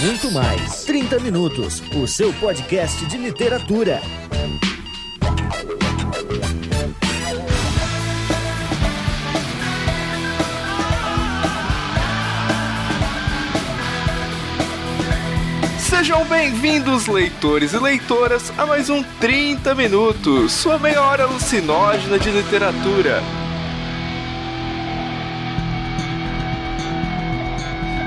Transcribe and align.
muito 0.00 0.30
mais. 0.30 0.84
30 0.84 1.18
Minutos, 1.20 1.82
o 1.94 2.06
seu 2.06 2.32
podcast 2.34 3.04
de 3.06 3.16
literatura. 3.16 4.00
Sejam 15.80 16.24
bem-vindos, 16.26 17.06
leitores 17.08 17.72
e 17.72 17.78
leitoras, 17.78 18.52
a 18.56 18.64
mais 18.64 18.88
um 18.88 19.02
30 19.20 19.74
Minutos, 19.74 20.52
sua 20.52 20.78
meia 20.78 21.02
hora 21.02 21.24
alucinógena 21.24 22.18
de 22.18 22.30
literatura. 22.30 23.20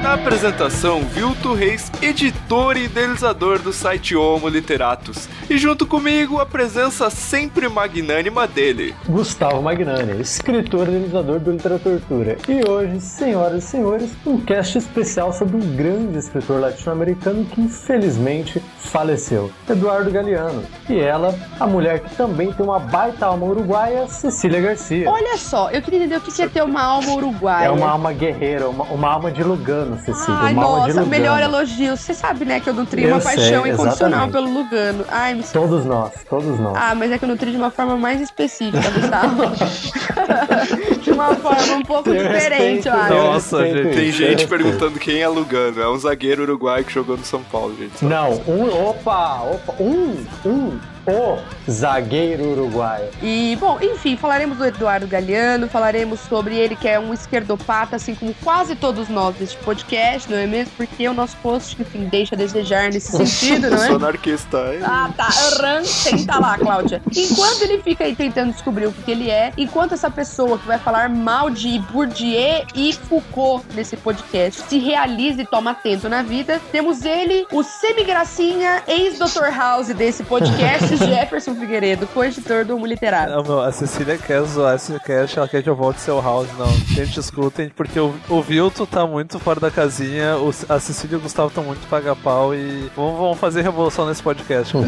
Na 0.02 0.16
apresentação, 0.16 1.02
Vilto 1.02 1.54
Reis, 1.54 1.92
editor 2.02 2.76
e 2.76 2.86
idealizador 2.86 3.60
do 3.60 3.72
site 3.72 4.16
Homo 4.16 4.50
Literatus. 4.50 5.30
E 5.48 5.60
junto 5.60 5.86
comigo, 5.86 6.40
a 6.40 6.46
presença 6.46 7.10
sempre 7.12 7.70
magnânima 7.70 8.48
dele. 8.48 8.96
Gustavo 9.08 9.62
Magnani, 9.62 10.20
escritor 10.20 10.88
e 10.88 10.92
idealizador 10.92 11.40
do 11.40 11.52
Literatura. 11.52 12.38
E 12.50 12.68
hoje, 12.68 13.00
senhoras 13.00 13.64
e 13.64 13.68
senhores, 13.68 14.10
um 14.26 14.40
cast 14.40 14.80
especial 14.80 15.32
sobre 15.32 15.58
um 15.58 15.76
grande 15.76 16.18
escritor 16.18 16.60
latino-americano 16.60 17.46
que 17.46 17.62
infelizmente 17.62 18.60
faleceu, 18.80 19.52
Eduardo 19.70 20.10
Galeano. 20.10 20.64
E 20.90 21.00
ela, 21.00 21.38
a 21.60 21.68
mulher 21.68 22.00
que 22.00 22.16
também 22.16 22.52
tem 22.52 22.66
uma 22.66 22.80
baita 22.80 23.28
alma 23.28 23.46
uruguaia, 23.46 24.08
Cecília 24.08 24.60
Garcia. 24.60 25.10
Olha 25.10 25.38
só, 25.38 25.70
eu 25.70 25.82
queria 25.82 26.00
entender 26.00 26.18
o 26.18 26.22
que 26.22 26.42
é 26.42 26.48
ter 26.48 26.64
uma 26.64 26.82
alma 26.82 27.14
uruguaia. 27.14 27.68
É 27.68 27.70
uma 27.70 27.90
alma 27.92 28.12
guerreira, 28.12 28.68
uma, 28.68 28.86
uma 28.86 29.08
alma 29.08 29.32
de 29.32 29.44
Lugano, 29.44 29.91
Cecília. 30.00 30.40
Ai, 30.40 30.54
uma 30.54 30.62
nossa, 30.64 30.88
Lugano. 30.88 31.08
melhor 31.08 31.42
elogio. 31.42 31.96
Você 31.98 32.14
sabe, 32.14 32.46
né, 32.46 32.60
que 32.60 32.70
eu 32.70 32.74
nutri 32.74 33.06
uma 33.06 33.18
Eu 33.18 33.22
sei, 33.22 33.36
paixão 33.36 33.68
incondicional 33.68 34.28
exatamente. 34.28 34.32
pelo 34.32 34.52
Lugano. 34.52 35.06
Ai, 35.10 35.34
me... 35.36 35.44
Todos 35.44 35.86
nós, 35.86 36.12
todos 36.30 36.60
nós. 36.60 36.74
Ah, 36.76 36.96
mas 36.96 37.12
é 37.12 37.18
que 37.18 37.26
eu 37.26 37.30
nutri 37.30 37.52
de 37.52 37.58
uma 37.58 37.72
forma 37.72 37.98
mais 37.98 38.22
específica, 38.22 38.90
Gustavo. 38.92 39.52
de 41.02 41.12
uma 41.12 41.36
forma 41.36 41.74
um 41.76 41.84
pouco 41.84 42.10
Eu 42.10 42.24
diferente, 42.28 42.88
eu 42.88 42.94
respeito, 42.94 43.04
acho. 43.04 43.14
eu 43.14 43.24
Nossa, 43.24 43.66
gente, 43.68 43.96
tem 43.96 44.10
isso, 44.10 44.18
gente 44.18 44.44
eu 44.44 44.50
perguntando 44.50 45.00
quem 45.00 45.22
é 45.22 45.28
Lugano. 45.28 45.82
É 45.82 45.90
um 45.90 45.98
zagueiro 45.98 46.44
uruguaio 46.44 46.84
que 46.84 46.94
jogou 46.94 47.18
no 47.18 47.26
São 47.26 47.42
Paulo, 47.44 47.76
gente. 47.78 48.04
Não, 48.04 48.34
um, 48.48 48.90
opa, 48.90 49.42
opa, 49.42 49.74
um, 49.80 50.26
um, 50.46 50.80
o 51.08 51.38
zagueiro 51.70 52.52
uruguaio. 52.52 53.10
E, 53.22 53.58
bom, 53.60 53.78
enfim, 53.82 54.16
falaremos 54.18 54.58
do 54.58 54.66
Eduardo 54.66 55.08
Galeano, 55.08 55.68
falaremos 55.68 56.20
sobre 56.22 56.56
ele 56.56 56.76
que 56.76 56.88
é 56.88 57.00
um 57.00 57.14
esquerdopata, 57.14 57.96
assim 57.96 58.14
como 58.16 58.34
quase 58.44 58.76
todos 58.76 59.10
nós 59.10 59.36
deste 59.36 59.58
podcast, 59.58 60.30
não 60.30 60.38
é 60.38 60.46
mesmo? 60.46 60.72
Porque 60.78 61.08
o 61.08 61.14
nosso 61.14 61.36
post, 61.38 61.76
enfim, 61.82 62.06
deixa 62.06 62.36
a 62.36 62.38
desejar 62.38 62.92
nesse 62.92 63.12
sentido, 63.12 63.66
Eu 63.68 63.72
não 63.72 63.78
sou 63.78 63.88
é? 63.88 63.96
anarquista. 63.96 64.58
hein? 64.74 64.80
Ah, 64.84 65.10
tá. 65.16 65.28
Aham, 65.28 65.84
Senta 65.84 66.40
lá, 66.40 66.58
Cláudia. 66.58 67.02
Enquanto 67.16 67.62
ele 67.64 67.82
fica 67.82 68.04
aí 68.04 68.16
tentando 68.16 68.52
descobrir 68.52 68.86
o 68.88 68.92
que, 68.92 69.02
que 69.04 69.12
ele 69.12 69.30
é, 69.30 69.52
enquanto 69.58 69.94
essa 69.94 70.10
pessoa 70.10 70.58
que 70.58 70.68
vai 70.68 70.78
falar 70.78 71.10
mal 71.10 71.50
de 71.50 71.80
Bourdieu 71.92 72.32
e 72.76 72.94
Foucault 72.94 73.66
nesse 73.76 73.96
podcast 73.98 74.64
se 74.68 74.78
realiza 74.80 75.42
e 75.42 75.46
toma 75.46 75.72
atento 75.72 76.08
na 76.10 76.22
vida, 76.24 76.60
temos 76.72 77.04
ele, 77.06 77.46
o 77.52 77.64
semigracinha, 77.64 78.84
ex-Dr. 78.88 79.56
House 79.56 79.88
desse 79.88 80.24
podcast, 80.24 80.91
Jefferson 80.98 81.56
Figueiredo, 81.56 82.08
co-editor 82.08 82.66
do 82.66 82.76
Homo 82.76 82.86
Literário. 82.86 83.36
Não, 83.36 83.44
meu, 83.44 83.60
a 83.62 83.72
Cecília 83.72 84.18
quer 84.18 84.42
zoar 84.44 84.76
esse 84.76 84.98
cast, 85.02 85.38
ela 85.38 85.48
quer 85.48 85.62
que 85.64 85.70
eu 85.70 85.76
volte 85.76 85.98
ao 85.98 86.04
seu 86.04 86.22
house. 86.22 86.48
Não, 86.58 86.68
gente, 86.96 87.20
escutem, 87.20 87.70
porque 87.70 88.00
o, 88.00 88.14
o 88.30 88.42
Vilto 88.42 88.86
tá 88.86 89.06
muito 89.06 89.40
fora 89.40 89.60
da 89.60 89.72
casinha, 89.72 90.38
o- 90.38 90.54
a 90.70 90.80
Cecília 90.80 91.16
e 91.16 91.18
o 91.18 91.22
Gustavo 91.22 91.50
estão 91.50 91.64
muito 91.64 91.88
paga-pau 91.88 92.54
e 92.56 92.90
vamos, 92.96 93.20
vamos 93.20 93.40
fazer 93.40 93.62
revolução 93.62 94.06
nesse 94.08 94.22
podcast. 94.24 94.74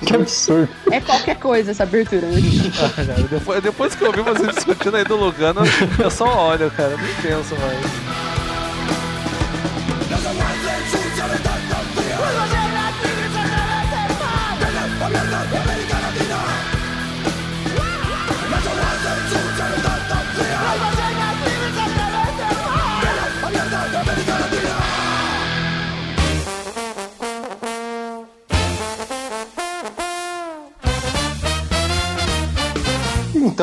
Que 0.00 0.16
absurdo. 0.16 0.66
É 0.90 0.98
qualquer 0.98 1.36
coisa 1.36 1.72
essa 1.72 1.82
abertura, 1.82 2.26
né? 2.26 2.40
Ah, 2.82 3.04
cara, 3.04 3.22
depois, 3.28 3.62
depois 3.62 3.94
que 3.94 4.02
eu 4.02 4.10
vi 4.10 4.22
vocês 4.22 4.54
discutindo 4.54 4.96
aí 4.96 5.04
do 5.04 5.14
Lugano, 5.14 5.60
eu 5.98 6.10
só 6.10 6.48
olho, 6.48 6.70
cara, 6.70 6.96
nem 6.96 7.14
penso 7.22 7.54
mais. 7.56 8.29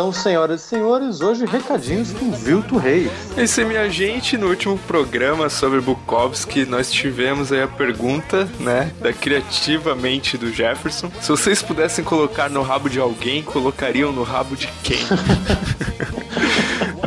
Então, 0.08 0.22
senhoras 0.22 0.64
e 0.64 0.64
senhores, 0.64 1.20
hoje 1.20 1.46
recadinhos 1.46 2.14
com 2.14 2.32
Vilto 2.32 2.78
Reis. 2.78 3.12
Esse 3.36 3.62
é 3.62 3.66
minha 3.66 3.90
gente. 3.90 4.38
No 4.38 4.48
último 4.48 4.78
programa 4.78 5.50
sobre 5.50 5.82
Bukowski, 5.82 6.66
nós 6.66 6.90
tivemos 6.90 7.52
aí 7.52 7.62
a 7.62 7.68
pergunta, 7.68 8.48
né, 8.58 8.94
da 9.02 9.12
criativa 9.12 9.94
mente 9.96 10.38
do 10.38 10.50
Jefferson. 10.50 11.12
Se 11.20 11.28
vocês 11.28 11.62
pudessem 11.62 12.06
colocar 12.06 12.50
no 12.50 12.62
rabo 12.62 12.90
de 12.90 13.02
alguém, 13.02 13.44
colocariam 13.44 14.14
no 14.14 14.24
rabo 14.24 14.56
de 14.56 14.70
quem? 14.82 15.00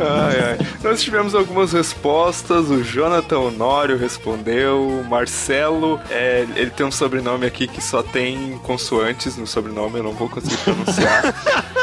Ai, 0.03 0.39
ai. 0.39 0.67
Nós 0.83 1.03
tivemos 1.03 1.35
algumas 1.35 1.73
respostas. 1.73 2.71
O 2.71 2.83
Jonathan 2.83 3.37
Honório 3.37 3.97
respondeu. 3.97 4.81
O 4.81 5.03
Marcelo, 5.03 5.99
é, 6.09 6.47
ele 6.55 6.71
tem 6.71 6.83
um 6.83 6.91
sobrenome 6.91 7.45
aqui 7.45 7.67
que 7.67 7.83
só 7.83 8.01
tem 8.01 8.59
consoantes 8.63 9.37
no 9.37 9.45
sobrenome, 9.45 9.97
eu 9.97 10.03
não 10.03 10.13
vou 10.13 10.27
conseguir 10.27 10.57
pronunciar. 10.57 11.35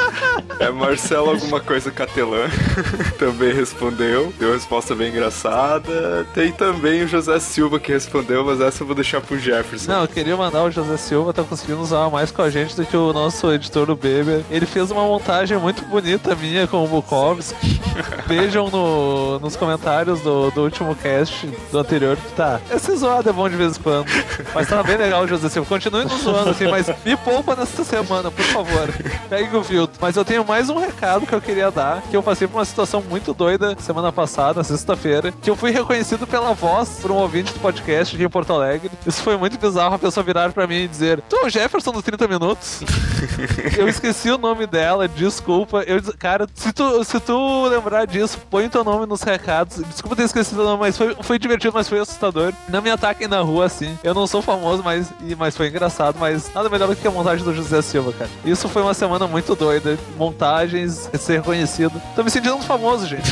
É 0.60 0.70
Marcelo 0.70 1.30
alguma 1.30 1.60
coisa 1.60 1.90
Catelã 1.90 2.48
também 3.18 3.54
respondeu. 3.54 4.32
Deu 4.38 4.48
uma 4.48 4.54
resposta 4.54 4.94
bem 4.94 5.10
engraçada. 5.10 6.26
Tem 6.34 6.50
também 6.50 7.02
o 7.02 7.08
José 7.08 7.38
Silva 7.38 7.78
que 7.78 7.92
respondeu, 7.92 8.44
mas 8.44 8.60
essa 8.60 8.82
eu 8.82 8.86
vou 8.86 8.94
deixar 8.94 9.20
pro 9.20 9.38
Jefferson. 9.38 9.92
Não, 9.92 10.02
eu 10.02 10.08
queria 10.08 10.36
mandar 10.36 10.64
o 10.64 10.70
José 10.70 10.96
Silva, 10.96 11.32
tá 11.32 11.44
conseguindo 11.44 11.80
usar 11.80 12.10
mais 12.10 12.30
com 12.32 12.42
a 12.42 12.50
gente 12.50 12.74
do 12.74 12.84
que 12.84 12.96
o 12.96 13.12
nosso 13.12 13.52
editor, 13.52 13.88
o 13.90 13.96
Beber. 13.96 14.42
Ele 14.50 14.66
fez 14.66 14.90
uma 14.90 15.02
montagem 15.02 15.56
muito 15.58 15.84
bonita 15.84 16.34
minha 16.34 16.66
com 16.66 16.84
o 16.84 16.88
Bukowski. 16.88 17.80
Vejam 18.26 18.68
no, 18.68 19.38
nos 19.38 19.54
comentários 19.54 20.20
do, 20.20 20.50
do 20.50 20.62
último 20.62 20.94
cast 20.96 21.46
do 21.70 21.78
anterior 21.78 22.16
que 22.16 22.32
tá. 22.32 22.60
Esse 22.70 22.96
zoado 22.96 23.28
é 23.28 23.32
bom 23.32 23.48
de 23.48 23.56
vez 23.56 23.76
em 23.76 23.80
quando. 23.80 24.06
Mas 24.54 24.68
tá 24.68 24.82
bem 24.82 24.96
legal, 24.96 25.26
José 25.26 25.48
Silva. 25.48 25.68
Continue 25.68 26.04
nos 26.04 26.22
zoando 26.22 26.50
assim, 26.50 26.66
mas 26.66 26.86
me 27.04 27.16
poupa 27.16 27.54
nesta 27.54 27.84
semana, 27.84 28.30
por 28.30 28.44
favor. 28.44 28.88
Pegue 29.28 29.56
o 29.56 29.62
filtro. 29.62 29.96
Mas 30.00 30.16
eu 30.16 30.24
tenho 30.24 30.44
mais 30.48 30.70
um 30.70 30.78
recado 30.78 31.26
que 31.26 31.34
eu 31.34 31.42
queria 31.42 31.70
dar, 31.70 32.00
que 32.00 32.16
eu 32.16 32.22
passei 32.22 32.48
por 32.48 32.56
uma 32.56 32.64
situação 32.64 33.02
muito 33.02 33.34
doida 33.34 33.76
semana 33.78 34.10
passada, 34.10 34.64
sexta-feira, 34.64 35.30
que 35.30 35.50
eu 35.50 35.54
fui 35.54 35.70
reconhecido 35.70 36.26
pela 36.26 36.54
voz 36.54 37.00
por 37.02 37.10
um 37.10 37.16
ouvinte 37.16 37.52
do 37.52 37.60
podcast 37.60 38.16
aqui 38.16 38.24
em 38.24 38.30
Porto 38.30 38.54
Alegre. 38.54 38.90
Isso 39.06 39.22
foi 39.22 39.36
muito 39.36 39.58
bizarro, 39.58 39.96
a 39.96 39.98
pessoa 39.98 40.24
virar 40.24 40.50
pra 40.50 40.66
mim 40.66 40.84
e 40.84 40.88
dizer, 40.88 41.20
tu 41.28 41.36
é 41.36 41.44
o 41.44 41.50
Jefferson 41.50 41.92
dos 41.92 42.02
30 42.02 42.26
Minutos? 42.26 42.80
eu 43.76 43.88
esqueci 43.88 44.30
o 44.30 44.38
nome 44.38 44.66
dela, 44.66 45.06
desculpa. 45.06 45.82
Eu, 45.82 46.00
disse, 46.00 46.16
cara, 46.16 46.46
se 46.54 46.72
tu, 46.72 47.04
se 47.04 47.20
tu 47.20 47.66
lembrar 47.66 48.06
disso, 48.06 48.38
põe 48.50 48.68
teu 48.68 48.82
nome 48.82 49.06
nos 49.06 49.22
recados. 49.22 49.82
Desculpa 49.84 50.16
ter 50.16 50.24
esquecido 50.24 50.62
o 50.62 50.64
nome, 50.64 50.80
mas 50.80 50.96
foi, 50.96 51.14
foi 51.20 51.38
divertido, 51.38 51.72
mas 51.74 51.88
foi 51.88 51.98
assustador. 51.98 52.52
Não 52.68 52.80
me 52.80 52.90
ataquem 52.90 53.28
na 53.28 53.40
rua 53.40 53.66
assim. 53.66 53.98
Eu 54.02 54.14
não 54.14 54.26
sou 54.26 54.40
famoso, 54.40 54.82
mas, 54.82 55.12
mas 55.36 55.56
foi 55.56 55.68
engraçado. 55.68 56.16
Mas 56.18 56.52
nada 56.54 56.68
melhor 56.68 56.88
do 56.88 56.96
que 56.96 57.06
a 57.06 57.10
montagem 57.10 57.44
do 57.44 57.54
José 57.54 57.82
Silva, 57.82 58.12
cara. 58.12 58.30
Isso 58.44 58.68
foi 58.68 58.82
uma 58.82 58.94
semana 58.94 59.26
muito 59.26 59.54
doida. 59.54 59.98
Montagens, 60.38 61.10
ser 61.18 61.38
reconhecido. 61.38 62.00
Tô 62.14 62.22
me 62.22 62.30
sentindo 62.30 62.54
um 62.54 62.62
famoso, 62.62 63.08
gente. 63.08 63.28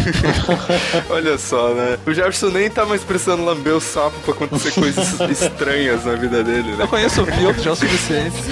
Olha 1.08 1.38
só, 1.38 1.72
né? 1.72 1.96
O 2.04 2.12
Jefferson 2.12 2.48
nem 2.48 2.68
tá 2.68 2.84
mais 2.84 3.04
precisando 3.04 3.44
lamber 3.44 3.74
o 3.76 3.80
sapo 3.80 4.18
pra 4.24 4.34
acontecer 4.34 4.72
coisas 4.72 5.20
estranhas 5.30 6.04
na 6.04 6.16
vida 6.16 6.42
dele, 6.42 6.72
né? 6.72 6.82
Eu 6.82 6.88
conheço 6.88 7.22
o 7.22 7.26
Filtro, 7.26 7.62
já 7.62 7.70
é 7.70 7.72
o 7.72 7.76
suficiente. 7.76 8.36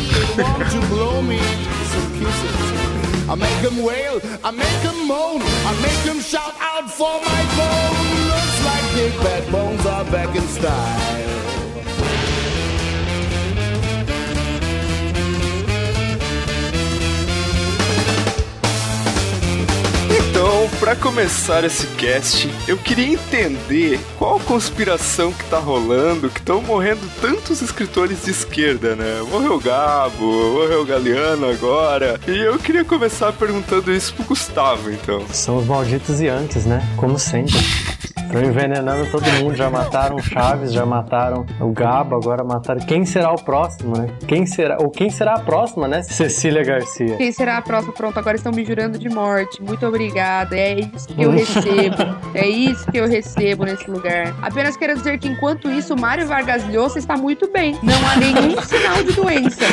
I 3.26 3.34
make 3.36 3.62
them 3.62 3.82
wail, 3.82 4.20
I 4.44 4.52
make 4.52 4.82
them 4.82 5.06
moan, 5.08 5.40
I 5.40 5.74
make 5.80 6.04
them 6.04 6.20
shout 6.20 6.54
out 6.60 6.88
for 6.88 7.20
my 7.22 7.44
phone. 7.56 8.28
Looks 8.28 8.64
like 8.64 8.94
big 8.94 9.18
bad 9.24 9.50
bones 9.50 9.84
are 9.86 10.04
back 10.04 10.36
in 10.36 10.46
style. 10.46 11.53
Pra 20.94 21.10
começar 21.10 21.64
esse 21.64 21.88
cast, 21.96 22.48
eu 22.68 22.78
queria 22.78 23.14
entender 23.14 23.98
qual 24.16 24.38
conspiração 24.38 25.32
que 25.32 25.42
tá 25.46 25.58
rolando, 25.58 26.30
que 26.30 26.38
estão 26.38 26.62
morrendo 26.62 27.00
tantos 27.20 27.60
escritores 27.60 28.22
de 28.24 28.30
esquerda, 28.30 28.94
né? 28.94 29.20
Morreu 29.28 29.54
o 29.54 29.60
Gabo, 29.60 30.24
morreu 30.52 30.82
o 30.82 30.86
Galeano 30.86 31.50
agora. 31.50 32.20
E 32.28 32.38
eu 32.38 32.58
queria 32.58 32.84
começar 32.84 33.32
perguntando 33.32 33.92
isso 33.92 34.14
pro 34.14 34.24
Gustavo, 34.24 34.88
então. 34.88 35.26
São 35.32 35.56
os 35.56 35.66
malditos 35.66 36.20
e 36.20 36.28
antes, 36.28 36.64
né? 36.64 36.80
Como 36.96 37.18
sempre. 37.18 37.58
Estão 38.34 38.50
envenenando 38.50 39.08
todo 39.12 39.24
mundo, 39.34 39.54
já 39.54 39.70
mataram 39.70 40.16
o 40.16 40.20
Chaves, 40.22 40.72
já 40.72 40.84
mataram 40.84 41.46
o 41.60 41.70
Gabo, 41.70 42.16
agora 42.16 42.42
mataram. 42.42 42.80
Quem 42.80 43.06
será 43.06 43.30
o 43.30 43.40
próximo, 43.40 43.96
né? 43.96 44.08
Quem 44.26 44.44
será? 44.44 44.76
Ou 44.80 44.90
quem 44.90 45.08
será 45.08 45.34
a 45.34 45.38
próxima, 45.38 45.86
né? 45.86 46.02
Cecília 46.02 46.64
Garcia. 46.64 47.16
Quem 47.16 47.30
será 47.30 47.58
a 47.58 47.62
próxima? 47.62 47.92
Pronto, 47.92 48.18
agora 48.18 48.36
estão 48.36 48.50
me 48.50 48.64
jurando 48.64 48.98
de 48.98 49.08
morte. 49.08 49.62
Muito 49.62 49.86
obrigada. 49.86 50.56
É 50.56 50.80
isso 50.80 51.06
que 51.06 51.22
eu 51.22 51.30
recebo. 51.30 52.24
É 52.34 52.48
isso 52.48 52.90
que 52.90 52.98
eu 52.98 53.06
recebo 53.06 53.64
nesse 53.64 53.88
lugar. 53.88 54.34
Apenas 54.42 54.76
quero 54.76 54.94
dizer 54.94 55.18
que 55.18 55.28
enquanto 55.28 55.70
isso, 55.70 55.96
Mário 55.96 56.26
Vargas 56.26 56.64
Llosa 56.68 56.98
está 56.98 57.16
muito 57.16 57.48
bem. 57.48 57.78
Não 57.80 57.94
há 58.08 58.16
nenhum 58.16 58.58
sinal 58.62 59.04
de 59.04 59.12
doença. 59.12 59.64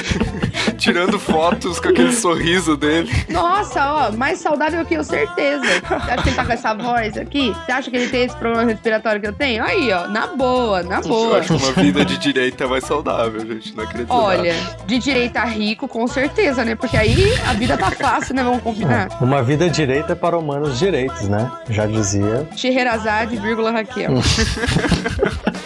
Tirando 0.77 1.17
fotos 1.17 1.79
com 1.79 1.89
aquele 1.89 2.13
sorriso 2.13 2.77
dele. 2.77 3.09
Nossa, 3.29 3.93
ó, 3.93 4.11
mais 4.11 4.37
saudável 4.37 4.85
que 4.85 4.93
eu, 4.93 5.03
certeza. 5.03 5.63
Você 5.65 6.11
acha 6.11 6.21
que 6.21 6.29
ele 6.29 6.35
tá 6.35 6.45
com 6.45 6.51
essa 6.51 6.73
voz 6.75 7.17
aqui? 7.17 7.51
Você 7.65 7.71
acha 7.71 7.89
que 7.89 7.97
ele 7.97 8.09
tem 8.09 8.23
esse 8.25 8.35
problema 8.35 8.50
respiratório 8.57 9.19
que 9.21 9.27
eu 9.27 9.33
tenho? 9.33 9.63
Aí, 9.63 9.92
ó, 9.92 10.07
na 10.07 10.27
boa, 10.27 10.83
na 10.83 10.98
Eu 10.98 11.01
boa. 11.07 11.39
acho 11.39 11.57
que 11.57 11.63
uma 11.63 11.71
vida 11.74 12.06
de 12.06 12.18
direita 12.18 12.63
é 12.63 12.68
mais 12.68 12.83
saudável, 12.83 13.39
gente. 13.42 13.75
Não 13.75 13.83
acredito. 13.83 14.12
Olha, 14.12 14.53
de 14.86 15.00
direita 15.00 15.44
rico, 15.44 15.88
com 15.88 16.07
certeza, 16.07 16.63
né? 16.63 16.75
Porque 16.75 16.95
aí 16.98 17.33
a 17.48 17.53
vida 17.53 17.77
tá 17.77 17.92
fácil, 17.92 18.36
né? 18.36 18.44
Vamos 18.44 18.62
combinar. 18.62 19.09
Uma 19.21 19.42
vida 19.44 19.69
direita 19.69 20.15
para 20.15 20.38
humanos 20.38 20.80
direitos, 20.80 21.27
né? 21.27 21.51
Já 21.69 21.86
dizia. 21.86 22.48
Scheherazade, 22.56 23.36
vírgula 23.38 23.71
Raquel. 23.71 24.12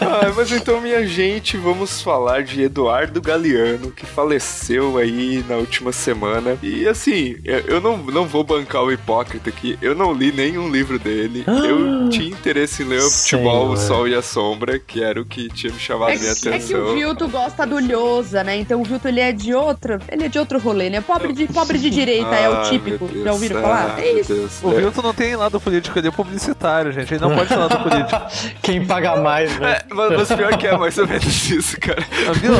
Ah, 0.01 0.31
mas 0.35 0.51
então, 0.51 0.79
minha 0.81 1.07
gente, 1.07 1.57
vamos 1.57 2.01
falar 2.01 2.43
de 2.43 2.61
Eduardo 2.61 3.19
Galeano, 3.21 3.91
que 3.91 4.05
faleceu 4.05 4.97
aí 4.97 5.43
na 5.47 5.55
última 5.55 5.91
semana. 5.91 6.57
E 6.61 6.87
assim, 6.87 7.37
eu 7.43 7.75
eu 7.75 7.81
não, 7.81 7.97
não 7.97 8.25
vou 8.25 8.43
bancar 8.43 8.83
o 8.83 8.91
hipócrita 8.91 9.49
aqui, 9.49 9.77
eu 9.81 9.93
não 9.93 10.13
li 10.13 10.31
nenhum 10.31 10.69
livro 10.69 10.97
dele. 10.97 11.43
Eu 11.47 12.09
tinha 12.09 12.29
interesse 12.29 12.74
ler 12.83 13.01
o 13.01 13.09
Futebol, 13.09 13.69
o 13.69 13.77
Senhor. 13.77 13.87
Sol 13.87 14.07
e 14.07 14.15
a 14.15 14.21
Sombra, 14.21 14.79
que 14.79 15.03
era 15.03 15.19
o 15.21 15.25
que 15.25 15.47
tinha 15.49 15.71
me 15.71 15.79
chamado 15.79 16.11
É 16.11 16.15
a 16.15 16.19
minha 16.19 16.35
que, 16.35 16.49
é 16.49 16.59
que 16.59 16.73
atenção. 16.73 16.81
o 16.81 16.93
Vilto 16.95 17.27
gosta 17.27 17.65
do 17.65 17.79
Lhosa, 17.79 18.43
né? 18.43 18.57
Então 18.57 18.81
o 18.81 18.83
Vilto 18.83 19.07
ele 19.07 19.19
é 19.19 19.31
de 19.31 19.53
outro, 19.53 19.99
ele 20.11 20.25
é 20.25 20.27
de 20.27 20.37
outro 20.39 20.59
rolê, 20.59 20.89
né? 20.89 21.01
Pobre 21.01 21.33
de, 21.33 21.47
pobre 21.47 21.77
de 21.77 21.89
direita 21.89 22.35
é 22.35 22.49
o 22.49 22.55
Ah, 22.65 22.69
típico. 22.69 23.09
Já 23.23 23.33
ouviram 23.33 23.59
ah, 23.59 23.61
falar? 23.61 23.99
É 23.99 24.11
meu 24.13 24.19
isso. 24.21 24.33
Deus. 24.33 24.63
O 24.63 24.71
É, 24.71 24.75
Vilton 24.81 25.01
não 25.01 25.13
tem 25.13 25.35
lado 25.35 25.59
político, 25.59 25.97
ele 25.99 26.07
é 26.07 26.11
publicitário, 26.11 26.91
gente. 26.91 27.13
Ele 27.13 27.21
não 27.21 27.35
pode 27.35 27.49
falar 27.49 27.67
do 27.67 27.77
político. 27.79 28.21
Quem 28.61 28.85
paga 28.85 29.15
mais, 29.17 29.57
né? 29.59 29.73
É, 29.73 29.93
mas, 29.93 30.11
mas 30.17 30.27
pior 30.37 30.57
que 30.57 30.67
é 30.67 30.77
mais 30.77 30.97
ou 30.97 31.07
menos 31.07 31.49
isso, 31.49 31.79
cara. 31.79 32.03
Ah, 32.27 32.31
Viu? 32.33 32.53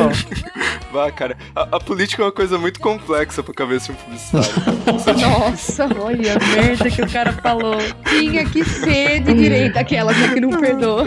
Vá, 0.92 1.12
cara. 1.12 1.38
A, 1.56 1.62
a 1.78 1.80
política 1.80 2.22
é 2.22 2.26
uma 2.26 2.32
coisa 2.32 2.58
muito 2.58 2.80
complexa 2.80 3.42
pra 3.44 3.54
cabeça 3.54 3.92
de 3.92 3.92
um 3.94 3.96
publicitário. 3.96 5.20
Nossa, 5.40 5.86
olha 6.00 6.34
a 6.36 6.40
merda 6.56 6.90
que 6.90 7.02
o 7.02 7.10
cara 7.12 7.34
falou. 7.34 7.78
Tinha 8.10 8.46
que 8.46 8.64
ser 8.64 9.20
de 9.22 9.34
direita 9.34 9.84
aquela 10.00 10.14
que 10.34 10.40
não 10.42 10.50
perdoa. 10.60 11.04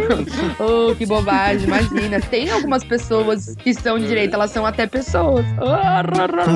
Oh, 0.59 0.95
que 0.95 1.05
bobagem, 1.07 1.67
imagina. 1.67 2.21
Tem 2.21 2.51
algumas 2.51 2.83
pessoas 2.85 3.55
que 3.57 3.75
são 3.75 3.99
de 3.99 4.07
direita, 4.07 4.37
elas 4.37 4.51
são 4.51 4.65
até 4.65 4.87
pessoas. 4.87 5.45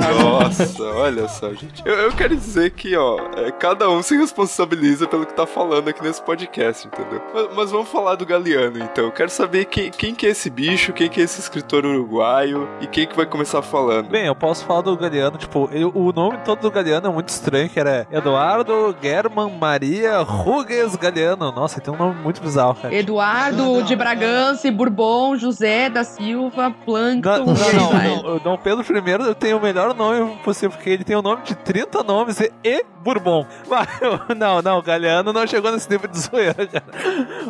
Nossa, 0.00 0.82
olha 0.94 1.28
só, 1.28 1.50
gente. 1.52 1.82
Eu, 1.84 1.94
eu 1.94 2.12
quero 2.12 2.34
dizer 2.36 2.70
que, 2.70 2.96
ó, 2.96 3.18
é, 3.36 3.50
cada 3.52 3.88
um 3.90 4.02
se 4.02 4.16
responsabiliza 4.16 5.06
pelo 5.06 5.26
que 5.26 5.34
tá 5.34 5.46
falando 5.46 5.88
aqui 5.88 6.02
nesse 6.02 6.22
podcast, 6.22 6.86
entendeu? 6.86 7.20
Mas, 7.34 7.48
mas 7.54 7.70
vamos 7.70 7.88
falar 7.88 8.14
do 8.16 8.24
Galeano, 8.26 8.78
então. 8.78 9.04
Eu 9.04 9.12
quero 9.12 9.30
saber 9.30 9.66
quem, 9.66 9.90
quem 9.90 10.14
que 10.14 10.26
é 10.26 10.30
esse 10.30 10.48
bicho, 10.50 10.92
quem 10.92 11.08
que 11.08 11.20
é 11.20 11.24
esse 11.24 11.40
escritor 11.40 11.84
uruguaio 11.84 12.68
e 12.80 12.86
quem 12.86 13.06
que 13.06 13.16
vai 13.16 13.26
começar 13.26 13.62
falando. 13.62 14.08
Bem, 14.08 14.26
eu 14.26 14.34
posso 14.34 14.64
falar 14.64 14.82
do 14.82 14.96
Galeano, 14.96 15.36
tipo, 15.38 15.68
ele- 15.72 15.84
o 15.84 16.12
nome 16.12 16.38
todo 16.44 16.60
do 16.60 16.70
Galeano 16.70 17.08
é 17.08 17.10
muito 17.10 17.28
estranho, 17.28 17.68
que 17.68 17.78
era 17.78 18.06
Eduardo 18.10 18.94
German 19.02 19.50
Maria 19.58 20.18
Ruges 20.20 20.96
Galeano. 20.96 21.52
Nossa, 21.52 21.80
tem 21.80 21.92
um 21.92 21.96
nome 21.96 22.21
muito 22.22 22.40
bizarro, 22.40 22.74
cara. 22.74 22.94
Eduardo 22.94 23.82
de 23.82 23.96
Bragança 23.96 24.68
e 24.68 24.70
Bourbon, 24.70 25.36
José 25.36 25.88
da 25.88 26.04
Silva, 26.04 26.64
Não, 26.64 26.72
Plankton. 26.72 27.44
não, 27.44 27.92
não, 27.92 28.22
não, 28.22 28.38
Dom 28.38 28.56
Pedro 28.56 28.82
I 28.82 29.34
tem 29.34 29.54
o 29.54 29.60
melhor 29.60 29.94
nome 29.94 30.36
possível, 30.44 30.70
porque 30.70 30.90
ele 30.90 31.04
tem 31.04 31.16
o 31.16 31.22
nome 31.22 31.42
de 31.42 31.54
30 31.54 32.02
nomes 32.02 32.40
e, 32.40 32.52
e 32.64 32.84
Bourbon. 33.02 33.46
Mas, 33.68 33.88
não, 34.36 34.62
não, 34.62 34.78
o 34.78 34.82
Galeano 34.82 35.32
não 35.32 35.46
chegou 35.46 35.72
nesse 35.72 35.90
nível 35.90 36.08
de 36.08 36.20
zoeira, 36.20 36.66
cara. 36.66 36.84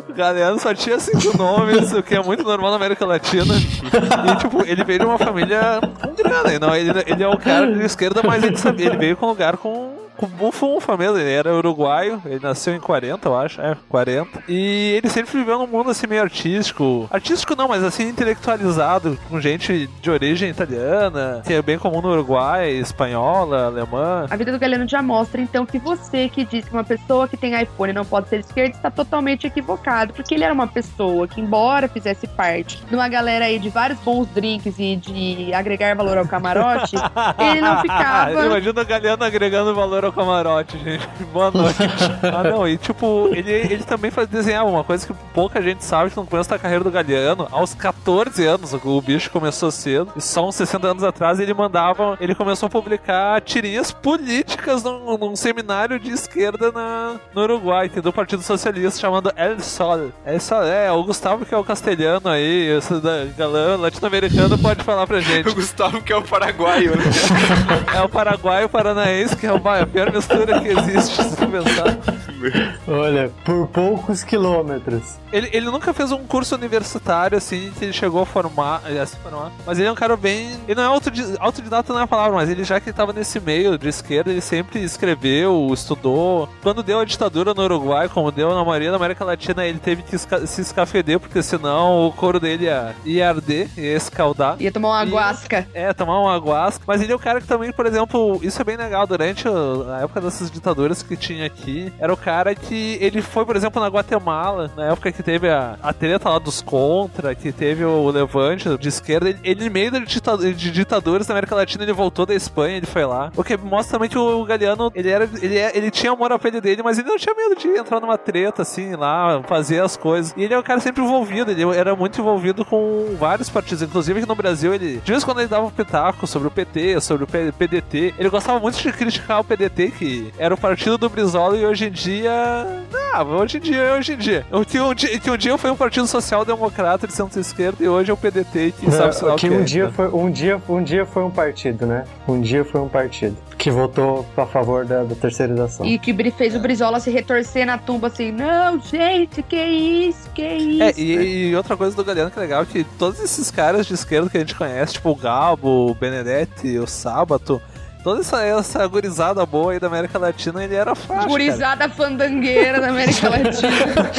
O 0.09 0.13
Galeano 0.13 0.59
só 0.59 0.73
tinha 0.73 0.99
cinco 0.99 1.37
nomes, 1.37 1.93
o 1.93 2.01
que 2.01 2.15
é 2.15 2.21
muito 2.23 2.43
normal 2.43 2.71
na 2.71 2.77
América 2.77 3.05
Latina. 3.05 3.53
E, 3.55 4.35
tipo, 4.37 4.65
ele 4.65 4.83
veio 4.83 4.99
de 4.99 5.05
uma 5.05 5.17
família 5.17 5.79
com 6.01 6.13
grana. 6.13 6.59
Não, 6.59 6.75
ele, 6.75 6.91
ele 7.05 7.23
é 7.23 7.27
um 7.27 7.37
cara 7.37 7.71
de 7.71 7.83
esquerda, 7.83 8.21
mas 8.23 8.43
ele 8.43 8.57
sabia, 8.57 8.87
ele 8.87 8.97
veio 8.97 9.17
com 9.17 9.25
um 9.27 9.29
lugar 9.29 9.57
com. 9.57 10.02
Com 10.17 10.27
bufunfa 10.27 10.95
mesmo, 10.95 11.17
ele 11.17 11.31
era 11.31 11.53
uruguaio, 11.53 12.21
ele 12.25 12.39
nasceu 12.39 12.73
em 12.75 12.79
40, 12.79 13.27
eu 13.27 13.37
acho, 13.37 13.61
é, 13.61 13.75
40. 13.89 14.43
E 14.47 14.93
ele 14.97 15.09
sempre 15.09 15.31
viveu 15.31 15.57
num 15.57 15.67
mundo 15.67 15.89
assim 15.89 16.07
meio 16.07 16.21
artístico. 16.21 17.07
Artístico 17.11 17.55
não, 17.55 17.67
mas 17.67 17.83
assim 17.83 18.09
intelectualizado, 18.09 19.17
com 19.29 19.41
gente 19.41 19.87
de 20.01 20.11
origem 20.11 20.49
italiana, 20.49 21.41
que 21.45 21.53
é 21.53 21.61
bem 21.61 21.77
comum 21.77 22.01
no 22.01 22.11
Uruguai, 22.11 22.71
espanhola, 22.71 23.67
alemã. 23.67 24.27
A 24.29 24.35
vida 24.35 24.51
do 24.51 24.59
Galeno 24.59 24.87
já 24.87 25.01
mostra, 25.01 25.41
então, 25.41 25.65
que 25.65 25.79
você 25.79 26.29
que 26.29 26.45
diz 26.45 26.65
que 26.65 26.73
uma 26.73 26.83
pessoa 26.83 27.27
que 27.27 27.37
tem 27.37 27.59
iPhone 27.61 27.93
não 27.93 28.05
pode 28.05 28.29
ser 28.29 28.39
esquerda 28.39 28.75
está 28.75 28.91
totalmente 28.91 29.47
equivocado. 29.47 30.13
Porque 30.13 30.35
ele 30.35 30.43
era 30.43 30.53
uma 30.53 30.67
pessoa 30.67 31.27
que, 31.27 31.41
embora 31.41 31.87
fizesse 31.87 32.27
parte 32.27 32.83
de 32.85 32.95
uma 32.95 33.07
galera 33.07 33.45
aí 33.45 33.57
de 33.59 33.69
vários 33.69 33.99
bons 33.99 34.27
drinks 34.29 34.75
e 34.77 34.95
de 34.95 35.53
agregar 35.53 35.95
valor 35.95 36.17
ao 36.17 36.27
camarote, 36.27 36.95
ele 37.39 37.61
não 37.61 37.81
ficava. 37.81 38.45
Imagina 38.45 38.81
o 38.81 38.85
Galeano 38.85 39.23
agregando 39.23 39.75
valor 39.75 40.02
ao 40.05 40.13
camarote, 40.13 40.77
gente. 40.77 41.07
Boa 41.31 41.51
noite. 41.51 41.77
ah, 42.23 42.43
não, 42.43 42.67
e 42.67 42.77
tipo, 42.77 43.29
ele, 43.33 43.51
ele 43.51 43.83
também 43.83 44.11
faz 44.11 44.27
desenhar 44.27 44.65
uma 44.65 44.83
coisa 44.83 45.05
que 45.05 45.13
pouca 45.33 45.61
gente 45.61 45.83
sabe 45.83 46.11
que 46.11 46.17
no 46.17 46.25
começo 46.25 46.49
da 46.49 46.59
carreira 46.59 46.83
do 46.83 46.91
Galeano, 46.91 47.47
aos 47.51 47.73
14 47.73 48.45
anos, 48.45 48.73
o 48.73 49.01
bicho 49.01 49.31
começou 49.31 49.71
cedo, 49.71 50.11
e 50.15 50.21
só 50.21 50.47
uns 50.47 50.55
60 50.55 50.87
anos 50.87 51.03
atrás 51.03 51.39
ele 51.39 51.53
mandava, 51.53 52.17
ele 52.19 52.35
começou 52.35 52.67
a 52.67 52.69
publicar 52.69 53.41
tirinhas 53.41 53.91
políticas 53.91 54.52
num, 54.83 55.17
num 55.17 55.35
seminário 55.35 55.99
de 55.99 56.11
esquerda 56.11 56.71
na, 56.71 57.19
no 57.33 57.41
Uruguai, 57.41 57.89
do 57.89 58.13
Partido 58.13 58.41
Socialista, 58.41 58.99
chamando 58.99 59.31
El 59.35 59.59
Sol. 59.59 60.11
El 60.25 60.39
Sol, 60.39 60.63
é, 60.63 60.91
o 60.91 61.03
Gustavo 61.03 61.45
que 61.45 61.53
é 61.53 61.57
o 61.57 61.63
castelhano 61.63 62.29
aí, 62.29 62.77
esse 62.77 62.99
da 62.99 63.25
galã 63.37 63.77
latino-americano 63.77 64.57
pode 64.57 64.83
falar 64.83 65.07
pra 65.07 65.19
gente. 65.19 65.49
O 65.53 65.55
Gustavo, 65.55 66.01
que 66.01 66.11
é 66.11 66.15
o 66.15 66.21
paraguaio, 66.21 66.95
né? 66.95 67.03
É 67.93 68.01
o 68.01 68.09
Paraguai 68.09 68.63
e 68.63 68.65
o 68.65 68.69
Paranaense, 68.69 69.35
que 69.35 69.45
é 69.45 69.49
a 69.49 69.85
pior 69.85 70.11
mistura 70.11 70.59
que 70.59 70.67
existe, 70.67 71.23
se 71.23 71.35
pensar. 71.35 72.12
Olha, 72.87 73.31
por 73.45 73.67
poucos 73.67 74.23
quilômetros. 74.23 75.17
Ele, 75.31 75.49
ele 75.51 75.65
nunca 75.65 75.93
fez 75.93 76.11
um 76.11 76.23
curso 76.25 76.53
universitário, 76.55 77.37
assim, 77.37 77.71
que 77.77 77.85
ele 77.85 77.93
chegou 77.93 78.21
a 78.21 78.25
formar, 78.25 78.81
a 78.85 79.05
se 79.05 79.15
formar. 79.17 79.51
Mas 79.65 79.79
ele 79.79 79.87
é 79.87 79.91
um 79.91 79.95
cara 79.95 80.15
bem... 80.15 80.51
Ele 80.67 80.75
não 80.75 80.83
é 80.83 80.87
autodi- 80.87 81.35
autodidata, 81.39 81.91
não 81.91 82.01
é 82.01 82.03
a 82.03 82.07
palavra, 82.07 82.33
mas 82.35 82.49
ele 82.49 82.63
já 82.63 82.79
que 82.79 82.89
estava 82.91 83.11
nesse 83.13 83.39
meio 83.39 83.77
de 83.77 83.87
esquerda, 83.87 84.29
ele 84.29 84.41
sempre 84.41 84.83
escreveu, 84.83 85.67
estudou. 85.73 86.47
Quando 86.61 86.83
deu 86.83 86.99
a 86.99 87.05
ditadura 87.05 87.53
no 87.53 87.63
Uruguai, 87.63 88.07
como 88.09 88.31
deu 88.31 88.53
na 88.53 88.63
maioria 88.63 88.91
da 88.91 88.97
América 88.97 89.25
Latina, 89.25 89.65
ele 89.65 89.79
teve 89.79 90.03
que 90.03 90.15
esca- 90.15 90.45
se 90.45 90.61
escafeder, 90.61 91.19
porque 91.19 91.41
senão 91.41 92.05
o 92.07 92.11
couro 92.11 92.39
dele 92.39 92.65
ia, 92.65 92.95
ia 93.03 93.29
arder, 93.29 93.69
ia 93.77 93.95
escaldar. 93.95 94.55
Ia 94.59 94.71
tomar 94.71 94.89
uma 94.89 95.05
E- 95.05 95.09
guasca. 95.09 95.67
É, 95.73 95.91
tomar 95.93 96.19
uma 96.19 96.37
guasca. 96.37 96.83
Mas 96.85 97.01
ele 97.01 97.11
é 97.11 97.15
o 97.15 97.19
cara 97.19 97.41
que 97.41 97.47
também, 97.47 97.71
por 97.71 97.85
exemplo, 97.87 98.39
isso 98.43 98.61
é 98.61 98.63
bem 98.63 98.77
legal. 98.77 99.07
Durante 99.07 99.47
a 99.47 100.01
época 100.03 100.21
dessas 100.21 100.51
ditaduras 100.51 101.01
que 101.01 101.15
tinha 101.17 101.45
aqui, 101.47 101.91
era 101.99 102.13
o 102.13 102.17
cara 102.17 102.32
que 102.59 102.97
ele 103.01 103.21
foi, 103.21 103.45
por 103.45 103.55
exemplo, 103.55 103.81
na 103.81 103.87
Guatemala, 103.87 104.71
na 104.75 104.85
época 104.91 105.11
que 105.11 105.21
teve 105.23 105.49
a, 105.49 105.77
a 105.81 105.93
treta 105.93 106.29
lá 106.29 106.39
dos 106.39 106.61
contra, 106.61 107.35
que 107.35 107.51
teve 107.51 107.83
o 107.85 108.09
levante 108.09 108.77
de 108.77 108.87
esquerda. 108.89 109.29
Ele, 109.29 109.39
ele, 109.43 109.69
meio 109.69 109.91
de, 109.91 110.53
de 110.53 110.71
ditaduras 110.71 111.27
na 111.27 111.33
América 111.33 111.55
Latina, 111.55 111.83
ele 111.83 111.93
voltou 111.93 112.25
da 112.25 112.33
Espanha, 112.33 112.77
ele 112.77 112.85
foi 112.85 113.05
lá. 113.05 113.31
O 113.35 113.43
que 113.43 113.55
mostra 113.57 113.97
também 113.97 114.09
que 114.09 114.17
o 114.17 114.43
Galeano, 114.45 114.91
ele 114.95 115.09
era. 115.09 115.29
Ele, 115.41 115.57
é- 115.57 115.71
ele 115.77 115.91
tinha 115.91 116.11
amor 116.11 116.31
à 116.31 116.39
pele 116.39 116.59
dele, 116.61 116.81
mas 116.83 116.97
ele 116.97 117.07
não 117.07 117.17
tinha 117.17 117.35
medo 117.35 117.55
de 117.55 117.67
entrar 117.67 117.99
numa 117.99 118.17
treta, 118.17 118.61
assim, 118.61 118.95
lá, 118.95 119.41
fazer 119.43 119.81
as 119.81 119.95
coisas. 119.97 120.33
E 120.37 120.43
ele 120.43 120.53
é 120.53 120.59
um 120.59 120.63
cara 120.63 120.79
sempre 120.79 121.03
envolvido, 121.03 121.51
ele 121.51 121.63
era 121.75 121.95
muito 121.95 122.19
envolvido 122.19 122.65
com 122.65 123.15
vários 123.19 123.49
partidos. 123.49 123.81
Inclusive 123.83 124.19
aqui 124.19 124.27
no 124.27 124.35
Brasil, 124.35 124.73
ele. 124.73 124.97
De 125.03 125.11
vez 125.11 125.23
em 125.23 125.25
quando 125.25 125.39
ele 125.39 125.47
dava 125.49 125.65
um 125.65 125.69
pitaco 125.71 126.25
sobre 126.27 126.47
o 126.47 126.51
PT, 126.51 126.99
sobre 127.01 127.23
o 127.23 127.27
PDT. 127.27 128.13
Ele 128.17 128.29
gostava 128.29 128.59
muito 128.59 128.77
de 128.81 128.91
criticar 128.91 129.39
o 129.39 129.43
PDT, 129.43 129.91
que 129.91 130.33
era 130.37 130.53
o 130.53 130.57
partido 130.57 130.97
do 130.97 131.09
Brizola, 131.09 131.57
e 131.57 131.65
hoje 131.65 131.85
em 131.87 131.91
dia. 131.91 132.22
Ah, 132.31 133.23
hoje 133.23 133.57
em 133.57 133.61
dia 133.61 133.77
é 133.77 133.93
hoje 133.97 134.13
em 134.13 134.17
dia. 134.17 134.45
Que 134.67 134.79
um 134.79 134.93
dia, 134.93 135.19
que 135.19 135.29
um 135.29 135.37
dia 135.37 135.57
foi 135.57 135.71
um 135.71 135.75
partido 135.75 136.07
social-democrata 136.07 137.07
de 137.07 137.13
centro-esquerda 137.13 137.83
e 137.83 137.87
hoje 137.87 138.09
é 138.09 138.13
o 138.13 138.17
PDT, 138.17 138.73
que 138.79 138.91
sabe 138.91 139.15
se 139.15 139.23
lá 139.23 139.33
o 139.33 139.35
que 139.37 139.47
que 139.47 139.53
um 139.53 139.61
é, 139.61 139.63
dia 139.63 139.85
né? 139.85 139.91
foi 139.95 140.07
um 140.07 140.31
dia 140.31 140.61
um 140.67 140.83
dia 140.83 141.05
foi 141.05 141.23
um 141.23 141.29
partido, 141.29 141.85
né? 141.85 142.05
Um 142.27 142.41
dia 142.41 142.65
foi 142.65 142.81
um 142.81 142.89
partido 142.89 143.37
que 143.63 143.71
votou 143.71 144.25
a 144.35 144.45
favor 144.45 144.83
da, 144.83 145.03
da 145.03 145.15
terceirização. 145.15 145.85
E 145.85 145.97
que 145.97 146.13
fez 146.31 146.53
o 146.53 146.59
Brizola 146.59 146.99
se 146.99 147.09
retorcer 147.09 147.65
na 147.65 147.77
tumba 147.77 148.07
assim, 148.07 148.29
não, 148.29 148.77
gente, 148.81 149.41
que 149.41 149.55
isso, 149.55 150.29
que 150.31 150.45
isso. 150.45 150.83
É, 150.83 150.93
e, 150.97 151.49
e 151.49 151.55
outra 151.55 151.77
coisa 151.77 151.95
do 151.95 152.03
Galeano 152.03 152.29
que 152.29 152.37
é 152.37 152.41
legal 152.41 152.63
é 152.63 152.65
que 152.65 152.83
todos 152.83 153.21
esses 153.21 153.49
caras 153.49 153.85
de 153.85 153.93
esquerda 153.93 154.29
que 154.29 154.35
a 154.35 154.41
gente 154.41 154.53
conhece, 154.53 154.95
tipo 154.95 155.09
o 155.11 155.15
Galbo, 155.15 155.91
o 155.91 155.95
Benedetti, 155.95 156.77
o 156.77 156.85
Sábato, 156.85 157.61
toda 158.03 158.19
essa, 158.19 158.43
essa 158.43 158.85
gurizada 158.85 159.45
boa 159.45 159.71
aí 159.71 159.79
da 159.79 159.87
América 159.87 160.19
Latina, 160.19 160.63
ele 160.63 160.75
era 160.75 160.93
fácil. 160.93 161.29
Gurizada 161.29 161.87
fandangueira 161.89 162.81
da 162.81 162.89
América 162.89 163.29
Latina. 163.29 164.11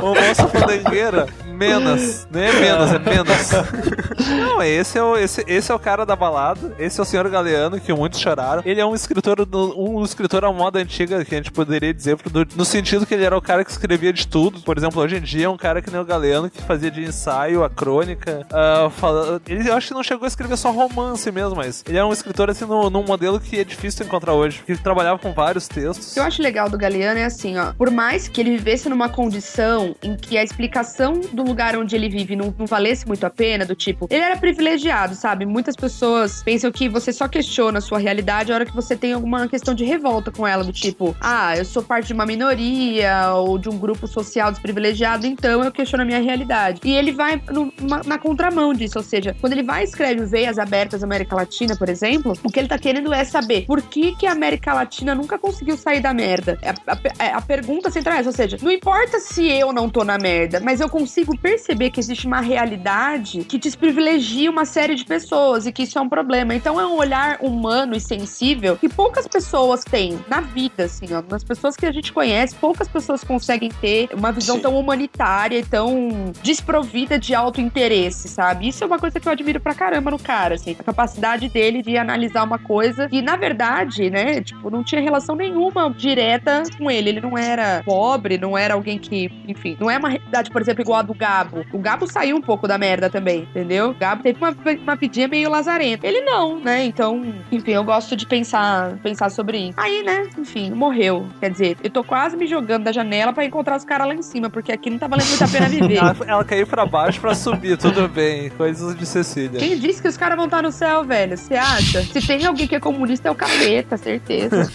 O 0.00 0.14
moço 0.14 0.48
fandangueira, 0.48 1.26
menos. 1.56 2.26
Não 2.30 2.40
é 2.40 2.52
menos, 2.52 2.92
é 2.92 2.98
menos. 2.98 4.26
Não, 4.28 4.62
esse 4.62 4.98
é, 4.98 5.02
o, 5.02 5.16
esse, 5.16 5.44
esse 5.46 5.70
é 5.70 5.74
o 5.74 5.78
cara 5.78 6.04
da 6.06 6.14
balada. 6.16 6.74
Esse 6.78 6.98
é 7.00 7.02
o 7.02 7.06
senhor 7.06 7.28
Galeano, 7.28 7.80
que 7.80 7.92
muitos 7.92 8.20
choraram. 8.20 8.62
Ele 8.64 8.80
é 8.80 8.86
um 8.86 8.94
escritor, 8.94 9.36
um 9.76 10.02
escritor 10.04 10.44
à 10.44 10.52
moda 10.52 10.78
antiga, 10.78 11.24
que 11.24 11.34
a 11.34 11.38
gente 11.38 11.50
poderia 11.52 11.92
dizer, 11.92 12.16
no 12.54 12.64
sentido 12.64 13.06
que 13.06 13.14
ele 13.14 13.24
era 13.24 13.36
o 13.36 13.42
cara 13.42 13.64
que 13.64 13.70
escrevia 13.70 14.12
de 14.12 14.26
tudo. 14.26 14.60
Por 14.60 14.76
exemplo, 14.76 15.00
hoje 15.02 15.16
em 15.16 15.20
dia 15.20 15.46
é 15.46 15.48
um 15.48 15.56
cara 15.56 15.80
que 15.82 15.90
nem 15.90 16.00
o 16.00 16.04
Galeano, 16.04 16.50
que 16.50 16.62
fazia 16.62 16.90
de 16.90 17.02
ensaio, 17.02 17.64
a 17.64 17.70
crônica. 17.70 18.46
ah, 18.52 18.90
fala- 18.90 19.40
ele 19.48 19.68
eu 19.68 19.74
acho 19.74 19.88
que 19.88 19.94
não 19.94 20.02
chegou 20.02 20.24
a 20.24 20.28
escrever 20.28 20.56
só 20.56 20.70
romance 20.70 21.30
mesmo, 21.32 21.56
mas 21.56 21.82
ele 21.88 21.98
é 21.98 22.04
um 22.04 22.12
escritor 22.12 22.50
assim 22.50 22.64
no- 22.64 22.88
num 22.90 23.02
modelo 23.04 23.40
que 23.40 23.58
é 23.60 23.64
difícil 23.64 24.04
encontrar 24.06 24.32
hoje. 24.34 24.58
Porque 24.58 24.72
ele 24.72 24.80
trabalhava 24.80 25.18
com 25.18 25.32
vários 25.32 25.66
textos. 25.68 26.10
O 26.10 26.14
que 26.14 26.20
eu 26.20 26.24
acho 26.24 26.42
legal 26.42 26.68
do 26.68 26.78
Galeano 26.78 27.18
é 27.18 27.24
assim, 27.24 27.56
ó. 27.58 27.72
Por 27.72 27.90
mais 27.90 28.28
que 28.28 28.40
ele 28.40 28.50
vivesse 28.56 28.88
numa 28.88 29.08
condição 29.08 29.94
em 30.02 30.16
que 30.16 30.36
a 30.38 30.42
explicação 30.44 31.20
do 31.32 31.45
lugar 31.46 31.76
onde 31.76 31.94
ele 31.96 32.08
vive 32.08 32.34
não, 32.36 32.54
não 32.58 32.66
valesse 32.66 33.06
muito 33.06 33.24
a 33.24 33.30
pena, 33.30 33.64
do 33.64 33.74
tipo, 33.74 34.06
ele 34.10 34.22
era 34.22 34.36
privilegiado, 34.36 35.14
sabe? 35.14 35.46
Muitas 35.46 35.76
pessoas 35.76 36.42
pensam 36.42 36.70
que 36.72 36.88
você 36.88 37.12
só 37.12 37.28
questiona 37.28 37.78
a 37.78 37.80
sua 37.80 37.98
realidade 37.98 38.52
a 38.52 38.54
hora 38.54 38.66
que 38.66 38.74
você 38.74 38.96
tem 38.96 39.12
alguma 39.12 39.46
questão 39.48 39.74
de 39.74 39.84
revolta 39.84 40.30
com 40.30 40.46
ela, 40.46 40.64
do 40.64 40.72
tipo, 40.72 41.16
ah, 41.20 41.56
eu 41.56 41.64
sou 41.64 41.82
parte 41.82 42.08
de 42.08 42.12
uma 42.12 42.26
minoria 42.26 43.32
ou 43.34 43.58
de 43.58 43.68
um 43.68 43.78
grupo 43.78 44.06
social 44.06 44.50
desprivilegiado, 44.50 45.26
então 45.26 45.62
eu 45.64 45.70
questiono 45.72 46.02
a 46.02 46.06
minha 46.06 46.20
realidade. 46.20 46.80
E 46.84 46.92
ele 46.92 47.12
vai 47.12 47.40
no- 47.50 47.72
uma- 47.80 48.02
na 48.04 48.18
contramão 48.18 48.72
disso, 48.72 48.98
ou 48.98 49.04
seja, 49.04 49.34
quando 49.40 49.52
ele 49.52 49.62
vai 49.62 49.82
e 49.82 49.84
escreve 49.84 50.24
Veias 50.24 50.58
Abertas 50.58 51.02
América 51.02 51.36
Latina, 51.36 51.76
por 51.76 51.88
exemplo, 51.88 52.32
o 52.42 52.50
que 52.50 52.58
ele 52.58 52.68
tá 52.68 52.78
querendo 52.78 53.12
é 53.12 53.24
saber 53.24 53.66
por 53.66 53.82
que, 53.82 54.14
que 54.16 54.26
a 54.26 54.32
América 54.32 54.72
Latina 54.72 55.14
nunca 55.14 55.38
conseguiu 55.38 55.76
sair 55.76 56.00
da 56.00 56.12
merda. 56.14 56.58
A, 56.86 56.92
a- 57.24 57.36
a 57.36 57.40
pergunta 57.42 57.90
central 57.90 58.16
é 58.16 58.20
essa, 58.20 58.28
ou 58.30 58.34
seja, 58.34 58.56
não 58.62 58.70
importa 58.70 59.18
se 59.20 59.46
eu 59.46 59.72
não 59.72 59.88
tô 59.88 60.04
na 60.04 60.18
merda, 60.18 60.60
mas 60.60 60.80
eu 60.80 60.88
consigo 60.88 61.35
perceber 61.36 61.90
que 61.90 62.00
existe 62.00 62.26
uma 62.26 62.40
realidade 62.40 63.44
que 63.44 63.58
desprivilegia 63.58 64.50
uma 64.50 64.64
série 64.64 64.94
de 64.94 65.04
pessoas 65.04 65.66
e 65.66 65.72
que 65.72 65.82
isso 65.82 65.98
é 65.98 66.00
um 66.00 66.08
problema. 66.08 66.54
Então 66.54 66.80
é 66.80 66.86
um 66.86 66.96
olhar 66.96 67.38
humano 67.40 67.96
e 67.96 68.00
sensível 68.00 68.76
que 68.76 68.88
poucas 68.88 69.26
pessoas 69.26 69.84
têm 69.84 70.18
na 70.28 70.40
vida, 70.40 70.84
assim, 70.84 71.06
ó. 71.12 71.22
Nas 71.28 71.44
pessoas 71.44 71.76
que 71.76 71.86
a 71.86 71.92
gente 71.92 72.12
conhece, 72.12 72.54
poucas 72.54 72.88
pessoas 72.88 73.22
conseguem 73.24 73.70
ter 73.80 74.08
uma 74.12 74.32
visão 74.32 74.56
Sim. 74.56 74.62
tão 74.62 74.78
humanitária 74.78 75.58
e 75.58 75.64
tão 75.64 76.32
desprovida 76.42 77.18
de 77.18 77.34
auto-interesse, 77.34 78.28
sabe? 78.28 78.68
Isso 78.68 78.82
é 78.82 78.86
uma 78.86 78.98
coisa 78.98 79.18
que 79.18 79.26
eu 79.26 79.32
admiro 79.32 79.60
pra 79.60 79.74
caramba 79.74 80.10
no 80.10 80.18
cara, 80.18 80.54
assim. 80.54 80.76
A 80.78 80.84
capacidade 80.84 81.48
dele 81.48 81.82
de 81.82 81.96
analisar 81.96 82.44
uma 82.44 82.58
coisa 82.58 83.08
que, 83.08 83.22
na 83.22 83.36
verdade, 83.36 84.10
né, 84.10 84.40
tipo, 84.40 84.70
não 84.70 84.82
tinha 84.82 85.00
relação 85.00 85.34
nenhuma 85.34 85.90
direta 85.90 86.62
com 86.78 86.90
ele. 86.90 87.10
Ele 87.10 87.20
não 87.20 87.36
era 87.36 87.82
pobre, 87.84 88.38
não 88.38 88.56
era 88.56 88.74
alguém 88.74 88.98
que, 88.98 89.30
enfim, 89.46 89.76
não 89.80 89.90
é 89.90 89.98
uma 89.98 90.08
realidade, 90.08 90.50
por 90.50 90.60
exemplo, 90.60 90.82
igual 90.82 91.00
a 91.00 91.02
do 91.02 91.14
Gabo. 91.26 91.64
O 91.72 91.78
Gabo 91.78 92.06
saiu 92.06 92.36
um 92.36 92.40
pouco 92.40 92.68
da 92.68 92.78
merda 92.78 93.10
também, 93.10 93.40
entendeu? 93.42 93.90
O 93.90 93.94
Gabo 93.94 94.22
teve 94.22 94.38
uma, 94.38 94.54
uma 94.82 94.94
vidinha 94.96 95.26
meio 95.26 95.50
lazarenta. 95.50 96.06
Ele 96.06 96.20
não, 96.20 96.58
né? 96.60 96.84
Então, 96.84 97.34
enfim, 97.50 97.72
eu 97.72 97.82
gosto 97.84 98.14
de 98.16 98.24
pensar, 98.26 98.96
pensar 99.02 99.30
sobre 99.30 99.58
isso. 99.58 99.74
Aí, 99.80 100.02
né, 100.02 100.28
enfim, 100.38 100.70
morreu. 100.70 101.26
Quer 101.40 101.50
dizer, 101.50 101.76
eu 101.82 101.90
tô 101.90 102.04
quase 102.04 102.36
me 102.36 102.46
jogando 102.46 102.84
da 102.84 102.92
janela 102.92 103.32
pra 103.32 103.44
encontrar 103.44 103.76
os 103.76 103.84
caras 103.84 104.06
lá 104.06 104.14
em 104.14 104.22
cima, 104.22 104.48
porque 104.48 104.70
aqui 104.72 104.88
não 104.90 104.98
tá 104.98 105.06
valendo 105.08 105.26
muito 105.28 105.42
a 105.44 105.48
pena 105.48 105.68
viver. 105.68 105.96
Ela, 106.06 106.16
ela 106.26 106.44
caiu 106.44 106.66
pra 106.66 106.84
baixo 106.86 107.20
pra 107.20 107.34
subir, 107.34 107.76
tudo 107.78 108.06
bem. 108.08 108.50
Coisas 108.50 108.94
de 108.96 109.04
Cecília. 109.06 109.58
Quem 109.58 109.78
disse 109.78 110.00
que 110.02 110.08
os 110.08 110.16
caras 110.16 110.36
vão 110.36 110.44
estar 110.44 110.62
no 110.62 110.70
céu, 110.70 111.04
velho? 111.04 111.36
Você 111.36 111.54
acha? 111.54 112.02
Se 112.02 112.24
tem 112.26 112.44
alguém 112.46 112.66
que 112.68 112.74
é 112.74 112.80
comunista, 112.80 113.28
é 113.28 113.30
o 113.30 113.34
capeta, 113.34 113.96
certeza. 113.96 114.68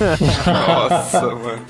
Nossa, 0.46 1.22
mano. 1.36 1.62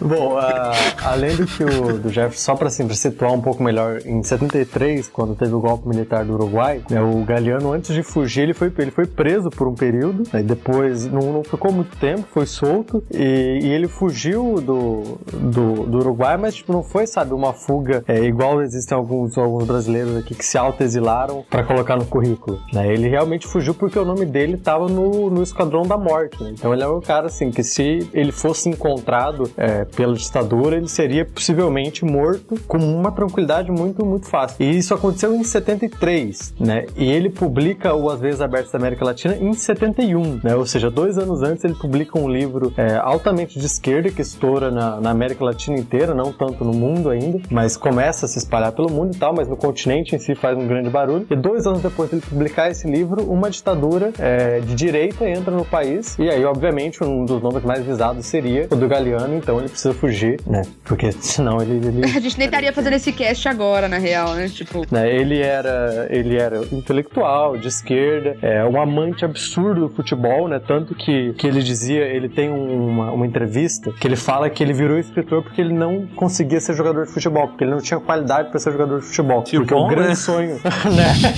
Bom, 0.00 0.36
a- 0.38 0.72
além 1.04 1.36
do 1.36 1.46
que 1.46 1.62
o 1.64 1.98
do 1.98 2.08
Jefferson, 2.08 2.42
só 2.44 2.54
para 2.56 2.68
assim, 2.68 2.86
pra 3.16 3.21
situar 3.22 3.32
um 3.32 3.40
pouco 3.40 3.62
melhor, 3.62 4.00
em 4.04 4.22
73, 4.22 5.08
quando 5.08 5.36
teve 5.36 5.54
o 5.54 5.60
golpe 5.60 5.88
militar 5.88 6.24
do 6.24 6.34
Uruguai, 6.34 6.82
né, 6.90 7.00
o 7.00 7.24
Galeano, 7.24 7.72
antes 7.72 7.94
de 7.94 8.02
fugir, 8.02 8.42
ele 8.42 8.54
foi, 8.54 8.72
ele 8.78 8.90
foi 8.90 9.06
preso 9.06 9.48
por 9.48 9.68
um 9.68 9.74
período, 9.74 10.24
aí 10.32 10.42
depois 10.42 11.06
não, 11.06 11.32
não 11.32 11.44
ficou 11.44 11.72
muito 11.72 11.96
tempo, 11.96 12.24
foi 12.32 12.46
solto, 12.46 13.02
e, 13.12 13.60
e 13.62 13.68
ele 13.68 13.86
fugiu 13.86 14.60
do, 14.60 15.18
do, 15.32 15.86
do 15.86 15.98
Uruguai, 15.98 16.36
mas 16.36 16.56
tipo, 16.56 16.72
não 16.72 16.82
foi, 16.82 17.06
sabe, 17.06 17.32
uma 17.32 17.52
fuga 17.52 18.02
é, 18.08 18.24
igual 18.24 18.60
existem 18.60 18.96
alguns, 18.96 19.38
alguns 19.38 19.64
brasileiros 19.64 20.16
aqui 20.16 20.34
que 20.34 20.44
se 20.44 20.58
autoexilaram 20.58 21.44
para 21.48 21.62
colocar 21.62 21.96
no 21.96 22.04
currículo. 22.04 22.58
Né? 22.72 22.92
Ele 22.92 23.08
realmente 23.08 23.46
fugiu 23.46 23.74
porque 23.74 23.98
o 23.98 24.04
nome 24.04 24.26
dele 24.26 24.54
estava 24.54 24.88
no, 24.88 25.30
no 25.30 25.42
Esquadrão 25.42 25.82
da 25.82 25.96
Morte. 25.96 26.42
né? 26.42 26.50
Então 26.52 26.72
ele 26.72 26.82
é 26.82 26.88
um 26.88 27.00
cara 27.00 27.26
assim 27.26 27.50
que 27.50 27.62
se 27.62 28.08
ele 28.12 28.32
fosse 28.32 28.68
encontrado 28.68 29.48
é, 29.56 29.84
pela 29.84 30.14
ditadura, 30.14 30.76
ele 30.76 30.88
seria 30.88 31.24
possivelmente 31.24 32.04
morto 32.04 32.58
com 32.66 32.78
uma 32.78 33.11
tranquilidade 33.12 33.70
muito, 33.70 34.04
muito 34.04 34.26
fácil. 34.28 34.56
E 34.60 34.76
isso 34.78 34.92
aconteceu 34.94 35.34
em 35.34 35.42
73, 35.44 36.54
né? 36.58 36.86
E 36.96 37.10
ele 37.10 37.28
publica 37.30 37.94
o 37.94 38.10
As 38.10 38.20
Vezes 38.20 38.40
Abertas 38.40 38.72
da 38.72 38.78
América 38.78 39.04
Latina 39.04 39.36
em 39.36 39.52
71, 39.52 40.40
né? 40.42 40.54
Ou 40.56 40.66
seja, 40.66 40.90
dois 40.90 41.18
anos 41.18 41.42
antes 41.42 41.64
ele 41.64 41.74
publica 41.74 42.18
um 42.18 42.28
livro 42.28 42.72
é, 42.76 42.96
altamente 42.96 43.58
de 43.58 43.66
esquerda 43.66 44.10
que 44.10 44.22
estoura 44.22 44.70
na, 44.70 45.00
na 45.00 45.10
América 45.10 45.44
Latina 45.44 45.78
inteira, 45.78 46.14
não 46.14 46.32
tanto 46.32 46.64
no 46.64 46.72
mundo 46.72 47.10
ainda, 47.10 47.40
mas 47.50 47.76
começa 47.76 48.26
a 48.26 48.28
se 48.28 48.38
espalhar 48.38 48.72
pelo 48.72 48.90
mundo 48.90 49.14
e 49.14 49.18
tal, 49.18 49.34
mas 49.34 49.48
no 49.48 49.56
continente 49.56 50.14
em 50.14 50.18
si 50.18 50.34
faz 50.34 50.56
um 50.56 50.66
grande 50.66 50.88
barulho. 50.90 51.26
E 51.30 51.36
dois 51.36 51.66
anos 51.66 51.82
depois 51.82 52.10
de 52.10 52.16
ele 52.16 52.22
publicar 52.28 52.70
esse 52.70 52.86
livro, 52.88 53.22
uma 53.30 53.50
ditadura 53.50 54.12
é, 54.18 54.60
de 54.60 54.74
direita 54.74 55.28
entra 55.28 55.54
no 55.54 55.64
país, 55.64 56.16
e 56.18 56.28
aí, 56.28 56.44
obviamente, 56.44 57.02
um 57.02 57.24
dos 57.24 57.42
nomes 57.42 57.62
mais 57.64 57.84
visados 57.84 58.24
seria 58.26 58.66
o 58.70 58.76
do 58.76 58.88
Galeano, 58.88 59.36
então 59.36 59.58
ele 59.58 59.68
precisa 59.68 59.92
fugir, 59.94 60.40
né? 60.46 60.62
Porque 60.84 61.12
senão 61.12 61.60
ele- 61.60 61.86
ele 61.86 62.02
A 62.16 62.20
gente 62.20 62.38
nem 62.38 62.46
estaria 62.46 62.72
fazendo 62.72 62.91
esse 62.96 63.12
cast 63.12 63.48
agora, 63.48 63.88
na 63.88 63.98
real, 63.98 64.34
né? 64.34 64.48
Tipo, 64.48 64.82
né? 64.90 65.14
Ele 65.14 65.40
era, 65.40 66.06
ele 66.10 66.36
era 66.36 66.60
intelectual, 66.72 67.56
de 67.56 67.68
esquerda, 67.68 68.36
é, 68.42 68.64
um 68.64 68.80
amante 68.80 69.24
absurdo 69.24 69.88
do 69.88 69.94
futebol, 69.94 70.48
né? 70.48 70.58
Tanto 70.58 70.94
que, 70.94 71.32
que 71.34 71.46
ele 71.46 71.62
dizia, 71.62 72.04
ele 72.04 72.28
tem 72.28 72.50
um, 72.50 72.88
uma, 72.88 73.12
uma 73.12 73.26
entrevista 73.26 73.92
que 73.92 74.06
ele 74.06 74.16
fala 74.16 74.48
que 74.50 74.62
ele 74.62 74.72
virou 74.72 74.98
escritor 74.98 75.42
porque 75.42 75.60
ele 75.60 75.72
não 75.72 76.06
conseguia 76.06 76.60
ser 76.60 76.74
jogador 76.74 77.06
de 77.06 77.12
futebol, 77.12 77.48
porque 77.48 77.64
ele 77.64 77.72
não 77.72 77.80
tinha 77.80 78.00
qualidade 78.00 78.50
para 78.50 78.58
ser 78.58 78.72
jogador 78.72 79.00
de 79.00 79.06
futebol. 79.06 79.42
Que 79.42 79.56
porque 79.56 79.74
bom, 79.74 79.86
o 79.86 79.88
grande 79.88 80.08
né? 80.08 80.14
sonho, 80.14 80.54
né? 80.94 81.34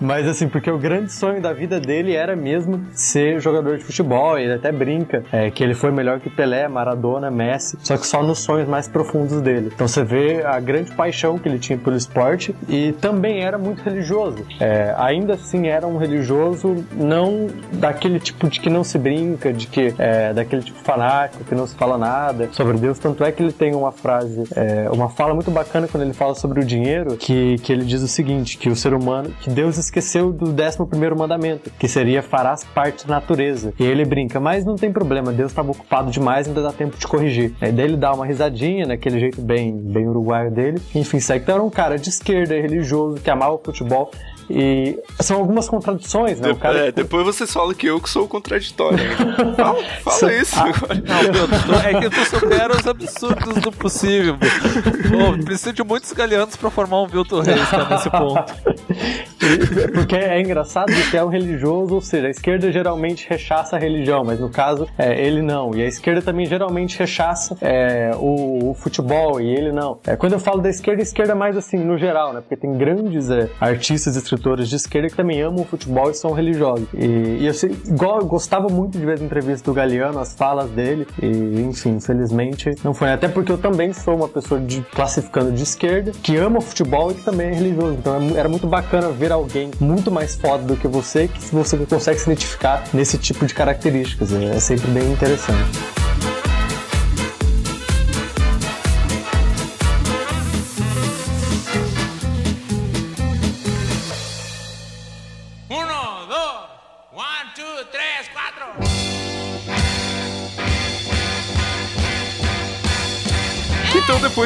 Mas 0.00 0.26
assim, 0.26 0.48
porque 0.48 0.70
o 0.70 0.78
grande 0.78 1.12
sonho 1.12 1.42
da 1.42 1.52
vida 1.52 1.78
dele 1.78 2.14
era 2.14 2.34
mesmo 2.34 2.86
ser 2.92 3.38
jogador 3.38 3.76
de 3.76 3.84
futebol. 3.84 4.38
Ele 4.38 4.54
até 4.54 4.72
brinca 4.72 5.22
é, 5.30 5.50
que 5.50 5.62
ele 5.62 5.74
foi 5.74 5.90
melhor 5.90 6.20
que 6.20 6.30
Pelé, 6.30 6.66
Maradona, 6.68 7.30
Messi, 7.30 7.76
só 7.80 7.96
que 7.98 8.06
só 8.06 8.22
nos 8.22 8.38
sonhos 8.38 8.66
mais 8.66 8.88
profundos 8.88 9.42
dele. 9.42 9.70
Então 9.74 9.86
você 9.86 10.02
vê 10.02 10.42
a 10.42 10.58
grande 10.58 10.79
paixão 10.84 11.38
que 11.38 11.48
ele 11.48 11.58
tinha 11.58 11.78
pelo 11.78 11.96
esporte 11.96 12.54
e 12.68 12.92
também 13.00 13.42
era 13.42 13.58
muito 13.58 13.82
religioso. 13.82 14.44
É, 14.58 14.94
ainda 14.96 15.34
assim 15.34 15.66
era 15.68 15.86
um 15.86 15.96
religioso 15.96 16.84
não 16.94 17.46
daquele 17.72 18.18
tipo 18.18 18.48
de 18.48 18.60
que 18.60 18.70
não 18.70 18.84
se 18.84 18.98
brinca, 18.98 19.52
de 19.52 19.66
que 19.66 19.94
é, 19.98 20.32
daquele 20.32 20.62
tipo 20.62 20.78
fanático 20.78 21.44
que 21.44 21.54
não 21.54 21.66
se 21.66 21.74
fala 21.74 21.98
nada 21.98 22.48
sobre 22.52 22.78
Deus. 22.78 22.98
Tanto 22.98 23.24
é 23.24 23.32
que 23.32 23.42
ele 23.42 23.52
tem 23.52 23.74
uma 23.74 23.92
frase, 23.92 24.44
é, 24.54 24.88
uma 24.90 25.08
fala 25.08 25.34
muito 25.34 25.50
bacana 25.50 25.88
quando 25.88 26.02
ele 26.02 26.12
fala 26.12 26.34
sobre 26.34 26.60
o 26.60 26.64
dinheiro, 26.64 27.16
que, 27.16 27.56
que 27.58 27.72
ele 27.72 27.84
diz 27.84 28.02
o 28.02 28.08
seguinte, 28.08 28.58
que 28.58 28.68
o 28.68 28.76
ser 28.76 28.94
humano, 28.94 29.30
que 29.40 29.50
Deus 29.50 29.78
esqueceu 29.78 30.32
do 30.32 30.50
11 30.50 30.86
primeiro 30.88 31.16
mandamento, 31.16 31.70
que 31.78 31.88
seria 31.88 32.22
farás 32.22 32.64
parte 32.64 33.06
da 33.06 33.14
natureza. 33.14 33.72
E 33.78 33.84
ele 33.84 34.04
brinca, 34.04 34.40
mas 34.40 34.64
não 34.64 34.76
tem 34.76 34.92
problema, 34.92 35.32
Deus 35.32 35.50
estava 35.52 35.70
ocupado 35.70 36.10
demais, 36.10 36.48
ainda 36.48 36.62
dá 36.62 36.72
tempo 36.72 36.96
de 36.96 37.06
corrigir. 37.06 37.54
Aí 37.60 37.72
daí 37.72 37.86
ele 37.86 37.96
dá 37.96 38.12
uma 38.12 38.26
risadinha, 38.26 38.86
naquele 38.86 39.18
jeito 39.18 39.40
bem, 39.40 39.72
bem 39.72 40.08
uruguaio 40.08 40.50
dele. 40.50 40.69
Enfim, 40.94 41.20
segue. 41.20 41.42
Então 41.42 41.54
era 41.56 41.64
um 41.64 41.70
cara 41.70 41.98
de 41.98 42.08
esquerda, 42.08 42.54
religioso, 42.54 43.20
que 43.20 43.30
amava 43.30 43.54
o 43.54 43.60
futebol. 43.64 44.10
E 44.52 44.98
são 45.20 45.36
algumas 45.38 45.68
contradições, 45.68 46.40
né? 46.40 46.50
O 46.50 46.56
cara 46.56 46.88
É, 46.88 46.90
depois 46.92 47.24
vocês 47.24 47.52
falam 47.52 47.72
que 47.72 47.86
eu 47.86 48.00
que 48.00 48.10
sou 48.10 48.24
o 48.24 48.28
contraditório. 48.28 48.98
ainda. 48.98 49.54
Fala, 49.54 49.84
fala 50.02 50.32
isso 50.34 50.58
agora. 50.58 50.94
Não, 51.06 51.22
meu, 51.22 51.46
tu- 51.46 51.86
é 51.86 52.00
que 52.00 52.10
tu 52.10 52.24
supera 52.28 52.76
os 52.76 52.84
absurdos 52.84 53.54
do 53.62 53.70
possível. 53.70 54.36
Pô, 54.38 55.44
precisa 55.44 55.72
de 55.72 55.84
muitos 55.84 56.10
galeanos 56.12 56.56
pra 56.56 56.68
formar 56.68 57.00
um 57.02 57.06
Vilto 57.06 57.38
Reis, 57.40 57.70
tá 57.70 57.88
nesse 57.90 58.10
ponto. 58.10 58.52
Porque 59.94 60.16
é 60.16 60.40
engraçado 60.40 60.92
que 61.10 61.16
é 61.16 61.24
um 61.24 61.28
religioso, 61.28 61.94
ou 61.94 62.00
seja, 62.00 62.26
a 62.26 62.30
esquerda 62.30 62.70
geralmente 62.70 63.26
rechaça 63.28 63.76
a 63.76 63.78
religião, 63.78 64.24
mas 64.24 64.40
no 64.40 64.48
caso 64.48 64.88
é, 64.98 65.20
ele 65.20 65.42
não. 65.42 65.74
E 65.74 65.82
a 65.82 65.86
esquerda 65.86 66.22
também 66.22 66.46
geralmente 66.46 66.98
rechaça 66.98 67.56
é, 67.60 68.10
o, 68.16 68.70
o 68.70 68.74
futebol 68.74 69.40
e 69.40 69.48
ele 69.48 69.72
não. 69.72 69.98
É, 70.06 70.16
quando 70.16 70.32
eu 70.32 70.40
falo 70.40 70.60
da 70.60 70.68
esquerda, 70.68 71.02
esquerda 71.02 71.32
é 71.32 71.34
mais 71.34 71.56
assim, 71.56 71.78
no 71.78 71.96
geral, 71.96 72.32
né? 72.32 72.40
Porque 72.40 72.56
tem 72.56 72.76
grandes 72.76 73.30
é, 73.30 73.48
artistas 73.60 74.16
e 74.16 74.18
escritores 74.18 74.68
de 74.68 74.76
esquerda 74.76 75.08
que 75.08 75.16
também 75.16 75.40
amam 75.40 75.62
o 75.62 75.64
futebol 75.64 76.10
e 76.10 76.14
são 76.14 76.32
religiosos. 76.32 76.88
E, 76.94 77.38
e 77.40 77.46
eu 77.46 77.54
sei, 77.54 77.70
igual, 77.86 78.20
eu 78.20 78.26
gostava 78.26 78.68
muito 78.68 78.98
de 78.98 79.04
ver 79.04 79.14
as 79.14 79.20
entrevistas 79.20 79.62
do 79.62 79.72
Galeano, 79.72 80.18
as 80.18 80.34
falas 80.34 80.70
dele, 80.70 81.06
e 81.22 81.60
enfim, 81.62 81.96
infelizmente 81.96 82.70
não 82.84 82.94
foi. 82.94 83.10
Até 83.10 83.28
porque 83.28 83.52
eu 83.52 83.58
também 83.58 83.92
sou 83.92 84.16
uma 84.16 84.28
pessoa 84.28 84.60
de, 84.60 84.82
classificando 84.82 85.52
de 85.52 85.62
esquerda, 85.62 86.12
que 86.22 86.36
ama 86.36 86.58
o 86.58 86.62
futebol 86.62 87.10
e 87.10 87.14
que 87.14 87.22
também 87.22 87.48
é 87.48 87.54
religioso. 87.54 87.96
Então 87.98 88.14
é 88.16 88.40
era 88.40 88.48
muito 88.48 88.66
bacana 88.66 89.08
ver 89.10 89.29
ver 89.30 89.34
alguém 89.34 89.70
muito 89.78 90.10
mais 90.10 90.34
foda 90.34 90.64
do 90.64 90.76
que 90.76 90.88
você, 90.88 91.28
que 91.28 91.54
você 91.54 91.76
consegue 91.78 92.18
se 92.18 92.26
identificar 92.26 92.84
nesse 92.92 93.16
tipo 93.16 93.46
de 93.46 93.54
características. 93.54 94.32
É 94.32 94.58
sempre 94.58 94.88
bem 94.88 95.12
interessante. 95.12 95.99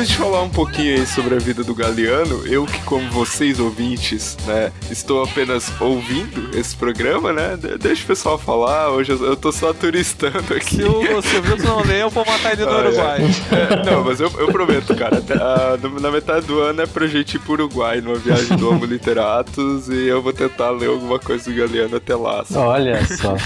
Depois 0.05 0.09
de 0.09 0.17
falar 0.17 0.43
um 0.43 0.49
pouquinho 0.51 0.95
aí 0.97 1.07
sobre 1.07 1.35
a 1.35 1.39
vida 1.39 1.63
do 1.65 1.75
Galeano, 1.75 2.47
eu 2.47 2.67
que, 2.67 2.79
como 2.83 3.09
vocês 3.11 3.59
ouvintes, 3.59 4.37
né, 4.47 4.71
estou 4.91 5.23
apenas 5.23 5.71
ouvindo 5.81 6.51
esse 6.59 6.77
programa, 6.77 7.33
né? 7.33 7.57
de- 7.57 7.79
Deixa 7.79 8.05
o 8.05 8.07
pessoal 8.07 8.39
falar. 8.39 8.91
Hoje 8.91 9.13
eu, 9.13 9.25
eu 9.25 9.37
tô 9.37 9.51
só 9.53 9.73
turistando 9.73 10.55
aqui. 10.55 10.77
Se 10.77 10.83
o 10.85 11.23
Silvio 11.23 11.57
não 11.65 11.83
ler, 11.83 12.03
eu 12.03 12.11
vou 12.11 12.25
matar 12.27 12.53
ele 12.53 12.65
no 12.65 12.71
Ah, 12.71 12.75
é. 12.75 12.87
Uruguai. 12.87 13.21
É, 13.53 13.91
não, 13.91 14.05
mas 14.05 14.21
eu, 14.21 14.31
eu 14.39 14.49
prometo, 14.49 14.95
cara. 14.95 15.19
até, 15.19 15.35
ah, 15.35 15.79
no- 15.81 16.01
na 16.01 16.11
metade 16.11 16.47
do 16.47 16.61
ano 16.61 16.83
é 16.83 16.87
pra 16.87 17.07
gente 17.07 17.35
ir 17.37 17.39
pro 17.41 17.53
Uruguai 17.55 18.01
numa 18.01 18.17
viagem 18.17 18.57
do 18.57 18.69
Homo 18.71 18.85
Literatus 18.85 19.89
e 19.89 20.07
eu 20.07 20.21
vou 20.23 20.33
tentar 20.33 20.71
ler 20.71 20.89
alguma 20.89 21.19
coisa 21.19 21.51
do 21.51 21.57
Galeano 21.57 21.97
até 21.97 22.15
lá. 22.15 22.41
assim. 22.43 22.57
Olha 22.57 23.01
só. 23.07 23.37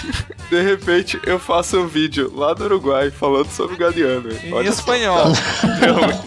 De 0.51 0.63
repente, 0.63 1.21
eu 1.27 1.39
faço 1.39 1.79
um 1.79 1.87
vídeo 1.87 2.33
lá 2.35 2.55
do 2.55 2.65
Uruguai 2.65 3.11
falando 3.11 3.51
sobre 3.51 3.75
o 3.75 3.79
Galeano. 3.79 4.31
Em 4.45 4.53
Olha 4.53 4.73
só. 4.73 4.79
espanhol. 4.79 5.25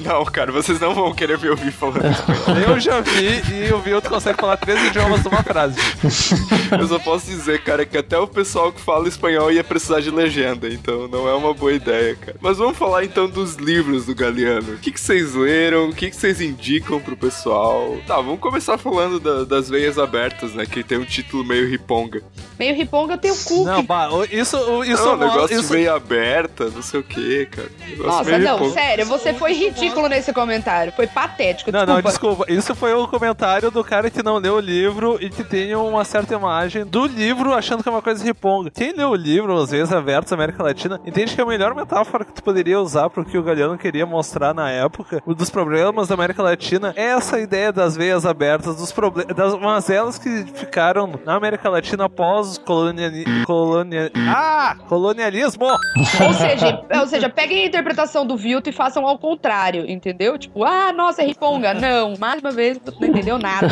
Não, 0.02 0.16
não, 0.20 0.21
cara, 0.26 0.52
vocês 0.52 0.80
não 0.80 0.94
vão 0.94 1.14
querer 1.14 1.38
me 1.40 1.50
ouvir 1.50 1.72
falando 1.72 2.06
espanhol. 2.12 2.58
Eu 2.74 2.80
já 2.80 3.00
vi 3.02 3.42
e 3.68 3.74
o 3.74 3.80
Vilto 3.80 4.10
consegue 4.10 4.40
falar 4.40 4.58
três 4.58 4.82
idiomas 4.88 5.24
numa 5.24 5.44
frase. 5.44 5.80
Eu 6.80 6.88
só 6.88 7.00
posso 7.00 7.26
dizer, 7.28 7.64
cara, 7.64 7.86
que 7.86 7.98
até 7.98 8.18
o 8.18 8.28
pessoal 8.28 8.72
que 8.72 8.80
fala 8.82 9.08
espanhol 9.08 9.52
ia 9.52 9.64
precisar 9.64 10.00
de 10.00 10.10
legenda, 10.10 10.68
então 10.70 11.08
não 11.08 11.28
é 11.28 11.34
uma 11.34 11.54
boa 11.54 11.74
ideia, 11.74 12.16
cara. 12.16 12.38
Mas 12.42 12.58
vamos 12.58 12.78
falar 12.78 13.04
então 13.04 13.28
dos 13.30 13.56
livros 13.56 14.06
do 14.06 14.16
Galeano. 14.16 14.74
O 14.74 14.78
que, 14.78 14.92
que 14.92 15.00
vocês 15.00 15.34
leram? 15.36 15.90
O 15.90 15.94
que, 15.96 16.10
que 16.10 16.16
vocês 16.16 16.40
indicam 16.42 17.00
pro 17.00 17.18
pessoal? 17.18 17.98
Tá, 18.08 18.16
vamos 18.16 18.40
começar 18.40 18.78
falando 18.78 19.20
da- 19.20 19.44
das 19.44 19.70
veias 19.70 19.98
abertas, 19.98 20.54
né? 20.54 20.66
Que 20.66 20.84
tem 20.84 20.98
um 20.98 21.06
título 21.06 21.44
meio 21.44 21.68
riponga. 21.70 22.22
Meio 22.58 22.76
riponga 22.76 23.18
tem 23.18 23.32
o 23.32 23.36
cu. 23.36 23.64
Não, 23.66 23.84
bah, 23.84 24.10
isso, 24.32 24.58
isso, 24.86 25.04
não, 25.04 25.12
é 25.12 25.16
uma- 25.16 25.26
negócio 25.28 25.58
isso- 25.60 25.68
de 25.68 25.74
veia 25.74 25.94
aberta, 25.94 26.70
não 26.70 26.82
sei 26.82 27.00
o 27.00 27.04
que, 27.04 27.46
cara. 27.48 27.72
Nossa, 27.98 28.30
meio 28.32 28.44
não, 28.44 28.54
riponga. 28.58 28.74
sério, 28.74 29.06
você 29.06 29.34
foi 29.34 29.54
ridículo 29.54 30.08
nesse 30.12 30.32
comentário. 30.34 30.92
Foi 30.92 31.08
patético. 31.08 31.72
Não, 31.72 31.86
não, 31.86 32.02
desculpa. 32.02 32.46
desculpa. 32.46 32.52
Isso 32.52 32.76
foi 32.76 32.94
o 32.94 33.08
comentário 33.08 33.72
do 33.72 33.84
cara 33.84 34.12
que 34.12 34.22
não 34.22 34.38
leu 34.38 34.56
o 34.56 34.60
livro 34.60 35.18
e 35.20 35.30
que 35.30 35.44
tem 35.44 35.74
uma 35.76 36.06
certa 36.06 36.36
imagem 36.36 36.86
do 36.86 37.06
livro 37.06 37.54
achando 37.54 37.82
que 37.82 37.90
é 37.90 37.92
uma 37.92 38.02
coisa 38.02 38.24
riponga. 38.24 38.70
Quem 38.70 38.94
leu 38.94 39.10
o 39.10 39.16
livro, 39.16 39.58
às 39.58 39.72
vezes, 39.72 39.94
Abertos 39.94 40.30
da 40.30 40.36
América 40.36 40.62
Latina, 40.62 41.00
entende 41.06 41.34
que 41.34 41.42
a 41.42 41.46
melhor 41.46 41.74
metáfora 41.74 42.26
que 42.26 42.34
tu 42.34 42.44
poderia 42.44 42.80
usar 42.80 43.10
pro 43.10 43.26
que 43.26 43.38
o 43.38 43.44
Galeano 43.44 43.78
queria 43.78 44.06
mostrar 44.06 44.54
na 44.54 44.70
época, 44.70 45.22
o 45.26 45.34
dos 45.34 45.50
problemas 45.50 46.10
da 46.10 46.14
América 46.14 46.44
Latina, 46.44 46.94
é 46.96 47.06
essa 47.06 47.40
ideia 47.40 47.72
das 47.72 47.96
veias 47.96 48.26
abertas, 48.26 48.76
dos 48.76 48.92
problemas, 48.92 49.34
das 49.36 49.58
mazelas 49.58 50.18
que 50.18 50.46
ficaram 50.54 51.20
na 51.26 51.36
América 51.36 51.70
Latina 51.70 52.06
após 52.06 52.58
o 52.58 52.62
coloniali... 52.62 53.46
colonia... 53.46 54.12
ah, 54.28 54.76
colonialismo! 54.88 55.66
Ou 55.66 56.34
seja, 56.34 56.84
ou 57.00 57.08
seja, 57.08 57.30
peguem 57.30 57.64
a 57.64 57.68
interpretação 57.68 58.26
do 58.26 58.36
Vilto 58.36 58.70
e 58.70 58.74
façam 58.74 59.06
ao 59.08 59.18
contrário, 59.18 59.86
entendeu? 59.92 60.38
Tipo, 60.38 60.64
ah, 60.64 60.92
nossa, 60.94 61.22
é 61.22 61.26
riponga. 61.26 61.74
Não, 61.82 62.14
mais 62.18 62.42
uma 62.42 62.52
vez, 62.52 62.80
não 63.00 63.08
entendeu 63.08 63.38
nada. 63.38 63.68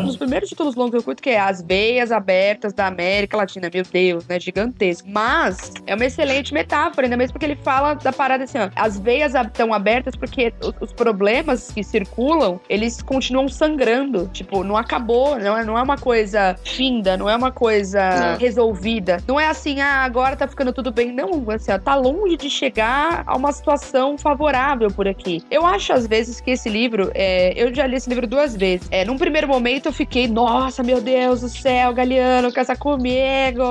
Um 0.00 0.06
dos 0.06 0.16
primeiros 0.16 0.48
títulos 0.48 0.74
longos 0.74 0.92
que 0.92 0.96
eu 0.98 1.02
curto 1.02 1.22
que 1.22 1.30
é 1.30 1.38
As 1.38 1.62
Veias 1.62 2.10
Abertas 2.12 2.72
da 2.72 2.86
América 2.86 3.36
Latina. 3.36 3.70
Meu 3.72 3.82
Deus, 3.82 4.26
né? 4.26 4.38
Gigantesco. 4.38 5.08
Mas 5.08 5.72
é 5.86 5.94
uma 5.94 6.04
excelente 6.04 6.52
metáfora, 6.52 7.06
ainda 7.06 7.16
mesmo 7.16 7.32
porque 7.34 7.46
ele 7.46 7.56
fala 7.56 7.94
da 7.94 8.12
parada 8.12 8.44
assim, 8.44 8.58
ó. 8.58 8.70
As 8.76 8.98
veias 8.98 9.34
estão 9.34 9.72
abertas 9.72 10.16
porque 10.16 10.52
os 10.80 10.92
problemas 10.92 11.70
que 11.70 11.82
circulam, 11.82 12.60
eles 12.68 13.02
continuam 13.02 13.48
sangrando. 13.48 14.28
Tipo, 14.32 14.64
não 14.64 14.76
acabou, 14.76 15.38
não 15.38 15.58
é, 15.58 15.64
não 15.64 15.78
é 15.78 15.82
uma 15.82 15.98
coisa 15.98 16.56
finda, 16.64 17.16
não 17.16 17.28
é 17.28 17.36
uma 17.36 17.50
coisa 17.50 18.36
resolvida. 18.38 19.18
Não 19.26 19.38
é 19.38 19.46
assim, 19.48 19.80
ah, 19.80 20.04
agora 20.04 20.36
tá 20.36 20.46
ficando 20.46 20.72
tudo 20.72 20.90
bem. 20.90 21.12
Não, 21.12 21.44
assim, 21.50 21.72
ó, 21.72 21.78
tá 21.78 21.94
longe 21.94 22.36
de 22.36 22.50
chegar 22.50 23.22
a 23.26 23.36
uma 23.36 23.52
situação 23.52 24.16
favorável 24.18 24.88
por 24.88 25.06
aqui. 25.06 25.43
Eu 25.50 25.64
acho, 25.66 25.92
às 25.92 26.06
vezes, 26.06 26.40
que 26.40 26.52
esse 26.52 26.68
livro, 26.68 27.10
é, 27.14 27.52
eu 27.56 27.72
já 27.74 27.86
li 27.86 27.96
esse 27.96 28.08
livro 28.08 28.26
duas 28.26 28.56
vezes. 28.56 28.88
É, 28.90 29.04
num 29.04 29.16
primeiro 29.16 29.46
momento 29.46 29.86
eu 29.86 29.92
fiquei, 29.92 30.26
nossa, 30.26 30.82
meu 30.82 31.00
Deus 31.00 31.42
do 31.42 31.48
céu, 31.48 31.92
Galeano, 31.92 32.52
casa 32.52 32.74
comigo! 32.74 33.62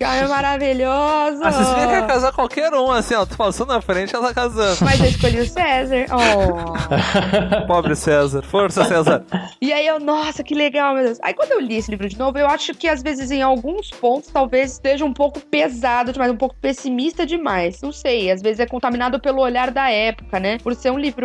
Cara, 0.00 0.24
é 0.24 0.28
maravilhoso! 0.28 1.44
A 1.44 1.52
Cecília 1.52 1.86
quer 1.88 2.06
casar 2.06 2.32
qualquer 2.32 2.72
um, 2.72 2.90
assim, 2.90 3.14
ó, 3.14 3.24
tu 3.24 3.36
passou 3.36 3.66
na 3.66 3.80
frente, 3.80 4.14
ela 4.14 4.28
tá 4.28 4.34
casando. 4.34 4.78
Mas 4.84 5.00
eu 5.00 5.06
escolhi 5.06 5.40
o 5.40 5.48
César. 5.48 6.06
Oh. 6.18 7.66
Pobre 7.66 7.94
César. 7.94 8.42
Força, 8.42 8.84
César. 8.84 9.24
E 9.60 9.72
aí 9.72 9.86
eu, 9.86 10.00
nossa, 10.00 10.42
que 10.42 10.54
legal, 10.54 10.94
meu 10.94 11.04
Deus. 11.04 11.18
Aí 11.22 11.34
quando 11.34 11.52
eu 11.52 11.60
li 11.60 11.76
esse 11.76 11.90
livro 11.90 12.08
de 12.08 12.18
novo, 12.18 12.38
eu 12.38 12.46
acho 12.46 12.74
que 12.74 12.88
às 12.88 13.02
vezes 13.02 13.30
em 13.30 13.42
alguns 13.42 13.90
pontos 13.90 14.30
talvez 14.30 14.72
esteja 14.72 15.04
um 15.04 15.12
pouco 15.12 15.40
pesado 15.40 16.12
demais, 16.12 16.32
um 16.32 16.36
pouco 16.36 16.56
pessimista 16.56 17.24
demais. 17.24 17.80
Não 17.80 17.92
sei, 17.92 18.30
às 18.30 18.42
vezes 18.42 18.60
é 18.60 18.66
contaminado 18.66 19.20
pelo 19.20 19.40
olhar 19.40 19.70
da 19.70 19.90
época, 19.90 20.40
né? 20.40 20.58
Por 20.58 20.74
ser 20.74 20.90
um 20.90 20.98
livro 20.98 21.17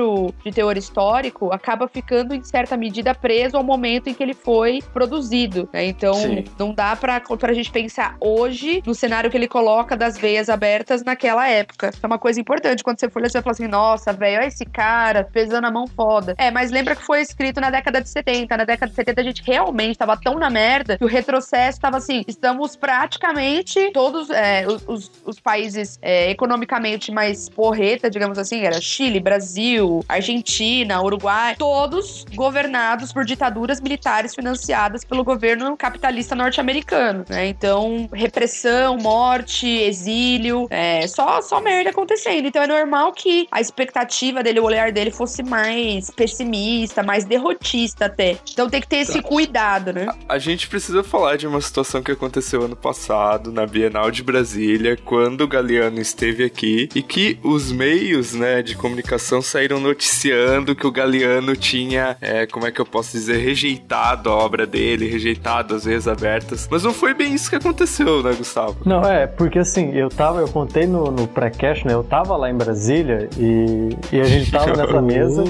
de 0.43 0.51
teor 0.51 0.77
histórico, 0.77 1.51
acaba 1.53 1.87
ficando 1.87 2.33
em 2.33 2.41
certa 2.43 2.75
medida 2.75 3.13
preso 3.13 3.55
ao 3.57 3.63
momento 3.63 4.07
em 4.09 4.13
que 4.13 4.23
ele 4.23 4.33
foi 4.33 4.81
produzido, 4.93 5.69
né? 5.71 5.85
Então 5.85 6.13
Sim. 6.15 6.43
não 6.57 6.73
dá 6.73 6.95
pra, 6.95 7.19
pra 7.19 7.53
gente 7.53 7.71
pensar 7.71 8.15
hoje 8.19 8.81
no 8.85 8.95
cenário 8.95 9.29
que 9.29 9.37
ele 9.37 9.47
coloca 9.47 9.95
das 9.95 10.17
veias 10.17 10.49
abertas 10.49 11.03
naquela 11.03 11.47
época. 11.47 11.91
É 12.01 12.07
uma 12.07 12.17
coisa 12.17 12.39
importante. 12.41 12.83
Quando 12.83 12.99
você 12.99 13.09
for 13.09 13.21
ler, 13.21 13.29
você 13.29 13.37
vai 13.37 13.43
falar 13.43 13.51
assim, 13.51 13.67
nossa, 13.67 14.11
velho, 14.13 14.37
olha 14.39 14.47
esse 14.47 14.65
cara 14.65 15.23
pesando 15.23 15.65
a 15.65 15.71
mão 15.71 15.85
foda. 15.87 16.33
É, 16.37 16.49
mas 16.49 16.71
lembra 16.71 16.95
que 16.95 17.03
foi 17.03 17.21
escrito 17.21 17.61
na 17.61 17.69
década 17.69 18.01
de 18.01 18.09
70. 18.09 18.57
Na 18.57 18.63
década 18.65 18.89
de 18.89 18.95
70 18.95 19.21
a 19.21 19.23
gente 19.23 19.43
realmente 19.45 19.97
tava 19.97 20.17
tão 20.17 20.35
na 20.39 20.49
merda 20.49 20.97
que 20.97 21.03
o 21.05 21.07
retrocesso 21.07 21.79
tava 21.79 21.97
assim, 21.97 22.23
estamos 22.27 22.75
praticamente 22.75 23.91
todos 23.93 24.29
é, 24.29 24.65
os, 24.67 24.83
os- 24.87 25.11
os 25.25 25.39
países 25.39 25.99
é, 26.01 26.29
economicamente 26.31 27.11
mais 27.11 27.49
porreta, 27.49 28.09
digamos 28.09 28.37
assim, 28.37 28.61
era 28.61 28.79
Chile, 28.81 29.19
Brasil, 29.19 29.82
Argentina, 30.07 31.01
Uruguai, 31.01 31.55
todos 31.57 32.25
governados 32.33 33.11
por 33.11 33.25
ditaduras 33.25 33.81
militares 33.81 34.33
financiadas 34.35 35.03
pelo 35.03 35.23
governo 35.23 35.75
capitalista 35.77 36.35
norte-americano, 36.35 37.25
né? 37.29 37.47
Então, 37.47 38.09
repressão, 38.13 38.97
morte, 38.97 39.67
exílio, 39.67 40.67
é, 40.69 41.07
só, 41.07 41.41
só 41.41 41.61
merda 41.61 41.89
acontecendo. 41.89 42.47
Então 42.47 42.61
é 42.61 42.67
normal 42.67 43.11
que 43.13 43.47
a 43.51 43.61
expectativa 43.61 44.43
dele, 44.43 44.59
o 44.59 44.63
olhar 44.63 44.91
dele 44.91 45.11
fosse 45.11 45.43
mais 45.43 46.09
pessimista, 46.09 47.03
mais 47.03 47.25
derrotista 47.25 48.05
até. 48.05 48.37
Então 48.51 48.69
tem 48.69 48.81
que 48.81 48.87
ter 48.87 48.97
esse 48.97 49.21
cuidado, 49.21 49.93
né? 49.93 50.07
A 50.27 50.37
gente 50.37 50.67
precisa 50.67 51.03
falar 51.03 51.37
de 51.37 51.47
uma 51.47 51.61
situação 51.61 52.01
que 52.01 52.11
aconteceu 52.11 52.63
ano 52.63 52.75
passado, 52.75 53.51
na 53.51 53.65
Bienal 53.65 54.11
de 54.11 54.23
Brasília, 54.23 54.97
quando 54.97 55.41
o 55.41 55.47
Galeano 55.47 55.99
esteve 55.99 56.43
aqui 56.43 56.89
e 56.95 57.01
que 57.01 57.39
os 57.43 57.71
meios, 57.71 58.33
né, 58.33 58.61
de 58.61 58.75
comunicação 58.75 59.41
saíram 59.41 59.72
noticiando 59.79 60.75
que 60.75 60.85
o 60.85 60.91
Galeano 60.91 61.55
tinha, 61.55 62.17
é, 62.21 62.45
como 62.45 62.65
é 62.65 62.71
que 62.71 62.79
eu 62.79 62.85
posso 62.85 63.11
dizer, 63.11 63.37
rejeitado 63.37 64.29
a 64.29 64.33
obra 64.33 64.65
dele, 64.65 65.09
rejeitado 65.09 65.75
as 65.75 65.85
veias 65.85 66.07
abertas. 66.07 66.67
Mas 66.69 66.83
não 66.83 66.93
foi 66.93 67.13
bem 67.13 67.33
isso 67.33 67.49
que 67.49 67.55
aconteceu, 67.55 68.23
né, 68.23 68.33
Gustavo? 68.33 68.77
Não, 68.85 69.01
é, 69.03 69.27
porque 69.27 69.59
assim, 69.59 69.93
eu 69.93 70.09
tava, 70.09 70.39
eu 70.41 70.47
contei 70.47 70.85
no, 70.85 71.11
no 71.11 71.27
pré-cast, 71.27 71.85
né? 71.85 71.93
Eu 71.93 72.03
tava 72.03 72.35
lá 72.35 72.49
em 72.49 72.55
Brasília 72.55 73.29
e, 73.37 73.89
e 74.11 74.19
a 74.19 74.23
gente 74.25 74.51
tava 74.51 74.75
nessa 74.75 75.01
mesa. 75.01 75.43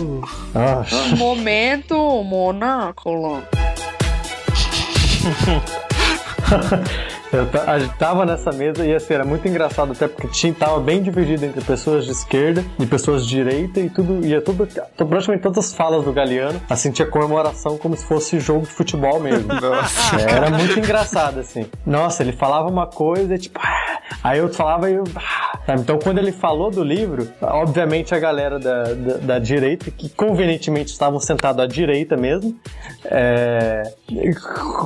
Ah, 0.54 0.84
Momento 1.16 1.96
Monáculo. 2.24 3.42
Eu 7.38 7.90
tava 7.98 8.26
nessa 8.26 8.52
mesa 8.52 8.86
e 8.86 8.94
assim, 8.94 9.14
era 9.14 9.26
muito 9.26 9.48
engraçado 9.48 9.92
até 9.92 10.08
porque 10.08 10.28
tinha, 10.28 10.54
tava 10.54 10.80
bem 10.80 11.02
dividido 11.02 11.46
entre 11.46 11.62
pessoas 11.62 12.06
de 12.06 12.12
esquerda 12.12 12.64
e 12.80 12.86
pessoas 12.86 13.26
de 13.26 13.30
direita 13.30 13.80
e 13.80 13.90
tudo, 13.90 14.26
ia 14.26 14.42
tudo, 14.42 14.68
praticamente 14.96 15.42
todas 15.42 15.66
as 15.66 15.74
falas 15.74 16.04
do 16.04 16.14
Galeano, 16.14 16.62
assim, 16.70 16.92
tinha 16.92 17.08
comemoração 17.08 17.78
como 17.78 17.98
se 17.98 18.06
fosse 18.06 18.40
jogo 18.40 18.62
de 18.62 18.72
futebol 18.72 19.20
mesmo. 19.20 19.48
Nossa. 19.60 20.16
É, 20.22 20.32
Era 20.32 20.50
muito 20.50 20.78
engraçado, 20.78 21.40
assim. 21.40 21.66
Nossa, 21.86 22.24
ele 22.24 22.34
falava 22.34 22.70
uma 22.70 22.88
coisa 22.88 23.36
e 23.36 23.38
tipo, 23.38 23.60
ah, 23.62 24.00
aí 24.24 24.40
eu 24.40 24.54
falava 24.54 24.90
e 24.90 24.94
eu. 24.96 25.04
ah, 25.16 25.60
sabe? 25.66 25.82
Então, 25.82 25.98
quando 26.00 26.20
ele 26.20 26.32
falou 26.32 26.70
do 26.70 26.84
livro, 26.84 27.28
obviamente 27.42 28.14
a 28.14 28.20
galera 28.20 28.60
da, 28.60 28.84
da, 28.84 29.18
da 29.18 29.40
direita, 29.40 29.90
que 29.92 30.10
convenientemente 30.10 30.92
estavam 30.92 31.20
sentados 31.20 31.64
à 31.64 31.68
direita 31.68 32.16
mesmo, 32.16 32.56
é, 33.06 33.84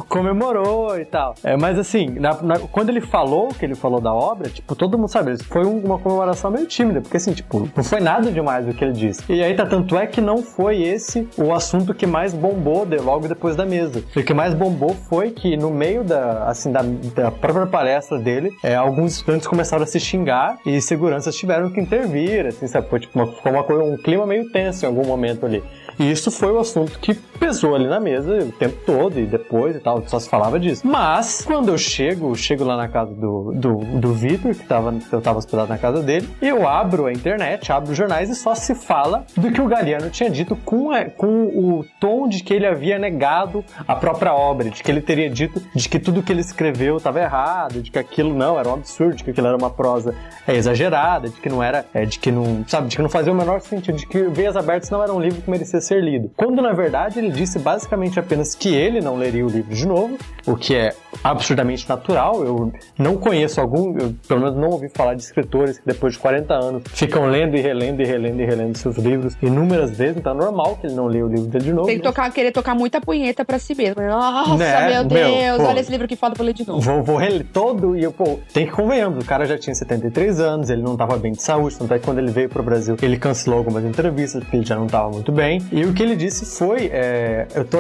comemorou 0.08 1.00
e 1.00 1.06
tal. 1.06 1.36
É, 1.44 1.56
mas 1.58 1.78
assim, 1.78 2.10
na, 2.20 2.37
na- 2.42 2.60
quando 2.60 2.90
ele 2.90 3.02
falou 3.02 3.50
o 3.50 3.54
que 3.54 3.66
ele 3.66 3.76
falou 3.76 4.00
da 4.00 4.14
obra, 4.14 4.50
tipo, 4.50 4.76
todo 4.76 4.98
mundo 4.98 5.10
sabe, 5.10 5.38
foi 5.44 5.66
um- 5.66 5.80
uma 5.84 5.98
comemoração 6.00 6.52
meio 6.52 6.66
tímida, 6.66 7.02
porque 7.02 7.18
assim, 7.18 7.34
tipo, 7.34 7.70
não 7.76 7.84
foi 7.84 8.00
nada 8.00 8.32
demais 8.32 8.68
o 8.68 8.74
que 8.74 8.84
ele 8.84 8.94
disse. 8.94 9.22
E 9.32 9.44
aí 9.44 9.56
tá, 9.56 9.66
tanto 9.66 9.98
é 9.98 10.06
que 10.08 10.22
não 10.22 10.38
foi 10.42 10.82
esse 10.82 11.28
o 11.38 11.54
assunto 11.54 11.94
que 11.94 12.06
mais 12.06 12.34
bombou 12.34 12.86
de- 12.86 12.98
logo 12.98 13.28
depois 13.28 13.56
da 13.56 13.66
mesa. 13.66 14.04
O 14.16 14.24
que 14.24 14.34
mais 14.34 14.54
bombou 14.54 14.90
foi 15.10 15.32
que 15.32 15.56
no 15.58 15.70
meio 15.70 16.04
da, 16.04 16.44
assim, 16.46 16.72
da, 16.72 16.82
da 17.16 17.32
própria 17.32 17.68
palestra 17.68 18.18
dele, 18.20 18.52
é, 18.64 18.76
alguns 18.76 19.14
estudantes 19.14 19.48
começaram 19.48 19.84
a 19.84 19.88
se 19.88 20.00
xingar 20.00 20.58
e 20.66 20.80
seguranças 20.82 21.36
tiveram 21.36 21.70
que 21.70 21.80
intervir, 21.80 22.46
assim, 22.48 22.68
sabe? 22.68 22.90
Foi, 22.90 23.00
tipo, 23.00 23.18
uma, 23.18 23.28
ficou 23.32 23.52
uma 23.52 23.68
um 23.84 23.98
clima 23.98 24.26
meio 24.26 24.50
tenso 24.52 24.86
em 24.86 24.88
algum 24.88 25.06
momento 25.06 25.46
ali. 25.46 25.64
E 26.00 26.10
isso 26.12 26.30
foi 26.32 26.52
o 26.52 26.60
assunto 26.60 27.00
que 27.00 27.14
pesou 27.14 27.76
ali 27.76 27.88
na 27.88 28.00
mesa 28.00 28.40
o 28.40 28.52
tempo 28.52 28.78
todo 28.86 29.20
e 29.20 29.26
depois 29.26 29.76
e 29.76 29.80
tal, 29.80 30.04
só 30.08 30.20
se 30.20 30.30
falava 30.30 30.60
disso. 30.60 30.86
Mas, 30.86 31.44
quando 31.46 31.70
eu 31.70 31.78
chego, 31.78 32.36
chego 32.36 32.64
lá 32.64 32.76
na 32.76 32.88
casa 32.88 33.14
do, 33.14 33.52
do, 33.54 33.78
do 33.78 34.14
Vitor, 34.14 34.54
que 34.54 34.66
tava, 34.66 34.94
eu 35.12 35.22
tava 35.22 35.38
hospedado 35.38 35.70
na 35.70 35.78
casa 35.78 36.02
dele, 36.02 36.28
eu 36.42 36.68
abro 36.68 37.06
a 37.06 37.14
internet, 37.14 37.72
abro 37.72 37.92
os 37.92 37.98
jornais 37.98 38.30
e 38.30 38.36
só 38.36 38.56
se 38.56 38.76
fala 38.76 39.26
do 39.36 39.52
que 39.52 39.62
o 39.62 39.68
Galeano 39.68 40.10
tinha 40.10 40.30
dito 40.30 40.56
com, 40.56 40.90
com 41.16 41.46
o 41.46 41.86
tom 42.00 42.28
de 42.28 42.44
que 42.44 42.54
ele 42.54 42.66
havia 42.66 42.98
negado 42.98 43.64
a 43.88 43.96
própria 43.96 44.34
obra, 44.34 44.70
de 44.70 44.84
que 44.84 44.92
ele 44.92 45.02
teria 45.02 45.30
dito 45.30 45.62
de 45.76 45.88
que 45.88 46.00
tudo 46.00 46.24
que 46.24 46.32
ele 46.32 46.42
escreveu 46.42 46.98
estava 46.98 47.20
errado, 47.20 47.82
de 47.82 47.92
que 47.92 48.00
aquilo 48.00 48.34
não 48.34 48.60
era 48.60 48.70
um 48.70 48.74
absurdo, 48.74 49.16
de 49.16 49.24
que 49.24 49.32
aquilo 49.32 49.48
era 49.48 49.58
uma 49.58 49.70
prosa 49.70 50.16
é, 50.48 50.56
exagerada, 50.56 51.30
de 51.30 51.40
que 51.40 51.50
não 51.50 51.62
era, 51.62 51.86
é, 51.94 52.06
de 52.06 52.20
que 52.20 52.32
não, 52.32 52.66
sabe, 52.68 52.88
de 52.88 52.96
que 52.96 53.02
não 53.02 53.10
fazia 53.10 53.32
o 53.32 53.36
menor 53.36 53.62
sentido, 53.62 53.98
de 53.98 54.08
que 54.08 54.24
Veias 54.24 54.56
Abertas 54.56 54.90
não 54.90 55.02
era 55.02 55.14
um 55.14 55.20
livro 55.20 55.42
que 55.42 55.50
merecia 55.50 55.80
ser 55.88 56.02
lido. 56.04 56.30
Quando 56.36 56.62
na 56.62 56.74
verdade 56.74 57.20
ele 57.20 57.30
disse 57.30 57.60
basicamente 57.60 58.20
apenas 58.20 58.54
que 58.56 58.74
ele 58.74 59.02
não 59.02 59.16
leria 59.18 59.46
o 59.46 59.50
livro 59.50 59.74
de 59.74 59.88
novo, 59.88 60.18
o 60.46 60.56
que 60.56 60.76
é 60.76 60.94
absurdamente 61.24 61.88
natural. 61.90 62.44
Eu 62.44 62.72
não 62.98 63.18
conheço 63.18 63.60
algum, 63.60 63.98
eu 63.98 64.14
pelo 64.28 64.40
menos 64.42 64.56
não 64.56 64.70
ouvi 64.70 64.90
falar 64.90 65.14
de 65.16 65.22
escritores 65.22 65.80
que 65.80 65.86
depois 65.86 66.14
de 66.14 66.20
40 66.20 66.54
anos 66.54 66.84
ficam 66.88 67.26
lendo 67.28 67.56
e 67.56 67.62
relendo 67.62 68.02
e 68.02 68.06
relendo 68.06 68.42
e 68.42 68.46
relendo 68.46 68.78
seus 68.78 68.98
livros 68.98 69.36
inúmeras 69.42 69.92
vezes, 69.98 70.18
então 70.18 70.34
é 70.34 70.36
normal 70.36 70.78
que 70.80 70.88
ele 70.88 70.96
não 70.96 71.08
leia 71.08 71.26
o 71.26 71.30
livro 71.30 71.46
dele 71.48 71.64
de 71.66 71.74
novo. 71.74 71.88
Tem 71.88 71.98
que 71.98 72.04
né? 72.04 72.10
tocar, 72.10 72.32
querer 72.32 72.52
tocar 72.52 72.76
muita 72.76 73.02
punheta 73.02 73.44
pra 73.44 73.60
si 73.60 73.76
mesmo. 73.76 74.02
Nossa, 74.02 74.56
Né? 74.56 74.90
meu 74.90 75.06
Meu, 75.06 75.06
Deus, 75.06 75.58
pô. 75.58 75.64
olha 75.70 75.80
esse 75.80 75.92
livro 75.92 76.08
que 76.08 76.16
foda 76.16 76.36
pra 76.36 76.44
ler 76.44 76.54
de 76.54 76.68
novo. 76.68 76.82
Vou, 76.82 77.04
vou 77.04 77.18
reler 77.18 77.46
todo 77.52 77.96
e 77.98 78.04
eu, 78.04 78.12
pô, 78.12 78.40
tem 78.54 78.66
que 78.66 78.72
convenhamos, 78.72 79.24
o 79.24 79.28
cara 79.28 79.46
já 79.46 79.58
tinha 79.58 79.74
73 79.74 80.40
anos, 80.40 80.70
ele 80.70 80.82
não 80.82 80.96
tava 80.96 81.18
bem 81.18 81.32
de 81.32 81.42
saúde, 81.42 81.78
tanto 81.78 81.94
é 81.94 82.00
que 82.00 82.06
quando 82.06 82.20
ele 82.20 82.32
veio 82.32 82.50
pro 82.50 82.64
Brasil, 82.64 82.96
ele 83.02 83.18
cancelou 83.18 83.60
algumas 83.60 83.84
entrevistas, 83.84 84.44
porque 84.44 84.58
ele 84.58 84.66
já 84.66 84.76
não 84.76 84.88
tava 84.88 85.10
muito 85.10 85.32
bem. 85.32 85.62
E 85.72 85.77
o 85.86 85.94
que 85.94 86.04
ele 86.04 86.16
disse 86.16 86.46
foi, 86.58 86.90
é, 86.92 87.48
eu 87.54 87.66
tô, 87.66 87.80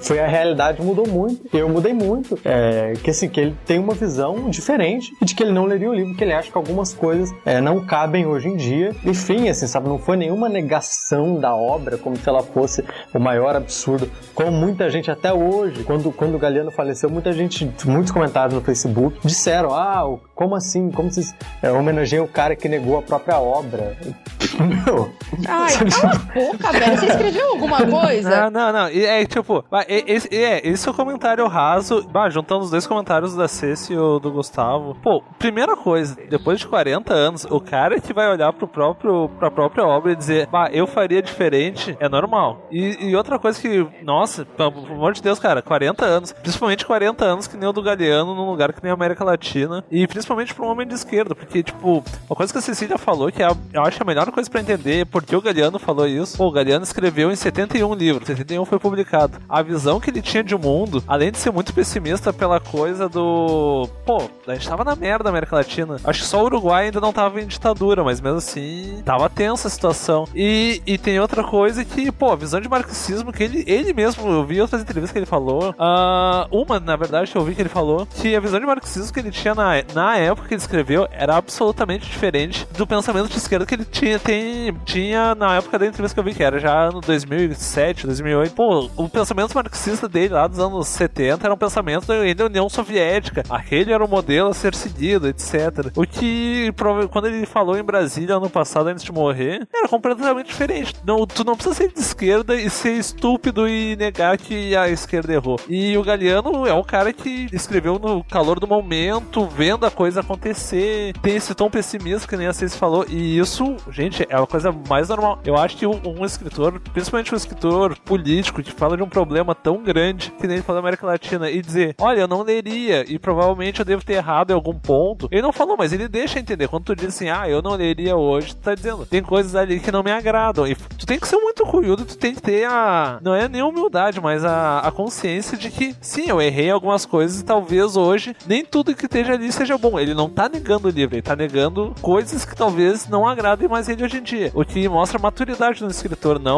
foi 0.00 0.18
a 0.20 0.26
realidade 0.26 0.82
mudou 0.82 1.06
muito, 1.06 1.56
eu 1.56 1.68
mudei 1.68 1.92
muito, 1.92 2.38
é, 2.44 2.94
que 3.02 3.10
assim, 3.10 3.28
que 3.28 3.40
ele 3.40 3.56
tem 3.64 3.78
uma 3.78 3.94
visão 3.94 4.50
diferente 4.50 5.12
de 5.22 5.34
que 5.34 5.42
ele 5.42 5.52
não 5.52 5.64
leria 5.64 5.90
o 5.90 5.94
livro, 5.94 6.14
que 6.14 6.24
ele 6.24 6.32
acha 6.32 6.50
que 6.50 6.56
algumas 6.56 6.94
coisas 6.94 7.30
é, 7.44 7.60
não 7.60 7.84
cabem 7.84 8.26
hoje 8.26 8.48
em 8.48 8.56
dia. 8.56 8.94
Enfim, 9.04 9.48
assim, 9.48 9.66
sabe, 9.66 9.88
não 9.88 9.98
foi 9.98 10.16
nenhuma 10.16 10.48
negação 10.48 11.38
da 11.38 11.54
obra, 11.54 11.96
como 11.96 12.16
se 12.16 12.28
ela 12.28 12.42
fosse 12.42 12.84
o 13.12 13.18
maior 13.18 13.56
absurdo, 13.56 14.10
como 14.34 14.50
muita 14.52 14.90
gente 14.90 15.10
até 15.10 15.32
hoje, 15.32 15.84
quando, 15.84 16.12
quando 16.12 16.34
o 16.34 16.38
Galeano 16.38 16.70
faleceu, 16.70 17.10
muita 17.10 17.32
gente, 17.32 17.70
muitos 17.86 18.12
comentários 18.12 18.54
no 18.54 18.60
Facebook 18.60 19.18
disseram, 19.24 19.74
ah, 19.74 20.18
como 20.34 20.54
assim, 20.54 20.90
como 20.90 21.10
vocês 21.10 21.34
é, 21.62 21.70
homenageiam 21.70 22.24
o 22.24 22.28
cara 22.28 22.54
que 22.54 22.68
negou 22.68 22.98
a 22.98 23.02
própria 23.02 23.38
obra? 23.38 23.96
Meu, 24.58 25.10
Ai, 25.46 25.72
cala 25.72 26.12
a 26.12 26.18
boca, 26.18 26.72
velho. 26.78 27.07
Escreveu 27.08 27.50
alguma 27.50 27.78
coisa? 27.86 28.50
Não, 28.50 28.50
não, 28.50 28.72
não. 28.72 28.86
É 28.86 29.24
tipo, 29.26 29.64
esse, 29.88 30.34
é, 30.34 30.66
esse 30.66 30.88
é 30.88 30.90
o 30.90 30.94
comentário 30.94 31.46
raso. 31.46 32.06
Bah, 32.08 32.28
juntando 32.28 32.64
os 32.64 32.70
dois 32.70 32.86
comentários 32.86 33.34
da 33.34 33.48
Ceci 33.48 33.92
e 33.92 33.98
o 33.98 34.18
do 34.18 34.30
Gustavo. 34.30 34.96
Pô, 35.02 35.22
primeira 35.38 35.76
coisa, 35.76 36.16
depois 36.28 36.58
de 36.60 36.66
40 36.66 37.12
anos, 37.12 37.44
o 37.44 37.60
cara 37.60 38.00
que 38.00 38.12
vai 38.12 38.30
olhar 38.30 38.52
pro 38.52 38.66
próprio, 38.66 39.28
pra 39.38 39.50
própria 39.50 39.84
obra 39.84 40.12
e 40.12 40.16
dizer, 40.16 40.46
bah, 40.46 40.70
eu 40.72 40.86
faria 40.86 41.22
diferente, 41.22 41.96
é 42.00 42.08
normal. 42.08 42.66
E, 42.70 43.08
e 43.08 43.16
outra 43.16 43.38
coisa 43.38 43.60
que, 43.60 43.86
nossa, 44.02 44.44
pelo 44.44 44.68
amor 44.68 45.12
de 45.12 45.22
Deus, 45.22 45.38
cara, 45.38 45.62
40 45.62 46.04
anos, 46.04 46.32
principalmente 46.32 46.86
40 46.86 47.24
anos 47.24 47.46
que 47.46 47.56
nem 47.56 47.68
o 47.68 47.72
do 47.72 47.82
Galeano 47.82 48.34
num 48.34 48.48
lugar 48.48 48.72
que 48.72 48.82
nem 48.82 48.90
a 48.90 48.94
América 48.94 49.24
Latina, 49.24 49.84
e 49.90 50.06
principalmente 50.06 50.54
pra 50.54 50.64
um 50.64 50.68
homem 50.68 50.86
de 50.86 50.94
esquerda, 50.94 51.34
porque, 51.34 51.62
tipo, 51.62 52.04
uma 52.28 52.36
coisa 52.36 52.52
que 52.52 52.58
a 52.58 52.62
Cecília 52.62 52.98
falou, 52.98 53.30
que 53.30 53.42
é 53.42 53.48
eu 53.72 53.82
acho 53.82 54.02
a 54.02 54.06
melhor 54.06 54.30
coisa 54.30 54.48
pra 54.50 54.60
entender 54.60 55.06
que 55.26 55.36
o 55.36 55.42
Galeano 55.42 55.78
falou 55.78 56.06
isso, 56.06 56.36
pô, 56.36 56.46
o 56.46 56.50
Galeano 56.50 56.84
escreveu 56.84 56.97
em 57.06 57.36
71 57.36 57.94
livros, 57.94 58.26
71 58.26 58.64
foi 58.64 58.78
publicado. 58.78 59.38
A 59.48 59.62
visão 59.62 60.00
que 60.00 60.10
ele 60.10 60.22
tinha 60.22 60.42
de 60.42 60.56
mundo, 60.56 61.02
além 61.06 61.30
de 61.30 61.38
ser 61.38 61.50
muito 61.50 61.72
pessimista 61.72 62.32
pela 62.32 62.60
coisa 62.60 63.08
do. 63.08 63.88
Pô, 64.04 64.28
a 64.46 64.54
gente 64.54 64.68
tava 64.68 64.84
na 64.84 64.96
merda 64.96 65.24
na 65.24 65.30
América 65.30 65.56
Latina. 65.56 65.96
Acho 66.04 66.20
que 66.20 66.26
só 66.26 66.42
o 66.42 66.46
Uruguai 66.46 66.86
ainda 66.86 67.00
não 67.00 67.12
tava 67.12 67.40
em 67.40 67.46
ditadura, 67.46 68.02
mas 68.02 68.20
mesmo 68.20 68.38
assim, 68.38 69.02
tava 69.04 69.28
tensa 69.28 69.68
a 69.68 69.70
situação. 69.70 70.26
E, 70.34 70.82
e 70.86 70.98
tem 70.98 71.20
outra 71.20 71.44
coisa 71.44 71.84
que, 71.84 72.10
pô, 72.10 72.32
a 72.32 72.36
visão 72.36 72.60
de 72.60 72.68
marxismo 72.68 73.32
que 73.32 73.42
ele, 73.42 73.64
ele 73.66 73.92
mesmo, 73.92 74.28
eu 74.28 74.44
vi 74.44 74.60
outras 74.60 74.82
entrevistas 74.82 75.12
que 75.12 75.18
ele 75.18 75.26
falou. 75.26 75.74
ah, 75.78 76.46
uma, 76.50 76.80
na 76.80 76.96
verdade, 76.96 77.30
que 77.30 77.36
eu 77.36 77.44
vi 77.44 77.54
que 77.54 77.62
ele 77.62 77.68
falou, 77.68 78.06
que 78.06 78.34
a 78.34 78.40
visão 78.40 78.60
de 78.60 78.66
marxismo 78.66 79.12
que 79.12 79.20
ele 79.20 79.30
tinha 79.30 79.54
na, 79.54 79.72
na 79.94 80.16
época 80.16 80.48
que 80.48 80.54
ele 80.54 80.60
escreveu 80.60 81.08
era 81.10 81.36
absolutamente 81.36 82.08
diferente 82.08 82.66
do 82.76 82.86
pensamento 82.86 83.28
de 83.28 83.36
esquerda 83.36 83.66
que 83.66 83.74
ele 83.74 83.84
tinha, 83.84 84.18
tem, 84.18 84.74
tinha 84.84 85.34
na 85.34 85.56
época 85.56 85.78
da 85.78 85.86
entrevista 85.86 86.14
que 86.14 86.20
eu 86.20 86.24
vi, 86.24 86.36
que 86.36 86.42
era 86.42 86.58
já 86.58 86.77
no 86.86 87.00
2007, 87.00 88.06
2008. 88.06 88.54
Pô, 88.54 88.90
o 88.96 89.08
pensamento 89.08 89.54
marxista 89.54 90.08
dele 90.08 90.34
lá 90.34 90.46
dos 90.46 90.58
anos 90.58 90.88
70 90.88 91.46
era 91.46 91.54
um 91.54 91.58
pensamento 91.58 92.06
da 92.06 92.44
União 92.44 92.68
Soviética. 92.68 93.42
Aquele 93.48 93.92
era 93.92 94.04
o 94.04 94.08
modelo 94.08 94.48
a 94.48 94.54
ser 94.54 94.74
seguido, 94.74 95.28
etc. 95.28 95.92
O 95.96 96.06
que, 96.06 96.72
quando 97.10 97.26
ele 97.26 97.46
falou 97.46 97.76
em 97.76 97.82
Brasília 97.82 98.36
ano 98.36 98.50
passado, 98.50 98.88
antes 98.88 99.04
de 99.04 99.12
morrer, 99.12 99.66
era 99.74 99.88
completamente 99.88 100.46
diferente. 100.46 100.94
Não, 101.04 101.26
tu 101.26 101.44
não 101.44 101.54
precisa 101.54 101.74
ser 101.74 101.92
de 101.92 102.00
esquerda 102.00 102.54
e 102.54 102.70
ser 102.70 102.92
estúpido 102.92 103.68
e 103.68 103.96
negar 103.96 104.36
que 104.38 104.76
a 104.76 104.88
esquerda 104.88 105.32
errou. 105.32 105.58
E 105.68 105.96
o 105.96 106.02
Galeano 106.02 106.66
é 106.66 106.72
o 106.72 106.84
cara 106.84 107.12
que 107.12 107.46
escreveu 107.52 107.98
no 107.98 108.22
calor 108.24 108.60
do 108.60 108.66
momento, 108.66 109.46
vendo 109.46 109.84
a 109.84 109.90
coisa 109.90 110.20
acontecer, 110.20 111.12
tem 111.22 111.36
esse 111.36 111.54
tom 111.54 111.70
pessimista 111.70 112.28
que 112.28 112.36
nem 112.36 112.46
a 112.46 112.52
Ceci 112.52 112.76
falou, 112.76 113.04
e 113.08 113.38
isso, 113.38 113.76
gente, 113.90 114.26
é 114.28 114.36
a 114.36 114.46
coisa 114.46 114.72
mais 114.88 115.08
normal. 115.08 115.40
Eu 115.44 115.56
acho 115.56 115.76
que 115.76 115.86
um, 115.86 116.00
um 116.04 116.24
escritor, 116.68 116.80
principalmente 116.92 117.34
um 117.34 117.36
escritor 117.36 117.98
político, 118.04 118.62
que 118.62 118.72
fala 118.72 118.96
de 118.96 119.02
um 119.02 119.08
problema 119.08 119.54
tão 119.54 119.82
grande 119.82 120.32
que 120.38 120.46
nem 120.46 120.62
falou 120.62 120.80
da 120.80 120.86
América 120.86 121.06
Latina, 121.06 121.50
e 121.50 121.60
dizer, 121.60 121.94
olha, 121.98 122.20
eu 122.20 122.28
não 122.28 122.42
leria, 122.42 123.04
e 123.10 123.18
provavelmente 123.18 123.80
eu 123.80 123.84
devo 123.84 124.04
ter 124.04 124.14
errado 124.14 124.50
em 124.50 124.54
algum 124.54 124.74
ponto. 124.74 125.28
Ele 125.30 125.42
não 125.42 125.52
falou, 125.52 125.76
mas 125.76 125.92
ele 125.92 126.08
deixa 126.08 126.38
entender. 126.38 126.68
Quando 126.68 126.84
tu 126.84 126.96
diz 126.96 127.08
assim, 127.08 127.28
ah, 127.28 127.48
eu 127.48 127.62
não 127.62 127.74
leria 127.74 128.16
hoje, 128.16 128.54
tu 128.54 128.62
tá 128.62 128.74
dizendo, 128.74 129.06
tem 129.06 129.22
coisas 129.22 129.54
ali 129.54 129.80
que 129.80 129.92
não 129.92 130.02
me 130.02 130.10
agradam. 130.10 130.66
E 130.66 130.74
tu 130.74 131.06
tem 131.06 131.18
que 131.18 131.28
ser 131.28 131.36
muito 131.36 131.64
curioso, 131.64 132.04
tu 132.04 132.18
tem 132.18 132.34
que 132.34 132.42
ter 132.42 132.64
a. 132.64 133.18
Não 133.22 133.34
é 133.34 133.48
nem 133.48 133.62
humildade, 133.62 134.20
mas 134.20 134.44
a, 134.44 134.80
a 134.80 134.90
consciência 134.90 135.56
de 135.56 135.70
que, 135.70 135.94
sim, 136.00 136.28
eu 136.28 136.40
errei 136.40 136.70
algumas 136.70 137.06
coisas 137.06 137.40
e 137.40 137.44
talvez 137.44 137.96
hoje 137.96 138.34
nem 138.46 138.64
tudo 138.64 138.94
que 138.94 139.06
esteja 139.06 139.32
ali 139.32 139.50
seja 139.52 139.78
bom. 139.78 139.98
Ele 139.98 140.14
não 140.14 140.28
tá 140.28 140.48
negando 140.48 140.88
o 140.88 140.90
livro, 140.90 141.14
ele 141.14 141.22
tá 141.22 141.36
negando 141.36 141.94
coisas 142.00 142.44
que 142.44 142.56
talvez 142.56 143.08
não 143.08 143.26
agradem 143.26 143.68
mais 143.68 143.88
ele 143.88 144.04
hoje 144.04 144.18
em 144.18 144.22
dia. 144.22 144.50
O 144.54 144.64
que 144.64 144.88
mostra 144.88 145.18
maturidade 145.18 145.80
do 145.80 145.90
escritor, 145.90 146.38
não. 146.38 146.57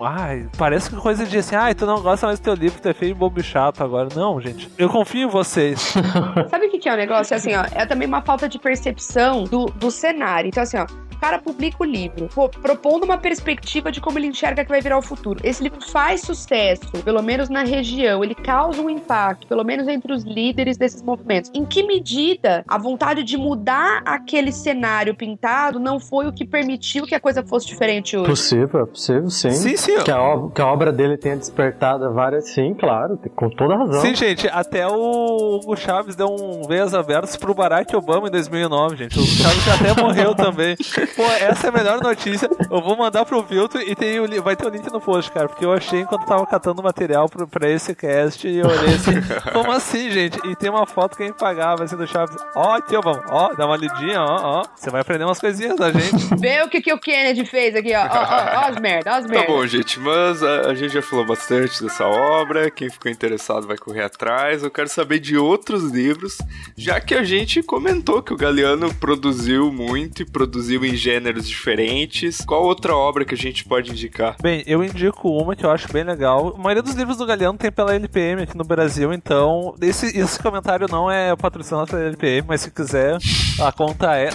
Ai, 0.00 0.48
parece 0.56 0.90
que 0.90 0.96
coisa 0.96 1.24
de 1.26 1.38
assim, 1.38 1.54
ai, 1.54 1.74
tu 1.74 1.86
não 1.86 2.00
gosta 2.00 2.26
mais 2.26 2.38
do 2.38 2.42
teu 2.42 2.54
livro, 2.54 2.80
tu 2.80 2.88
é 2.88 2.94
feio, 2.94 3.14
bobo 3.14 3.40
e 3.40 3.42
chato 3.42 3.82
agora. 3.82 4.08
Não, 4.14 4.40
gente. 4.40 4.70
Eu 4.78 4.88
confio 4.88 5.28
em 5.28 5.30
vocês. 5.30 5.94
Sabe 6.50 6.66
o 6.66 6.70
que, 6.70 6.78
que 6.78 6.88
é 6.88 6.94
o 6.94 6.96
negócio? 6.96 7.36
Assim, 7.36 7.54
ó, 7.54 7.64
é 7.72 7.86
também 7.86 8.06
uma 8.06 8.22
falta 8.22 8.48
de 8.48 8.58
percepção 8.58 9.44
do, 9.44 9.66
do 9.66 9.90
cenário. 9.90 10.48
Então, 10.48 10.62
assim, 10.62 10.76
ó, 10.76 10.86
o 11.14 11.20
cara 11.20 11.38
publica 11.38 11.76
o 11.80 11.84
livro, 11.84 12.28
pô, 12.34 12.48
propondo 12.48 13.04
uma 13.04 13.16
perspectiva 13.16 13.90
de 13.90 14.00
como 14.00 14.18
ele 14.18 14.26
enxerga 14.26 14.64
que 14.64 14.70
vai 14.70 14.80
virar 14.80 14.98
o 14.98 15.02
futuro. 15.02 15.40
Esse 15.42 15.62
livro 15.62 15.80
faz 15.80 16.20
sucesso, 16.22 16.90
pelo 17.04 17.22
menos 17.22 17.48
na 17.48 17.62
região, 17.62 18.22
ele 18.22 18.34
causa 18.34 18.82
um 18.82 18.90
impacto, 18.90 19.46
pelo 19.46 19.64
menos 19.64 19.86
entre 19.88 20.12
os 20.12 20.24
líderes 20.24 20.76
desses 20.76 21.02
movimentos. 21.02 21.50
Em 21.54 21.64
que 21.64 21.82
medida 21.82 22.64
a 22.68 22.76
vontade 22.76 23.22
de 23.22 23.36
mudar 23.36 24.02
aquele 24.04 24.52
cenário 24.52 25.14
pintado 25.14 25.78
não 25.78 25.98
foi 26.00 26.26
o 26.26 26.32
que 26.32 26.44
permitiu 26.44 27.06
que 27.06 27.14
a 27.14 27.20
coisa 27.20 27.42
fosse 27.42 27.66
diferente 27.66 28.16
hoje? 28.16 28.28
Possível, 28.28 28.82
é 28.82 28.86
possível, 28.86 29.30
sim. 29.34 29.50
Sim, 29.50 29.76
sim. 29.76 30.02
Que 30.02 30.10
a, 30.10 30.18
que 30.54 30.62
a 30.62 30.66
obra 30.66 30.92
dele 30.92 31.16
tenha 31.16 31.36
despertado 31.36 32.12
várias. 32.12 32.48
Sim, 32.48 32.74
claro, 32.74 33.18
com 33.34 33.50
toda 33.50 33.76
razão. 33.76 34.00
Sim, 34.00 34.14
gente, 34.14 34.48
até 34.48 34.86
o 34.86 35.56
Hugo 35.56 35.76
Chaves 35.76 36.16
deu 36.16 36.28
um 36.28 36.66
veias 36.66 36.94
abertas 36.94 37.36
pro 37.36 37.54
Barack 37.54 37.94
Obama 37.94 38.28
em 38.28 38.30
2009, 38.30 38.96
gente. 38.96 39.18
O 39.18 39.24
Chaves 39.24 39.68
até 39.68 39.94
morreu 40.00 40.34
também. 40.34 40.76
Pô, 41.16 41.22
essa 41.22 41.66
é 41.66 41.70
a 41.70 41.72
melhor 41.72 42.00
notícia. 42.00 42.48
Eu 42.70 42.80
vou 42.80 42.96
mandar 42.96 43.24
pro 43.24 43.42
Vilto 43.42 43.78
e 43.78 43.94
tem 43.94 44.20
o, 44.20 44.42
vai 44.42 44.56
ter 44.56 44.66
o 44.66 44.70
link 44.70 44.90
no 44.92 45.00
post, 45.00 45.30
cara. 45.30 45.48
Porque 45.48 45.64
eu 45.64 45.72
achei 45.72 46.00
enquanto 46.00 46.26
tava 46.26 46.46
catando 46.46 46.82
material 46.82 47.28
pro, 47.28 47.46
pra 47.46 47.68
esse 47.68 47.94
cast 47.94 48.46
e 48.46 48.58
eu 48.58 48.66
olhei 48.66 48.94
assim, 48.94 49.12
como 49.52 49.72
assim, 49.72 50.10
gente? 50.10 50.38
E 50.46 50.56
tem 50.56 50.70
uma 50.70 50.86
foto 50.86 51.16
que 51.16 51.22
a 51.22 51.26
gente 51.26 51.38
pagava 51.38 51.84
assim 51.84 51.96
do 51.96 52.06
Chaves. 52.06 52.36
Ó, 52.54 52.72
aqui, 52.72 52.96
ó, 52.96 53.00
vamos. 53.00 53.22
Ó, 53.30 53.54
dá 53.54 53.66
uma 53.66 53.76
lidinha, 53.76 54.20
ó, 54.20 54.60
ó. 54.60 54.62
Você 54.74 54.90
vai 54.90 55.00
aprender 55.00 55.24
umas 55.24 55.40
coisinhas 55.40 55.76
da 55.76 55.90
gente. 55.90 56.34
Vê 56.36 56.62
o 56.62 56.68
que, 56.68 56.80
que 56.80 56.92
o 56.92 56.98
Kennedy 56.98 57.44
fez 57.44 57.74
aqui, 57.74 57.94
ó. 57.94 58.02
Ó, 58.02 58.06
ó, 58.06 58.60
ó 58.60 58.68
as 58.68 58.80
merda, 58.80 59.12
ó 59.12 59.14
as 59.14 59.23
Tá 59.24 59.28
merda. 59.28 59.52
bom, 59.52 59.66
gente, 59.66 59.98
mas 59.98 60.42
a, 60.42 60.70
a 60.70 60.74
gente 60.74 60.92
já 60.92 61.02
falou 61.02 61.24
bastante 61.24 61.82
dessa 61.82 62.06
obra. 62.06 62.70
Quem 62.70 62.90
ficou 62.90 63.10
interessado 63.10 63.66
vai 63.66 63.78
correr 63.78 64.02
atrás. 64.02 64.62
Eu 64.62 64.70
quero 64.70 64.88
saber 64.88 65.18
de 65.18 65.36
outros 65.36 65.90
livros, 65.90 66.36
já 66.76 67.00
que 67.00 67.14
a 67.14 67.24
gente 67.24 67.62
comentou 67.62 68.22
que 68.22 68.34
o 68.34 68.36
Galeano 68.36 68.92
produziu 68.94 69.72
muito 69.72 70.22
e 70.22 70.24
produziu 70.24 70.84
em 70.84 70.94
gêneros 70.94 71.48
diferentes. 71.48 72.38
Qual 72.44 72.62
outra 72.62 72.94
obra 72.94 73.24
que 73.24 73.34
a 73.34 73.38
gente 73.38 73.64
pode 73.64 73.90
indicar? 73.90 74.36
Bem, 74.42 74.62
eu 74.66 74.84
indico 74.84 75.30
uma 75.30 75.56
que 75.56 75.64
eu 75.64 75.70
acho 75.70 75.90
bem 75.92 76.04
legal. 76.04 76.54
A 76.54 76.58
maioria 76.58 76.82
dos 76.82 76.94
livros 76.94 77.16
do 77.16 77.26
Galeano 77.26 77.56
tem 77.56 77.72
pela 77.72 77.94
LPM 77.94 78.42
aqui 78.42 78.56
no 78.56 78.64
Brasil, 78.64 79.12
então 79.12 79.74
esse, 79.80 80.06
esse 80.18 80.38
comentário 80.42 80.86
não 80.90 81.10
é 81.10 81.34
patrocinado 81.34 81.86
pela 81.86 82.02
LPM, 82.02 82.46
mas 82.48 82.60
se 82.60 82.70
quiser, 82.70 83.18
a 83.60 83.72
conta 83.72 84.16
é. 84.16 84.30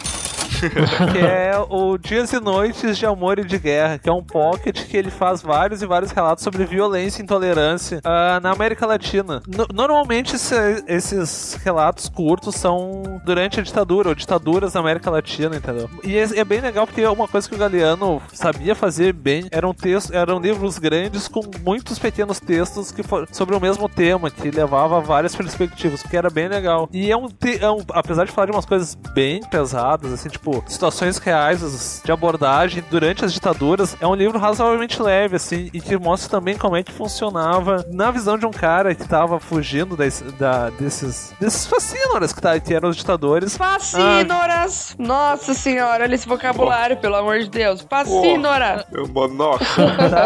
que 1.12 1.18
é 1.20 1.54
o 1.70 1.98
Dias 1.98 2.32
e 2.34 2.40
Noites 2.40 2.98
de 2.98 3.06
Amor 3.06 3.40
e 3.40 3.44
de 3.46 3.58
Guerra, 3.58 3.98
que 3.98 4.10
é 4.10 4.12
um 4.12 4.24
pocket 4.24 4.86
que 4.86 4.98
ele 4.98 5.10
faz 5.12 5.42
vários 5.42 5.82
e 5.82 5.86
vários 5.86 6.12
relatos 6.12 6.44
sobre 6.44 6.66
violência 6.66 7.22
e 7.22 7.24
intolerância 7.24 8.02
ah, 8.04 8.40
na 8.42 8.52
América 8.52 8.86
Latina. 8.86 9.42
No- 9.48 9.68
normalmente 9.74 10.36
esse- 10.36 10.84
esses 10.88 11.58
relatos 11.64 12.10
curtos 12.10 12.56
são 12.56 13.04
durante 13.26 13.60
a 13.60 13.64
ditadura, 13.64 14.10
ou 14.10 14.16
ditaduras 14.16 14.74
na 14.74 14.80
América 14.80 15.10
Latina, 15.10 15.56
entendeu? 15.56 15.90
E 16.04 16.18
é, 16.18 16.24
é 16.40 16.44
bem 16.44 16.62
legal 16.62 16.86
porque 16.88 17.06
uma 17.06 17.28
coisa 17.28 17.48
que 17.48 17.56
o 17.56 17.58
Galeano 17.58 18.22
sabia 18.34 18.76
fazer 18.76 19.14
bem 19.14 19.48
eram 19.52 19.74
textos, 19.74 20.12
eram 20.16 20.40
livros 20.40 20.78
grandes 20.78 21.28
com 21.28 21.42
muitos 21.64 22.00
pequenos 22.00 22.40
textos 22.40 22.92
que 22.92 23.04
for, 23.04 23.28
sobre 23.32 23.56
o 23.56 23.60
mesmo 23.60 23.88
tema, 23.90 24.30
que 24.30 24.50
levava 24.52 25.00
várias 25.02 25.36
perspectivas, 25.36 26.04
que 26.04 26.16
era 26.18 26.30
bem 26.30 26.48
legal. 26.48 26.90
E 26.92 27.12
é 27.12 27.18
um, 27.18 27.28
te- 27.28 27.64
é 27.64 27.70
um- 27.70 27.84
apesar 27.94 28.26
de 28.26 28.32
falar 28.32 28.48
de 28.48 28.52
umas 28.52 28.66
coisas 28.66 28.96
bem 29.14 29.42
pesadas, 29.50 30.12
assim, 30.14 30.30
tipo, 30.30 30.39
situações 30.68 31.18
reais 31.18 32.02
de 32.04 32.12
abordagem 32.12 32.84
durante 32.90 33.24
as 33.26 33.34
ditaduras, 33.34 33.96
é 34.00 34.08
um 34.08 34.16
livro 34.16 34.38
razoavelmente 34.40 35.02
leve, 35.02 35.36
assim, 35.36 35.70
e 35.74 35.82
que 35.82 35.98
mostra 35.98 36.30
também 36.30 36.58
como 36.58 36.76
é 36.76 36.84
que 36.84 36.92
funcionava 36.92 37.86
na 37.92 38.12
visão 38.12 38.38
de 38.38 38.46
um 38.46 38.52
cara 38.52 38.94
que 38.96 39.08
tava 39.08 39.40
fugindo 39.40 39.96
das- 39.98 40.22
da- 40.38 40.70
desses, 40.72 41.34
desses 41.40 41.66
fascínoras 41.66 42.32
que, 42.34 42.42
tá, 42.42 42.60
que 42.60 42.74
eram 42.74 42.90
os 42.90 42.96
ditadores. 42.98 43.56
Fascínoras! 43.58 44.96
Nossa 44.98 45.54
senhora, 45.54 46.04
olha 46.04 46.16
esse 46.16 46.28
vocabulário, 46.28 46.98
pelo 46.98 47.16
amor 47.16 47.40
de 47.40 47.50
Deus. 47.50 47.86
Fascínora! 47.90 48.86
Meu 48.92 49.08
monóculo. 49.08 49.68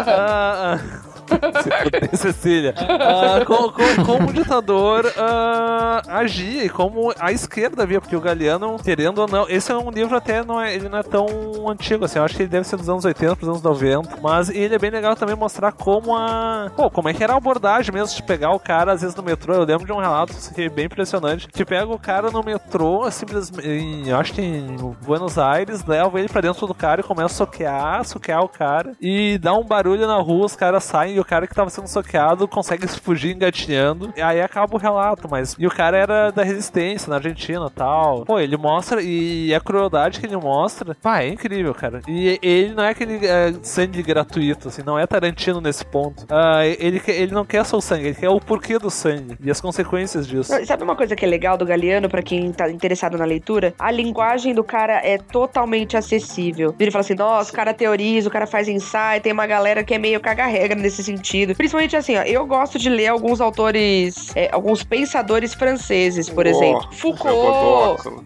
Ah, 0.06 0.78
ah, 0.78 1.13
Cecília. 2.16 2.74
Ah, 2.78 3.44
co- 3.44 3.72
co- 3.72 4.04
como 4.06 4.30
o 4.30 4.32
ditador 4.32 5.04
ah, 5.16 6.02
agia 6.08 6.64
e 6.64 6.68
como 6.68 7.12
a 7.18 7.32
esquerda 7.32 7.86
via, 7.86 8.00
porque 8.00 8.16
o 8.16 8.20
Galeano, 8.20 8.76
querendo 8.82 9.18
ou 9.20 9.28
não, 9.28 9.48
esse 9.48 9.70
é 9.72 9.76
um 9.76 9.90
livro 9.90 10.16
até, 10.16 10.44
não 10.44 10.60
é, 10.60 10.74
ele 10.74 10.88
não 10.88 10.98
é 10.98 11.02
tão 11.02 11.26
antigo, 11.68 12.04
assim, 12.04 12.18
eu 12.18 12.24
acho 12.24 12.36
que 12.36 12.42
ele 12.42 12.48
deve 12.50 12.66
ser 12.66 12.76
dos 12.76 12.88
anos 12.88 13.04
80 13.04 13.36
pros 13.36 13.48
anos 13.48 13.62
90, 13.62 14.18
mas 14.22 14.48
ele 14.50 14.74
é 14.74 14.78
bem 14.78 14.90
legal 14.90 15.16
também 15.16 15.36
mostrar 15.36 15.72
como 15.72 16.16
a... 16.16 16.70
Pô, 16.76 16.90
como 16.90 17.08
é 17.08 17.14
que 17.14 17.22
era 17.22 17.32
a 17.34 17.36
abordagem 17.36 17.92
mesmo 17.92 18.14
de 18.14 18.22
pegar 18.22 18.50
o 18.50 18.58
cara, 18.60 18.92
às 18.92 19.00
vezes, 19.02 19.16
no 19.16 19.22
metrô, 19.22 19.54
eu 19.54 19.64
lembro 19.64 19.86
de 19.86 19.92
um 19.92 19.98
relato 19.98 20.34
é 20.56 20.68
bem 20.68 20.86
impressionante, 20.86 21.48
que 21.48 21.64
pega 21.64 21.86
o 21.92 21.98
cara 21.98 22.30
no 22.30 22.42
metrô, 22.42 23.10
simplesmente, 23.10 23.66
em- 23.68 24.12
acho 24.12 24.32
que 24.32 24.40
em 24.42 24.76
Buenos 25.04 25.38
Aires, 25.38 25.84
leva 25.84 26.18
ele 26.18 26.28
pra 26.28 26.40
dentro 26.40 26.66
do 26.66 26.74
cara 26.74 27.00
e 27.00 27.04
começa 27.04 27.26
a 27.34 27.36
soquear, 27.36 28.04
soquear 28.04 28.42
o 28.42 28.48
cara, 28.48 28.92
e 29.00 29.38
dá 29.38 29.54
um 29.54 29.64
barulho 29.64 30.06
na 30.06 30.16
rua, 30.16 30.46
os 30.46 30.56
caras 30.56 30.84
saem 30.84 31.13
e 31.14 31.20
o 31.20 31.24
cara 31.24 31.46
que 31.46 31.54
tava 31.54 31.70
sendo 31.70 31.88
soqueado 31.88 32.46
consegue 32.48 32.86
se 32.88 33.00
fugir 33.00 33.34
engatinhando, 33.34 34.12
e 34.16 34.22
aí 34.22 34.40
acaba 34.40 34.74
o 34.74 34.78
relato, 34.78 35.28
mas... 35.30 35.54
E 35.58 35.66
o 35.66 35.70
cara 35.70 35.96
era 35.96 36.30
da 36.30 36.42
resistência 36.42 37.08
na 37.08 37.16
Argentina 37.16 37.70
tal. 37.70 38.24
Pô, 38.24 38.38
ele 38.38 38.56
mostra, 38.56 39.00
e 39.02 39.54
a 39.54 39.60
crueldade 39.60 40.20
que 40.20 40.26
ele 40.26 40.36
mostra, 40.36 40.94
pá, 40.94 41.22
é 41.22 41.28
incrível, 41.28 41.74
cara. 41.74 42.00
E 42.08 42.38
ele 42.42 42.74
não 42.74 42.84
é 42.84 42.90
aquele 42.90 43.24
é, 43.26 43.54
sangue 43.62 44.02
gratuito, 44.02 44.68
assim, 44.68 44.82
não 44.84 44.98
é 44.98 45.06
Tarantino 45.06 45.60
nesse 45.60 45.84
ponto. 45.84 46.26
Ah, 46.28 46.66
ele, 46.66 47.00
ele 47.06 47.32
não 47.32 47.44
quer 47.44 47.64
só 47.64 47.76
o 47.76 47.80
sangue, 47.80 48.08
ele 48.08 48.14
quer 48.14 48.28
o 48.28 48.40
porquê 48.40 48.78
do 48.78 48.90
sangue 48.90 49.36
e 49.40 49.50
as 49.50 49.60
consequências 49.60 50.26
disso. 50.26 50.52
Sabe 50.66 50.82
uma 50.82 50.96
coisa 50.96 51.14
que 51.14 51.24
é 51.24 51.28
legal 51.28 51.56
do 51.56 51.64
Galeano, 51.64 52.08
pra 52.08 52.22
quem 52.22 52.52
tá 52.52 52.68
interessado 52.70 53.16
na 53.16 53.24
leitura? 53.24 53.74
A 53.78 53.90
linguagem 53.90 54.54
do 54.54 54.64
cara 54.64 55.00
é 55.04 55.18
totalmente 55.18 55.96
acessível. 55.96 56.74
Ele 56.78 56.90
fala 56.90 57.00
assim, 57.00 57.14
nossa, 57.14 57.50
o 57.50 57.54
cara 57.54 57.72
teoriza, 57.72 58.28
o 58.28 58.32
cara 58.32 58.46
faz 58.46 58.68
ensaio, 58.68 59.20
tem 59.20 59.32
uma 59.32 59.46
galera 59.46 59.84
que 59.84 59.94
é 59.94 59.98
meio 59.98 60.20
caga-regra 60.20 60.78
nesse 60.78 61.02
sentido. 61.04 61.54
Principalmente 61.54 61.96
assim, 61.96 62.16
ó, 62.16 62.22
eu 62.22 62.44
gosto 62.46 62.78
de 62.78 62.88
ler 62.88 63.08
alguns 63.08 63.40
autores, 63.40 64.30
é, 64.34 64.48
alguns 64.52 64.82
pensadores 64.82 65.54
franceses, 65.54 66.28
por 66.28 66.46
Ó, 66.46 66.50
exemplo. 66.50 66.88
Foucault. 66.92 68.24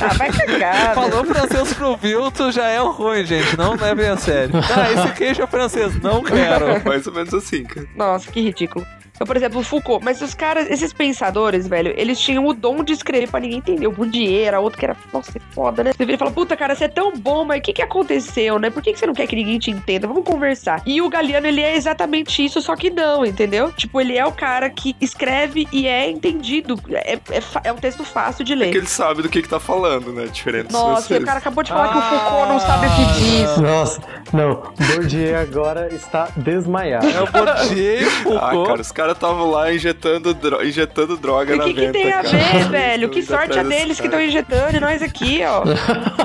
Ah, 0.00 0.14
vai 0.14 0.30
cagar. 0.32 0.94
Falou 0.94 1.24
francês 1.24 1.74
pro 1.74 1.96
Vilto 1.96 2.50
já 2.50 2.66
é 2.68 2.78
ruim, 2.78 3.24
gente. 3.24 3.56
Não 3.56 3.74
levem 3.76 4.08
a 4.08 4.16
sério. 4.16 4.54
Ah, 4.56 4.90
esse 4.92 5.14
queijo 5.14 5.42
é 5.42 5.46
francês. 5.46 6.00
Não 6.00 6.22
quero. 6.22 6.82
Mais 6.84 7.06
ou 7.06 7.12
menos 7.12 7.32
assim, 7.34 7.64
cara. 7.64 7.86
Nossa, 7.94 8.30
que 8.30 8.40
ridículo. 8.40 8.86
Então, 9.14 9.26
por 9.26 9.36
exemplo, 9.36 9.60
o 9.60 9.62
Foucault. 9.62 10.04
Mas 10.04 10.20
os 10.22 10.34
caras, 10.34 10.68
esses 10.70 10.92
pensadores, 10.92 11.68
velho, 11.68 11.92
eles 11.96 12.18
tinham 12.18 12.46
o 12.46 12.52
dom 12.54 12.82
de 12.82 12.92
escrever 12.92 13.28
pra 13.30 13.40
ninguém 13.40 13.58
entender. 13.58 13.86
O 13.86 13.92
Bourdieu 13.92 14.44
era 14.44 14.58
outro 14.60 14.78
que 14.78 14.84
era, 14.84 14.96
nossa, 15.12 15.36
é 15.36 15.40
foda, 15.54 15.84
né? 15.84 15.92
Você 15.92 16.04
vira 16.04 16.16
e 16.16 16.18
fala, 16.18 16.30
puta, 16.30 16.56
cara, 16.56 16.74
você 16.74 16.84
é 16.84 16.88
tão 16.88 17.12
bom, 17.16 17.44
mas 17.44 17.58
o 17.60 17.62
que 17.62 17.72
que 17.72 17.82
aconteceu, 17.82 18.58
né? 18.58 18.70
Por 18.70 18.82
que 18.82 18.92
que 18.92 18.98
você 18.98 19.06
não 19.06 19.14
quer 19.14 19.26
que 19.26 19.36
ninguém 19.36 19.58
te 19.58 19.70
entenda? 19.70 20.06
Vamos 20.06 20.24
conversar. 20.24 20.82
E 20.86 21.00
o 21.02 21.08
Galeano, 21.08 21.46
ele 21.46 21.60
é 21.60 21.76
exatamente 21.76 22.44
isso, 22.44 22.60
só 22.62 22.74
que 22.74 22.90
não, 22.90 23.24
entendeu? 23.24 23.70
Tipo, 23.72 24.00
ele 24.00 24.16
é 24.16 24.24
o 24.26 24.32
cara 24.32 24.68
que 24.70 24.96
escreve 25.00 25.68
e 25.70 25.86
é 25.86 26.10
entendido. 26.10 26.78
É, 26.90 27.14
é, 27.14 27.42
é 27.64 27.72
um 27.72 27.76
texto 27.76 28.04
fácil 28.04 28.44
de 28.44 28.54
ler. 28.54 28.66
Porque 28.66 28.78
ele 28.78 28.86
sabe 28.86 29.22
do 29.22 29.28
que, 29.28 29.42
que 29.42 29.48
tá 29.48 29.60
falando, 29.60 30.12
né? 30.12 30.26
Diferente 30.26 30.72
Nossa, 30.72 31.14
e 31.14 31.18
o 31.18 31.24
cara 31.24 31.38
acabou 31.38 31.62
de 31.62 31.70
falar 31.70 31.92
que 31.92 31.98
o 31.98 32.02
Foucault 32.02 32.48
não 32.48 32.58
sabe 32.60 32.86
o 32.86 32.90
que 32.90 33.20
diz. 33.20 33.56
Nossa, 33.58 34.00
não. 34.32 34.72
Bourdieu 34.88 35.38
agora 35.38 35.94
está 35.94 36.28
desmaiado. 36.36 37.06
É 37.08 37.20
o 37.22 37.26
Bourdieu, 37.30 38.08
Ah, 38.08 38.22
Foucault. 38.22 38.66
cara, 38.68 38.80
os 38.80 38.92
caras 38.92 39.01
estavam 39.10 39.50
lá 39.50 39.74
injetando, 39.74 40.32
dro- 40.32 40.64
injetando 40.64 41.16
droga 41.16 41.52
E 41.52 41.54
o 41.56 41.58
na 41.58 41.64
que, 41.64 41.74
que 41.74 41.80
venta, 41.80 41.92
tem 41.92 42.12
a 42.12 42.22
cara. 42.22 42.28
ver, 42.28 42.68
velho? 42.68 43.08
Que 43.08 43.18
Indo 43.18 43.26
sorte 43.34 43.48
desses 43.48 43.68
deles 43.68 43.96
que 44.00 44.06
estão 44.06 44.20
caras. 44.20 44.28
injetando 44.28 44.76
e 44.76 44.80
nós 44.80 45.02
aqui, 45.02 45.40
ó. 45.44 45.64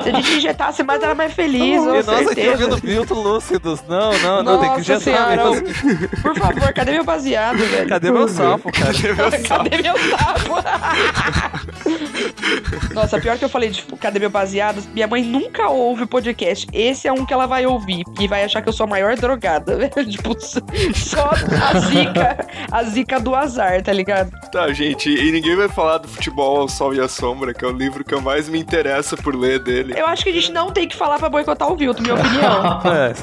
Se 0.04 0.10
a 0.10 0.12
gente 0.14 0.34
injetasse 0.38 0.84
mais, 0.84 1.02
era 1.02 1.16
mais 1.16 1.34
feliz, 1.34 1.82
E 1.82 1.86
com 1.86 2.12
nós 2.12 2.28
aqui 2.28 2.48
ouvindo 2.50 2.78
Vilto 2.78 3.14
lúcidos. 3.16 3.82
Não, 3.88 4.12
não, 4.20 4.44
não, 4.44 4.60
tem 4.60 4.70
que 4.70 4.78
Nossa 4.78 4.94
injetar 4.94 5.02
senhora, 5.02 5.50
mesmo. 5.52 6.10
Por 6.22 6.36
favor, 6.38 6.74
cadê 6.74 6.92
meu 6.92 7.04
baseado, 7.04 7.58
velho? 7.58 7.90
Cadê 7.90 8.12
meu 8.12 8.28
sapo, 8.28 8.72
cara? 8.72 8.94
Cadê 9.48 9.82
meu 9.82 9.96
sapo? 10.18 10.58
Nossa, 12.94 13.20
pior 13.20 13.38
que 13.38 13.46
eu 13.46 13.50
falei 13.50 13.70
de 13.70 13.84
cadê 14.00 14.20
meu 14.20 14.30
baseado, 14.30 14.82
minha 14.94 15.08
mãe 15.08 15.24
nunca 15.24 15.70
ouve 15.70 16.04
o 16.04 16.08
podcast. 16.08 16.68
Esse 16.74 17.08
é 17.08 17.12
um 17.12 17.26
que 17.26 17.34
ela 17.34 17.46
vai 17.46 17.66
ouvir 17.66 18.04
e 18.20 18.28
vai 18.28 18.44
achar 18.44 18.62
que 18.62 18.70
eu 18.70 18.74
sou 18.74 18.86
a 18.86 18.88
maior 18.88 19.16
drogada, 19.16 19.76
velho. 19.78 20.10
Tipo, 20.10 20.36
só 20.40 21.30
a 21.30 21.80
zica, 21.80 22.48
a 22.72 22.84
zica 22.84 23.20
do 23.20 23.36
azar, 23.36 23.82
tá 23.82 23.94
ligado? 23.94 24.32
Tá, 24.52 24.72
gente, 24.74 25.10
e 25.10 25.32
ninguém 25.32 25.56
vai 25.56 25.68
falar 25.68 26.00
do 26.00 26.08
futebol 26.08 26.62
ao 26.62 26.70
sol 26.70 26.94
e 26.94 27.00
à 27.00 27.08
sombra, 27.08 27.54
que 27.54 27.64
é 27.64 27.68
o 27.68 27.72
livro 27.72 28.04
que 28.04 28.14
eu 28.14 28.22
mais 28.22 28.48
me 28.50 28.60
interessa 28.60 29.16
por 29.18 29.36
ler 29.36 29.60
dele. 29.60 29.94
Eu 29.96 30.08
acho 30.08 30.24
que 30.24 30.30
a 30.30 30.34
gente 30.34 30.52
não 30.52 30.72
tem 30.72 30.88
que 30.88 30.96
falar 30.96 31.20
pra 31.20 31.30
boicotar 31.30 31.72
o 31.72 31.76
Vilto, 31.76 32.02
minha 32.02 32.16
opinião. 32.16 32.82
É, 32.88 33.14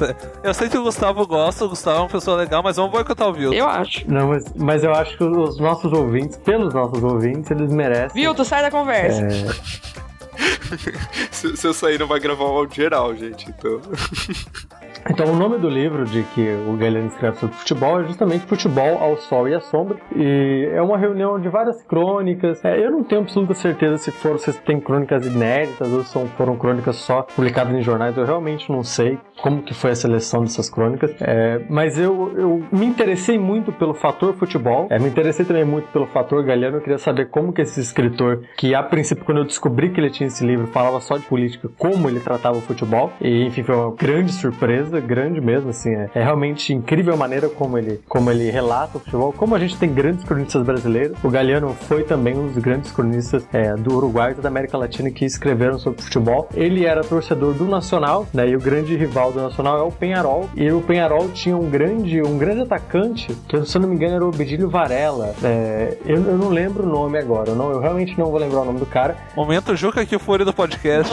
eu 0.43 0.53
sei 0.53 0.69
que 0.69 0.77
o 0.77 0.83
Gustavo 0.83 1.25
gosta, 1.25 1.65
o 1.65 1.69
Gustavo 1.69 1.97
é 1.97 2.01
uma 2.01 2.09
pessoa 2.09 2.37
legal, 2.37 2.61
mas 2.63 2.75
vamos 2.75 2.91
boicotar 2.91 3.27
o 3.27 3.33
Vilto. 3.33 3.55
Eu 3.55 3.67
acho. 3.67 4.03
Não, 4.09 4.27
mas, 4.29 4.45
mas 4.55 4.83
eu 4.83 4.93
acho 4.93 5.17
que 5.17 5.23
os 5.23 5.59
nossos 5.59 5.91
ouvintes, 5.91 6.37
pelos 6.37 6.73
nossos 6.73 7.03
ouvintes, 7.03 7.49
eles 7.51 7.71
merecem. 7.71 8.21
Vilto, 8.21 8.45
sai 8.45 8.61
da 8.61 8.71
conversa. 8.71 8.94
É, 8.95 10.04
Se, 11.31 11.55
se 11.57 11.67
eu 11.67 11.73
sair, 11.73 11.99
não 11.99 12.07
vai 12.07 12.19
gravar 12.19 12.45
um 12.45 12.57
áudio 12.57 12.75
geral, 12.75 13.15
gente. 13.15 13.49
Então. 13.49 13.81
Então, 15.07 15.31
o 15.31 15.35
nome 15.35 15.59
do 15.59 15.69
livro 15.69 16.03
de 16.03 16.23
que 16.33 16.41
o 16.67 16.75
Galeano 16.75 17.09
escreve 17.09 17.37
sobre 17.37 17.55
futebol 17.55 18.01
é 18.01 18.05
justamente 18.05 18.45
Futebol 18.47 18.97
ao 18.97 19.17
Sol 19.17 19.47
e 19.47 19.53
à 19.53 19.59
Sombra. 19.59 19.97
E 20.15 20.67
é 20.73 20.81
uma 20.81 20.97
reunião 20.97 21.39
de 21.39 21.47
várias 21.47 21.83
crônicas. 21.83 22.63
É, 22.65 22.83
eu 22.83 22.89
não 22.89 23.03
tenho 23.03 23.21
absoluta 23.21 23.53
certeza 23.53 23.99
se 23.99 24.11
foram 24.11 24.39
se 24.39 24.51
tem 24.61 24.79
crônicas 24.79 25.27
inéditas 25.27 25.91
ou 25.93 26.03
se 26.03 26.27
foram 26.29 26.57
crônicas 26.57 26.95
só 26.95 27.21
publicadas 27.21 27.75
em 27.75 27.83
jornais. 27.83 28.17
Eu 28.17 28.25
realmente 28.25 28.71
não 28.71 28.81
sei 28.81 29.19
como 29.43 29.61
que 29.61 29.75
foi 29.75 29.91
a 29.91 29.95
seleção 29.95 30.41
dessas 30.41 30.71
crônicas. 30.71 31.13
É, 31.21 31.61
mas 31.69 31.99
eu, 31.99 32.33
eu 32.35 32.63
me 32.71 32.87
interessei 32.87 33.37
muito 33.37 33.71
pelo 33.71 33.93
fator 33.93 34.33
futebol. 34.33 34.87
É, 34.89 34.97
me 34.97 35.07
interessei 35.07 35.45
também 35.45 35.65
muito 35.65 35.87
pelo 35.89 36.07
fator 36.07 36.43
Galeano. 36.43 36.77
Eu 36.77 36.81
queria 36.81 36.97
saber 36.97 37.29
como 37.29 37.53
que 37.53 37.61
esse 37.61 37.79
escritor, 37.79 38.41
que 38.57 38.73
a 38.73 38.81
princípio, 38.81 39.23
quando 39.23 39.37
eu 39.37 39.45
descobri 39.45 39.91
que 39.91 39.99
ele 39.99 40.09
tinha 40.09 40.24
esse 40.25 40.45
livro, 40.45 40.67
falava 40.67 40.99
só 41.01 41.17
de 41.17 41.25
política, 41.25 41.69
como 41.77 42.09
ele 42.09 42.19
tratava 42.19 42.57
o 42.57 42.61
futebol. 42.61 43.11
E, 43.21 43.45
enfim, 43.45 43.63
foi 43.63 43.75
uma 43.75 43.91
grande 43.91 44.31
surpresa. 44.33 44.99
grande 44.99 45.41
mesmo, 45.41 45.69
assim. 45.69 45.93
É, 45.93 46.09
é 46.15 46.23
realmente 46.23 46.73
incrível 46.73 47.13
a 47.13 47.17
maneira 47.17 47.49
como 47.49 47.77
ele, 47.77 48.01
como 48.07 48.31
ele 48.31 48.49
relata 48.49 48.97
o 48.97 48.99
futebol. 48.99 49.33
Como 49.33 49.55
a 49.55 49.59
gente 49.59 49.77
tem 49.77 49.93
grandes 49.93 50.23
cronistas 50.23 50.63
brasileiros, 50.63 51.17
o 51.23 51.29
Galeano 51.29 51.75
foi 51.87 52.03
também 52.03 52.37
um 52.37 52.47
dos 52.47 52.57
grandes 52.57 52.91
cronistas 52.91 53.45
é, 53.53 53.75
do 53.75 53.95
Uruguai 53.95 54.35
e 54.37 54.41
da 54.41 54.49
América 54.49 54.77
Latina 54.77 55.09
que 55.09 55.25
escreveram 55.25 55.77
sobre 55.79 56.01
futebol. 56.01 56.49
Ele 56.53 56.85
era 56.85 57.03
torcedor 57.03 57.53
do 57.53 57.65
Nacional, 57.65 58.27
né? 58.33 58.49
E 58.49 58.55
o 58.55 58.59
grande 58.59 58.95
rival 58.95 59.31
do 59.31 59.41
Nacional 59.41 59.77
é 59.79 59.83
o 59.83 59.91
Penharol. 59.91 60.49
E 60.55 60.71
o 60.71 60.81
Penharol 60.81 61.29
tinha 61.29 61.55
um 61.55 61.69
grande, 61.69 62.21
um 62.21 62.37
grande 62.37 62.61
atacante, 62.61 63.35
que 63.47 63.65
se 63.65 63.77
eu 63.77 63.81
não 63.81 63.89
me 63.89 63.95
engano 63.95 64.15
era 64.15 64.25
o 64.25 64.31
Bedílio 64.31 64.69
Varela. 64.69 65.33
É, 65.43 65.97
eu, 66.05 66.17
eu 66.23 66.37
não 66.37 66.49
lembro 66.49 66.83
o 66.83 66.89
nome 66.89 67.17
agora, 67.17 67.49
eu, 67.49 67.55
não, 67.55 67.71
eu 67.71 67.79
realmente 67.79 68.17
não 68.17 68.27
vou 68.27 68.39
lembrar 68.39 68.61
o 68.61 68.65
nome 68.65 68.79
do 68.79 68.85
cara. 68.85 69.15
Momento 69.35 69.75
Juca 69.75 70.05
que 70.05 70.14
fure 70.19 70.39
do 70.39 70.45
podcast. 70.53 71.09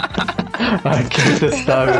Ai, 0.84 1.04
que 1.04 1.22
detestável. 1.22 1.94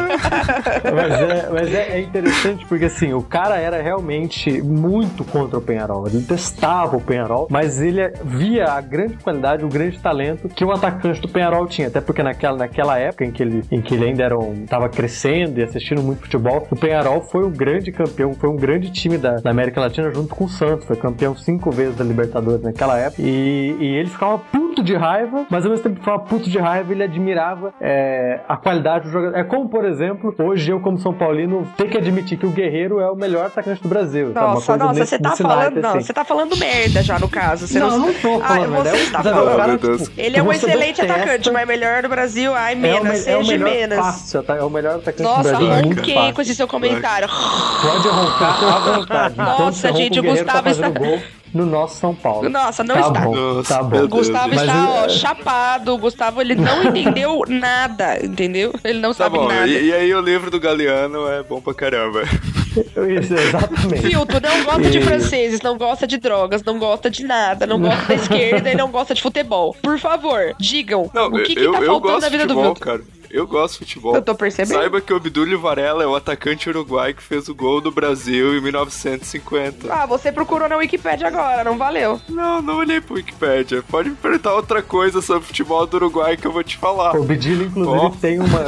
mas 0.94 1.12
é, 1.20 1.48
mas 1.52 1.74
é, 1.74 1.98
é 1.98 2.00
interessante 2.00 2.66
porque, 2.66 2.86
assim, 2.86 3.12
o 3.12 3.22
cara 3.22 3.56
era 3.56 3.80
realmente 3.80 4.60
muito 4.62 5.24
contra 5.24 5.58
o 5.58 5.60
Penharol. 5.60 6.06
Ele 6.06 6.22
testava 6.22 6.96
o 6.96 7.00
Penharol, 7.00 7.46
mas 7.50 7.80
ele 7.80 8.12
via 8.24 8.72
a 8.72 8.80
grande 8.80 9.16
qualidade, 9.16 9.64
o 9.64 9.68
grande 9.68 9.98
talento 9.98 10.48
que 10.48 10.64
o 10.64 10.72
atacante 10.72 11.20
do 11.20 11.28
Penharol 11.28 11.66
tinha. 11.66 11.88
Até 11.88 12.00
porque 12.00 12.22
naquela, 12.22 12.56
naquela 12.56 12.98
época 12.98 13.24
em 13.24 13.30
que 13.30 13.42
ele, 13.42 13.64
em 13.70 13.80
que 13.80 13.94
ele 13.94 14.06
ainda 14.06 14.22
era 14.22 14.38
um, 14.38 14.66
tava 14.66 14.88
crescendo 14.88 15.58
e 15.60 15.62
assistindo 15.62 16.02
muito 16.02 16.22
futebol, 16.22 16.66
o 16.70 16.76
Penharol 16.76 17.20
foi 17.22 17.44
um 17.44 17.50
grande 17.50 17.92
campeão, 17.92 18.34
foi 18.34 18.48
um 18.48 18.56
grande 18.56 18.90
time 18.90 19.18
da, 19.18 19.36
da 19.36 19.50
América 19.50 19.80
Latina 19.80 20.12
junto 20.12 20.34
com 20.34 20.44
o 20.44 20.48
Santos. 20.48 20.86
Foi 20.86 20.96
campeão 20.96 21.36
cinco 21.36 21.70
vezes 21.70 21.96
da 21.96 22.04
Libertadores 22.04 22.62
naquela 22.62 22.98
época. 22.98 23.22
E, 23.22 23.76
e 23.78 23.86
ele 23.96 24.08
ficava 24.08 24.38
puto 24.38 24.65
de 24.82 24.94
raiva, 24.94 25.46
mas 25.50 25.64
ao 25.64 25.70
mesmo 25.70 25.82
tempo 25.82 25.96
que 25.96 26.00
ficava 26.00 26.18
puto 26.20 26.48
de 26.50 26.58
raiva, 26.58 26.92
ele 26.92 27.02
admirava 27.02 27.72
é, 27.80 28.40
a 28.48 28.56
qualidade 28.56 29.04
do 29.06 29.10
jogador. 29.10 29.36
É 29.36 29.44
como, 29.44 29.68
por 29.68 29.84
exemplo, 29.84 30.34
hoje 30.38 30.70
eu, 30.70 30.80
como 30.80 30.98
São 30.98 31.12
Paulino, 31.12 31.66
tenho 31.76 31.90
que 31.90 31.98
admitir 31.98 32.38
que 32.38 32.46
o 32.46 32.50
Guerreiro 32.50 33.00
é 33.00 33.10
o 33.10 33.14
melhor 33.16 33.46
atacante 33.46 33.82
do 33.82 33.88
Brasil. 33.88 34.32
tá? 34.32 34.40
Uma 34.44 34.54
Nossa, 34.54 34.66
coisa 34.72 34.84
nossa, 34.84 35.00
nesse- 35.00 35.10
você 35.10 35.18
tá 35.22 35.36
falando. 35.36 35.58
naipe, 35.60 35.80
Não, 35.80 35.90
assim. 35.90 36.00
você 36.00 36.12
tá 36.12 36.24
falando 36.24 36.56
merda 36.56 37.02
já 37.02 37.18
no 37.18 37.28
caso. 37.28 37.66
Você 37.66 37.78
Não, 37.78 37.90
eu 37.90 37.98
não 37.98 38.12
tô 38.14 38.36
Ah, 38.42 38.48
falando 38.48 38.70
merda. 38.70 38.90
você 38.90 38.96
É 38.96 39.02
está 39.02 39.22
sabe, 39.22 39.34
falando. 39.36 39.56
cara, 39.56 39.78
tipo, 39.98 40.10
Ele 40.16 40.36
é 40.38 40.42
um 40.42 40.52
excelente 40.52 41.00
detesta- 41.00 41.14
atacante, 41.22 41.50
mas 41.50 41.66
melhor 41.68 42.02
do 42.02 42.08
Brasil. 42.08 42.54
Ai, 42.54 42.72
É 42.72 42.76
menos, 42.76 43.02
me- 43.02 43.08
é 43.10 43.14
seja 43.16 43.58
menos. 43.58 43.98
fácil, 43.98 44.42
tá? 44.42 44.56
é 44.56 44.62
o 44.62 44.70
melhor 44.70 44.96
atacante 44.96 45.22
do 45.22 45.28
Nossa, 45.28 45.42
Brasil. 45.50 45.68
muito 45.68 45.98
ronquei 45.98 46.32
com 46.32 46.40
esse 46.42 46.54
seu 46.54 46.68
comentário. 46.68 47.28
Pode 47.28 48.08
roncar 48.08 48.64
à 48.64 48.78
vontade. 48.92 49.34
Nossa, 49.38 49.92
gente, 49.92 50.20
o 50.20 50.22
tá 50.22 50.28
Gustavo 50.30 50.68
está- 50.68 50.88
gol 50.90 51.18
no 51.56 51.66
nosso 51.66 51.96
São 51.96 52.14
Paulo. 52.14 52.48
Nossa, 52.48 52.84
não 52.84 52.94
tá 52.94 53.00
está. 53.00 53.20
Bom, 53.20 53.34
Nossa, 53.34 53.74
tá 53.74 53.82
bom. 53.82 54.02
O 54.02 54.08
Gustavo 54.08 54.48
Mas 54.50 54.60
está, 54.62 54.88
ó, 54.90 55.04
é- 55.04 55.08
chapado. 55.08 55.94
O 55.94 55.98
Gustavo, 55.98 56.40
ele 56.40 56.54
não 56.54 56.82
entendeu 56.84 57.42
nada, 57.48 58.24
entendeu? 58.24 58.72
Ele 58.84 59.00
não 59.00 59.10
Tá 59.10 59.24
sabe 59.24 59.38
bom, 59.38 59.48
nada. 59.48 59.66
e, 59.66 59.86
e 59.88 59.92
aí 59.92 60.14
o 60.14 60.20
livro 60.20 60.50
do 60.50 60.60
Galeano 60.60 61.26
é 61.28 61.42
bom 61.42 61.60
pra 61.60 61.74
caramba. 61.74 62.22
Isso, 62.76 63.32
exatamente. 63.34 64.02
Filtro 64.08 64.38
não 64.40 64.64
gosta 64.64 64.90
de 64.90 64.98
E- 64.98 65.02
franceses, 65.02 65.60
não 65.62 65.78
gosta 65.78 66.06
de 66.06 66.18
drogas, 66.18 66.62
não 66.62 66.78
gosta 66.78 67.08
de 67.10 67.24
nada, 67.24 67.66
não 67.66 67.80
gosta 67.80 68.04
da 68.06 68.14
esquerda 68.20 68.70
e 68.70 68.74
não 68.74 68.90
gosta 68.90 69.14
de 69.14 69.22
futebol. 69.22 69.74
Por 69.82 69.98
favor, 69.98 70.54
digam 70.58 71.10
Não, 71.14 71.28
o 71.28 71.42
que, 71.42 71.54
que 71.54 71.60
eu, 71.64 71.72
tá 71.72 71.78
eu 71.80 71.86
faltando 71.86 72.00
gosto 72.12 72.20
na 72.22 72.28
de 72.28 72.36
vida 72.36 72.46
do 72.46 72.54
futebol, 72.54 72.74
Vilto. 72.74 72.80
cara. 72.80 73.00
Eu 73.30 73.46
gosto 73.46 73.74
de 73.74 73.78
futebol. 73.80 74.14
Eu 74.14 74.22
tô 74.22 74.34
percebendo. 74.34 74.78
Saiba 74.78 75.00
que 75.00 75.12
o 75.12 75.16
Obdúlio 75.16 75.60
Varela 75.60 76.02
é 76.02 76.06
o 76.06 76.14
atacante 76.14 76.68
uruguai 76.68 77.14
que 77.14 77.22
fez 77.22 77.48
o 77.48 77.54
gol 77.54 77.80
do 77.80 77.90
Brasil 77.90 78.56
em 78.56 78.60
1950. 78.60 79.92
Ah, 79.92 80.06
você 80.06 80.32
procurou 80.32 80.68
na 80.68 80.76
Wikipedia 80.76 81.28
agora, 81.28 81.64
não 81.64 81.78
valeu. 81.78 82.20
Não, 82.28 82.60
não 82.60 82.76
olhei 82.78 83.00
pro 83.00 83.14
Wikipedia. 83.14 83.82
Pode 83.88 84.10
me 84.10 84.16
perguntar 84.16 84.54
outra 84.54 84.82
coisa 84.82 85.22
sobre 85.22 85.46
futebol 85.46 85.86
do 85.86 85.96
Uruguai 85.96 86.36
que 86.36 86.46
eu 86.46 86.52
vou 86.52 86.62
te 86.64 86.76
falar. 86.76 87.16
O 87.16 87.22
Obdílio, 87.22 87.66
inclusive, 87.66 87.96
Ó. 87.96 88.10
tem 88.10 88.38
uma. 88.38 88.60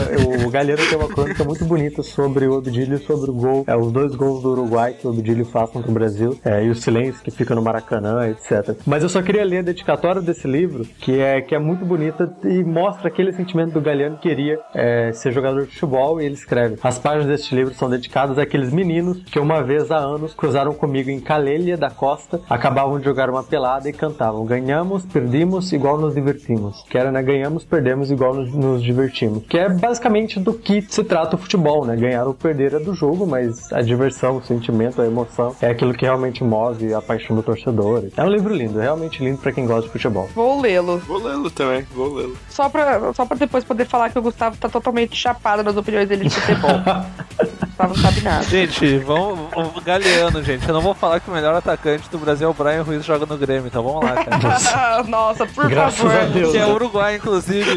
O 0.46 0.50
Galheiro 0.50 0.82
tem 0.88 0.96
uma 0.98 1.08
crônica 1.08 1.44
muito 1.44 1.64
bonita 1.64 2.02
sobre 2.02 2.46
o 2.46 2.52
Obdílio 2.54 2.96
e 2.96 3.04
sobre 3.04 3.30
o 3.30 3.34
gol. 3.34 3.64
É, 3.66 3.76
os 3.76 3.90
dois 3.92 4.14
gols 4.14 4.42
do 4.42 4.50
Uruguai 4.52 4.94
que 4.94 5.06
o 5.06 5.10
Obdílio 5.10 5.44
faz 5.44 5.70
contra 5.70 5.90
o 5.90 5.94
Brasil. 5.94 6.38
é, 6.44 6.64
e 6.64 6.70
o 6.70 6.74
silêncio 6.74 7.22
que 7.22 7.30
fica 7.30 7.54
no 7.54 7.62
Maracanã, 7.62 8.28
etc. 8.28 8.76
Mas 8.86 9.02
eu 9.02 9.08
só 9.08 9.20
queria 9.22 9.44
ler 9.44 9.58
a 9.58 9.62
dedicatória 9.62 10.20
desse 10.22 10.46
livro, 10.46 10.84
que 11.00 11.20
é, 11.20 11.40
que 11.40 11.54
é 11.54 11.58
muito 11.58 11.84
bonita 11.84 12.32
e 12.44 12.62
mostra 12.64 13.08
aquele 13.08 13.32
sentimento 13.32 13.72
do 13.72 13.80
Galeano 13.80 14.16
que 14.18 14.28
queria 14.28 14.57
é, 14.74 15.12
ser 15.12 15.32
jogador 15.32 15.66
de 15.66 15.72
futebol. 15.72 16.20
E 16.20 16.24
ele 16.24 16.34
escreve: 16.34 16.76
As 16.82 16.98
páginas 16.98 17.26
deste 17.26 17.54
livro 17.54 17.74
são 17.74 17.88
dedicadas 17.88 18.38
àqueles 18.38 18.72
meninos 18.72 19.22
que 19.24 19.38
uma 19.38 19.62
vez 19.62 19.90
há 19.90 19.96
anos 19.96 20.34
cruzaram 20.34 20.72
comigo 20.74 21.10
em 21.10 21.20
Calelha 21.20 21.76
da 21.76 21.90
Costa, 21.90 22.40
acabavam 22.48 22.98
de 22.98 23.04
jogar 23.04 23.30
uma 23.30 23.42
pelada 23.42 23.88
e 23.88 23.92
cantavam: 23.92 24.44
Ganhamos, 24.44 25.04
perdimos, 25.04 25.72
igual 25.72 25.98
nos 25.98 26.14
divertimos. 26.14 26.84
Que 26.88 26.98
era, 26.98 27.10
né? 27.10 27.22
Ganhamos, 27.22 27.64
perdemos, 27.64 28.10
igual 28.10 28.34
nos, 28.34 28.52
nos 28.52 28.82
divertimos. 28.82 29.44
Que 29.46 29.58
é 29.58 29.68
basicamente 29.68 30.38
do 30.40 30.52
que 30.52 30.82
se 30.82 31.04
trata 31.04 31.36
o 31.36 31.38
futebol, 31.38 31.84
né? 31.84 31.96
Ganhar 31.96 32.26
ou 32.26 32.34
perder 32.34 32.74
é 32.74 32.78
do 32.78 32.94
jogo, 32.94 33.26
mas 33.26 33.72
a 33.72 33.80
diversão, 33.80 34.36
o 34.36 34.42
sentimento, 34.42 35.00
a 35.00 35.06
emoção 35.06 35.54
é 35.60 35.68
aquilo 35.68 35.92
que 35.92 36.04
realmente 36.04 36.42
move 36.44 36.92
a 36.94 37.00
paixão 37.00 37.34
do 37.34 37.42
torcedor. 37.42 38.04
É 38.16 38.22
um 38.22 38.28
livro 38.28 38.54
lindo, 38.54 38.78
realmente 38.78 39.22
lindo 39.22 39.38
pra 39.38 39.52
quem 39.52 39.66
gosta 39.66 39.82
de 39.82 39.92
futebol. 39.92 40.28
Vou 40.34 40.60
lê-lo. 40.60 40.98
Vou 40.98 41.18
lê-lo 41.18 41.50
também, 41.50 41.82
vou 41.94 42.14
lê-lo. 42.14 42.36
Só 42.48 42.68
pra, 42.68 43.12
só 43.12 43.24
pra 43.24 43.36
depois 43.36 43.64
poder 43.64 43.86
falar 43.86 44.10
que 44.10 44.18
o 44.18 44.22
Gustavo 44.38 44.56
tá 44.56 44.68
totalmente 44.68 45.16
chapado 45.16 45.64
nas 45.64 45.76
opiniões 45.76 46.08
dele 46.08 46.28
de 46.28 46.30
futebol. 46.30 46.70
o 46.78 47.66
Gustavo 47.66 47.94
não 47.94 48.02
sabe 48.02 48.20
nada. 48.20 48.44
Gente, 48.44 48.98
vamos. 48.98 49.48
Galeano, 49.84 50.42
gente. 50.44 50.66
Eu 50.68 50.74
não 50.74 50.80
vou 50.80 50.94
falar 50.94 51.18
que 51.18 51.28
o 51.28 51.34
melhor 51.34 51.54
atacante 51.56 52.08
do 52.08 52.18
Brasil 52.18 52.46
é 52.46 52.50
o 52.50 52.54
Brian 52.54 52.82
Ruiz 52.82 53.04
joga 53.04 53.26
no 53.26 53.36
Grêmio, 53.36 53.66
então 53.66 53.82
vamos 53.82 54.04
lá, 54.04 54.24
cara. 54.24 55.02
Nossa, 55.08 55.44
por 55.44 55.68
Graças 55.68 55.98
favor. 55.98 56.16
a 56.16 56.24
Deus. 56.26 56.52
Que 56.52 56.58
é? 56.58 56.66
Uruguai, 56.66 57.16
inclusive. 57.16 57.68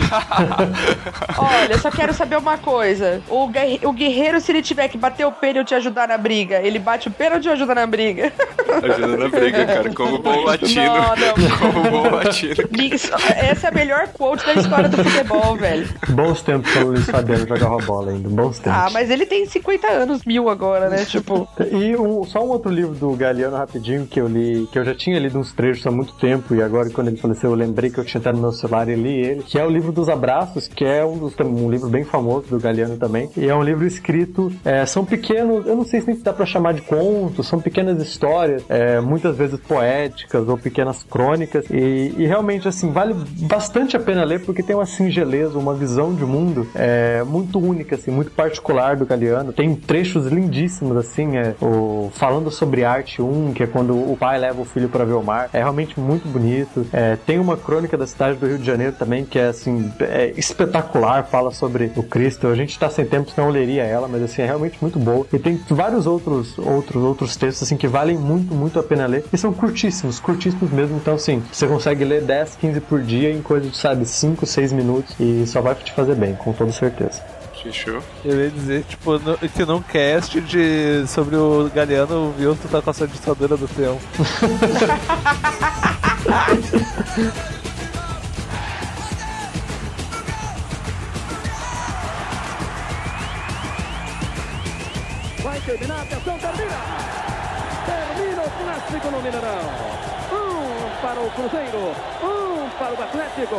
Olha, 1.38 1.72
eu 1.74 1.80
só 1.80 1.90
quero 1.90 2.14
saber 2.14 2.38
uma 2.38 2.58
coisa. 2.58 3.22
O, 3.28 3.48
guerre- 3.48 3.80
o 3.84 3.92
guerreiro, 3.92 4.40
se 4.40 4.52
ele 4.52 4.62
tiver 4.62 4.88
que 4.88 4.98
bater 5.00 5.26
o 5.26 5.32
pênalti 5.32 5.72
e 5.72 5.76
ajudar 5.76 6.08
na 6.08 6.18
briga, 6.18 6.60
ele 6.60 6.78
bate 6.78 7.08
o 7.08 7.12
pênalti 7.12 7.48
ou 7.48 7.54
ajuda 7.54 7.74
na 7.74 7.88
briga? 7.88 8.32
Ajuda 8.84 9.18
na 9.18 9.30
briga, 9.30 9.66
cara. 9.66 9.94
Como 9.94 10.20
bom 10.20 10.44
latino. 10.44 10.84
Não, 10.86 11.16
não. 11.16 11.58
Como 11.58 11.90
bom 11.90 12.10
latino. 12.16 12.54
Essa 13.36 13.68
é 13.68 13.70
a 13.70 13.74
melhor 13.74 14.08
quote 14.10 14.46
da 14.46 14.54
história 14.54 14.90
do 14.90 15.04
futebol, 15.04 15.56
velho. 15.56 15.88
Bons 16.10 16.42
tempos 16.52 16.74
quando 16.74 16.86
o 16.88 16.92
Luiz 16.92 17.06
Fabiano 17.06 17.48
jogava 17.48 17.78
bola 17.80 18.12
ainda, 18.12 18.30
bons 18.30 18.60
tempos. 18.60 18.80
Ah, 18.80 18.90
mas 18.92 19.10
ele 19.10 19.26
tem 19.26 19.46
50 19.46 19.88
anos, 19.88 20.24
mil 20.26 20.50
agora, 20.50 20.90
né? 20.90 21.06
Tipo, 21.06 21.48
E 21.72 21.96
um- 21.96 22.24
só 22.24 22.44
um 22.44 22.50
outro 22.50 22.72
livro 22.72 22.94
do 22.96 23.12
Galeano 23.16 23.56
rapidinho 23.58 24.06
que 24.08 24.20
eu 24.20 24.28
li, 24.28 24.68
que 24.72 24.78
eu 24.80 24.84
já 24.86 24.94
tinha 24.96 25.20
lido 25.20 25.38
uns 25.38 25.52
trechos 25.54 25.86
há 25.86 25.92
muito 25.92 26.14
tempo 26.16 26.54
e 26.56 26.62
agora 26.62 26.90
quando 26.90 27.08
ele 27.10 27.18
faleceu 27.18 27.50
eu 27.52 27.56
lembrei 27.56 27.90
que 27.90 27.98
eu 28.00 28.06
tinha 28.06 28.20
até 28.20 28.32
no 28.32 28.40
meu 28.40 28.52
celular 28.52 28.88
e 28.90 28.96
li 28.96 29.14
ele, 29.26 29.44
que 29.44 29.58
é 29.60 29.66
o 29.66 29.70
livro 29.70 29.92
dos 29.92 30.10
abraços, 30.10 30.68
que 30.68 30.84
é 30.86 31.06
um, 31.06 31.18
dos, 31.18 31.34
um 31.40 31.70
livro 31.70 31.90
bem 31.90 32.04
famoso 32.04 32.48
do 32.48 32.60
Galeano 32.60 32.98
também. 32.98 33.30
E 33.38 33.48
é 33.48 33.56
um 33.56 33.64
livro 33.64 33.86
escrito, 33.86 34.52
é, 34.66 34.86
são 34.86 35.04
pequenos, 35.06 35.66
eu 35.68 35.76
não 35.76 35.86
sei 35.86 36.02
se 36.02 36.08
nem 36.08 36.18
dá 36.20 36.34
pra 36.34 36.46
chamar 36.46 36.74
de 36.74 36.82
contos, 36.82 37.48
são 37.48 37.60
pequenas 37.60 38.02
histórias, 38.02 38.64
é, 38.70 39.00
muitas 39.00 39.36
vezes 39.36 39.60
poéticas 39.60 40.48
ou 40.48 40.58
pequenas 40.58 41.04
crônicas 41.04 41.66
e, 41.70 42.14
e 42.18 42.26
realmente 42.26 42.68
assim 42.68 42.92
vale 42.92 43.14
bastante 43.48 43.96
a 43.96 44.00
pena 44.00 44.24
ler 44.24 44.42
porque 44.46 44.64
tem 44.64 44.76
uma 44.76 44.86
singeleza, 44.86 45.58
uma 45.58 45.74
visão 45.74 46.14
de 46.14 46.24
mundo 46.26 46.41
é, 46.76 47.24
muito 47.24 47.60
única, 47.60 47.96
assim, 47.96 48.12
muito 48.12 48.32
particular 48.32 48.96
do 48.96 49.06
Galeano. 49.06 49.54
Tem 49.54 49.76
trechos 49.76 50.28
lindíssimos, 50.28 50.98
assim, 50.98 51.38
é, 51.38 51.56
o, 51.62 52.12
falando 52.14 52.52
sobre 52.52 52.84
arte 52.84 53.22
1, 53.22 53.54
que 53.54 53.64
é 53.64 53.68
quando 53.68 53.94
o 53.94 54.16
pai 54.18 54.38
leva 54.38 54.62
o 54.62 54.66
filho 54.66 54.90
para 54.90 55.04
ver 55.06 55.14
o 55.14 55.24
mar. 55.24 55.50
É 55.54 55.60
realmente 55.60 56.00
muito 56.00 56.28
bonito. 56.28 56.86
É, 56.92 57.16
tem 57.16 57.40
uma 57.40 57.58
crônica 57.58 57.98
da 57.98 58.08
cidade 58.08 58.38
do 58.38 58.48
Rio 58.48 58.58
de 58.58 58.66
Janeiro 58.66 58.94
também, 58.94 59.26
que 59.26 59.40
é, 59.40 59.48
assim, 59.48 59.92
é 60.00 60.34
espetacular, 60.38 61.24
fala 61.26 61.52
sobre 61.52 61.92
o 61.96 62.04
Cristo. 62.04 62.48
A 62.48 62.56
gente 62.56 62.78
tá 62.78 62.90
sem 62.90 63.06
tempo, 63.06 63.32
senão 63.32 63.48
eu 63.48 63.54
leria 63.54 63.84
ela, 63.84 64.08
mas, 64.08 64.24
assim, 64.24 64.42
é 64.42 64.46
realmente 64.46 64.78
muito 64.82 65.00
boa. 65.00 65.26
E 65.32 65.40
tem 65.40 65.60
vários 65.70 66.06
outros, 66.08 66.58
outros, 66.58 67.04
outros 67.04 67.36
textos, 67.36 67.64
assim, 67.64 67.78
que 67.78 67.88
valem 67.88 68.18
muito, 68.18 68.54
muito 68.54 68.80
a 68.80 68.84
pena 68.84 69.06
ler. 69.06 69.24
E 69.32 69.38
são 69.38 69.54
curtíssimos, 69.54 70.20
curtíssimos 70.20 70.72
mesmo. 70.72 70.98
Então, 70.98 71.16
assim, 71.16 71.42
você 71.52 71.68
consegue 71.68 72.04
ler 72.04 72.22
10, 72.22 72.56
15 72.56 72.82
por 72.82 73.02
dia 73.02 73.32
em 73.32 73.42
coisa 73.42 73.70
de, 73.70 73.78
sabe, 73.78 74.06
5, 74.06 74.46
6 74.46 74.74
minutos 74.74 75.16
e 75.20 75.46
só 75.48 75.62
vai 75.62 75.76
te 75.76 75.92
fazer 75.92 76.16
bem, 76.16 76.31
com 76.36 76.54
toda 76.54 76.72
certeza. 76.72 77.22
Xixu. 77.62 78.02
Eu 78.26 78.44
ia 78.44 78.50
dizer, 78.50 78.84
tipo, 78.86 79.20
no, 79.20 79.38
que 79.38 79.66
num 79.66 79.82
cast 79.82 80.42
de, 80.42 81.06
sobre 81.08 81.36
o 81.36 81.70
Galeano, 81.74 82.30
o 82.30 82.32
Vilto 82.32 82.68
tá 82.68 82.82
com 82.82 82.90
a 82.90 82.94
sua 82.94 83.08
ditadura 83.08 83.56
do 83.56 83.68
tempo. 83.68 84.02
Vai 95.44 95.60
terminar, 95.60 96.02
atenção, 96.02 96.40
termina! 96.40 96.78
Termina 97.86 98.42
o 98.42 98.50
clássico 98.50 99.12
no 99.12 99.22
Mineirão. 99.22 100.02
Um 100.32 101.02
para 101.02 101.20
o 101.20 101.30
Cruzeiro, 101.32 101.96
um 102.24 102.41
para 102.82 102.94
o 102.96 103.04
Atlético. 103.04 103.58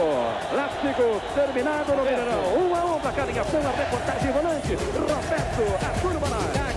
Clássico 0.51 1.23
terminado 1.35 1.95
no 1.95 2.03
Mineirão. 2.03 2.57
Um 2.59 2.75
a 2.75 2.85
um 2.85 3.01
para 3.01 3.13
cada 3.13 3.27
ligação, 3.29 3.61
a 3.61 3.71
reportagem 3.71 4.33
volante. 4.33 4.75
Roberto, 4.75 5.87
a 5.87 6.01
turma 6.01 6.29
lá. 6.29 6.72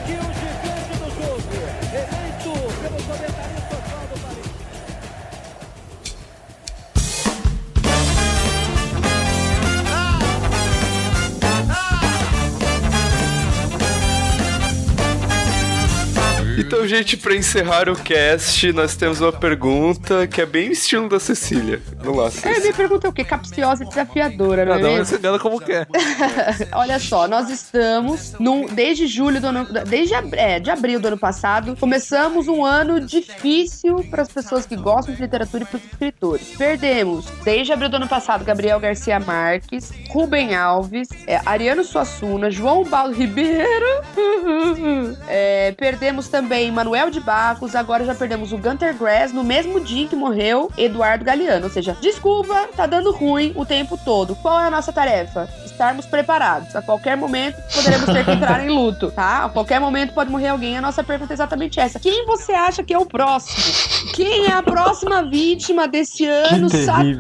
Então, 16.66 16.88
gente, 16.88 17.16
pra 17.18 17.36
encerrar 17.36 17.88
o 17.90 17.96
cast, 17.96 18.72
nós 18.74 18.96
temos 18.96 19.22
uma 19.22 19.32
pergunta 19.32 20.26
que 20.28 20.42
é 20.42 20.46
bem 20.46 20.70
o 20.70 20.72
estilo 20.72 21.08
da 21.08 21.20
Cecília. 21.20 21.80
Vamos 22.00 22.18
lá, 22.20 22.28
É, 22.28 22.32
Cecília. 22.32 22.60
minha 22.60 22.74
pergunta 22.74 23.08
é 23.08 23.10
o 23.10 23.14
quê? 23.14 23.24
Capciosa 23.24 23.84
e 23.84 23.88
desafiadora, 23.88 24.66
não 24.66 24.74
é 24.74 24.76
Cada 24.78 24.90
um 24.90 24.96
recebendo 24.98 25.40
como 25.40 25.60
quer. 25.62 25.88
Olha 26.74 26.98
só, 27.00 27.28
nós 27.28 27.50
estamos 27.50 28.34
num, 28.40 28.66
desde 28.66 29.06
julho 29.06 29.40
do 29.40 29.48
ano, 29.48 29.68
desde 29.88 30.16
ab- 30.16 30.34
é, 30.36 30.60
de 30.60 30.72
abril 30.72 31.00
do 31.00 31.08
ano 31.08 31.18
passado, 31.18 31.76
começamos 31.80 32.48
um 32.48 32.66
ano 32.66 33.00
difícil 33.00 34.04
para 34.10 34.24
as 34.24 34.30
pessoas 34.30 34.66
que 34.66 34.76
gostam 34.76 35.14
de 35.14 35.22
literatura 35.22 35.64
e 35.64 35.68
para 35.68 35.78
os 35.78 35.84
escritores. 35.86 36.48
Perdemos 36.58 37.26
desde 37.44 37.72
abril 37.74 37.90
do 37.90 37.98
ano 37.98 38.08
passado 38.08 38.44
Gabriel 38.44 38.80
Garcia 38.80 39.20
Marques, 39.20 39.92
Rubem 40.10 40.56
Alves, 40.56 41.08
é, 41.28 41.40
Ariano 41.46 41.84
Suassuna, 41.84 42.50
João 42.50 42.84
Baldo 42.84 43.14
Ribeiro. 43.16 43.86
É, 45.28 45.74
perdemos 45.78 46.28
também 46.28 46.55
Manuel 46.72 47.10
de 47.10 47.20
Barros, 47.20 47.76
agora 47.76 48.06
já 48.06 48.16
perdemos 48.16 48.52
o 48.52 48.58
Gunter 48.58 48.96
Grass 48.96 49.34
no 49.34 49.44
mesmo 49.44 49.80
dia 49.80 50.08
que 50.08 50.16
morreu 50.16 50.72
Eduardo 50.78 51.26
Galeano. 51.26 51.66
Ou 51.66 51.72
seja, 51.72 51.96
desculpa, 52.02 52.70
tá 52.76 52.86
dando 52.86 53.12
ruim 53.12 53.52
o 53.56 53.66
tempo 53.66 53.98
todo. 54.04 54.36
Qual 54.36 54.60
é 54.60 54.68
a 54.68 54.72
nossa 54.72 54.94
tarefa? 54.94 55.50
Estarmos 55.66 56.06
preparados. 56.06 56.76
A 56.76 56.82
qualquer 56.82 57.18
momento 57.18 57.62
poderemos 57.74 58.06
ter 58.06 58.24
que 58.24 58.32
entrar 58.32 58.64
em 58.64 58.70
luto, 58.70 59.12
tá? 59.12 59.46
A 59.46 59.50
qualquer 59.50 59.80
momento 59.80 60.14
pode 60.14 60.32
morrer 60.32 60.48
alguém. 60.48 60.78
A 60.78 60.82
nossa 60.82 61.04
pergunta 61.04 61.34
é 61.34 61.36
exatamente 61.36 61.80
essa: 61.80 62.00
quem 62.00 62.26
você 62.26 62.54
acha 62.54 62.84
que 62.84 62.94
é 62.94 62.98
o 62.98 63.06
próximo? 63.06 64.14
Quem 64.14 64.46
é 64.46 64.54
a 64.54 64.64
próxima 64.64 65.24
vítima 65.24 65.88
desse 65.88 66.26
ano, 66.26 66.70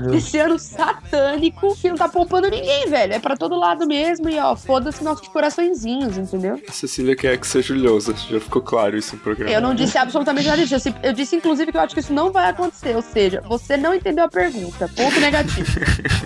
desse 0.09 0.38
ano 0.38 0.57
satânico 0.57 1.75
que 1.75 1.89
não 1.89 1.97
tá 1.97 2.07
poupando 2.07 2.49
ninguém, 2.49 2.88
velho? 2.88 3.13
É 3.13 3.19
pra 3.19 3.36
todo 3.36 3.55
lado 3.55 3.86
mesmo 3.86 4.29
e 4.29 4.39
ó, 4.39 4.55
foda-se 4.55 5.03
nossos 5.03 5.27
coraçõezinhos, 5.27 6.17
entendeu? 6.17 6.61
A 6.67 6.71
Cecília 6.71 7.15
quer 7.15 7.38
que 7.38 7.47
seja 7.47 7.73
Lhosa. 7.73 8.15
Já 8.15 8.39
ficou 8.39 8.61
claro 8.61 8.97
isso 8.97 9.17
programa. 9.26 9.51
Eu 9.51 9.59
não 9.61 9.73
disse 9.76 9.97
absolutamente 9.97 10.47
nada 10.47 10.65
disso. 10.65 10.89
Eu 11.03 11.11
disse- 11.13 11.36
inclusive, 11.36 11.71
que 11.71 11.78
eu 11.78 11.82
acho 11.82 11.93
que 11.93 11.99
isso 11.99 12.13
não 12.13 12.32
vai 12.32 12.49
acontecer. 12.49 12.95
Ou 12.95 13.01
seja, 13.01 13.41
você 13.45 13.76
não 13.76 13.93
entendeu 13.93 14.23
a 14.26 14.30
pergunta. 14.30 14.89
Ponto 14.95 15.19
negativo. 15.19 15.65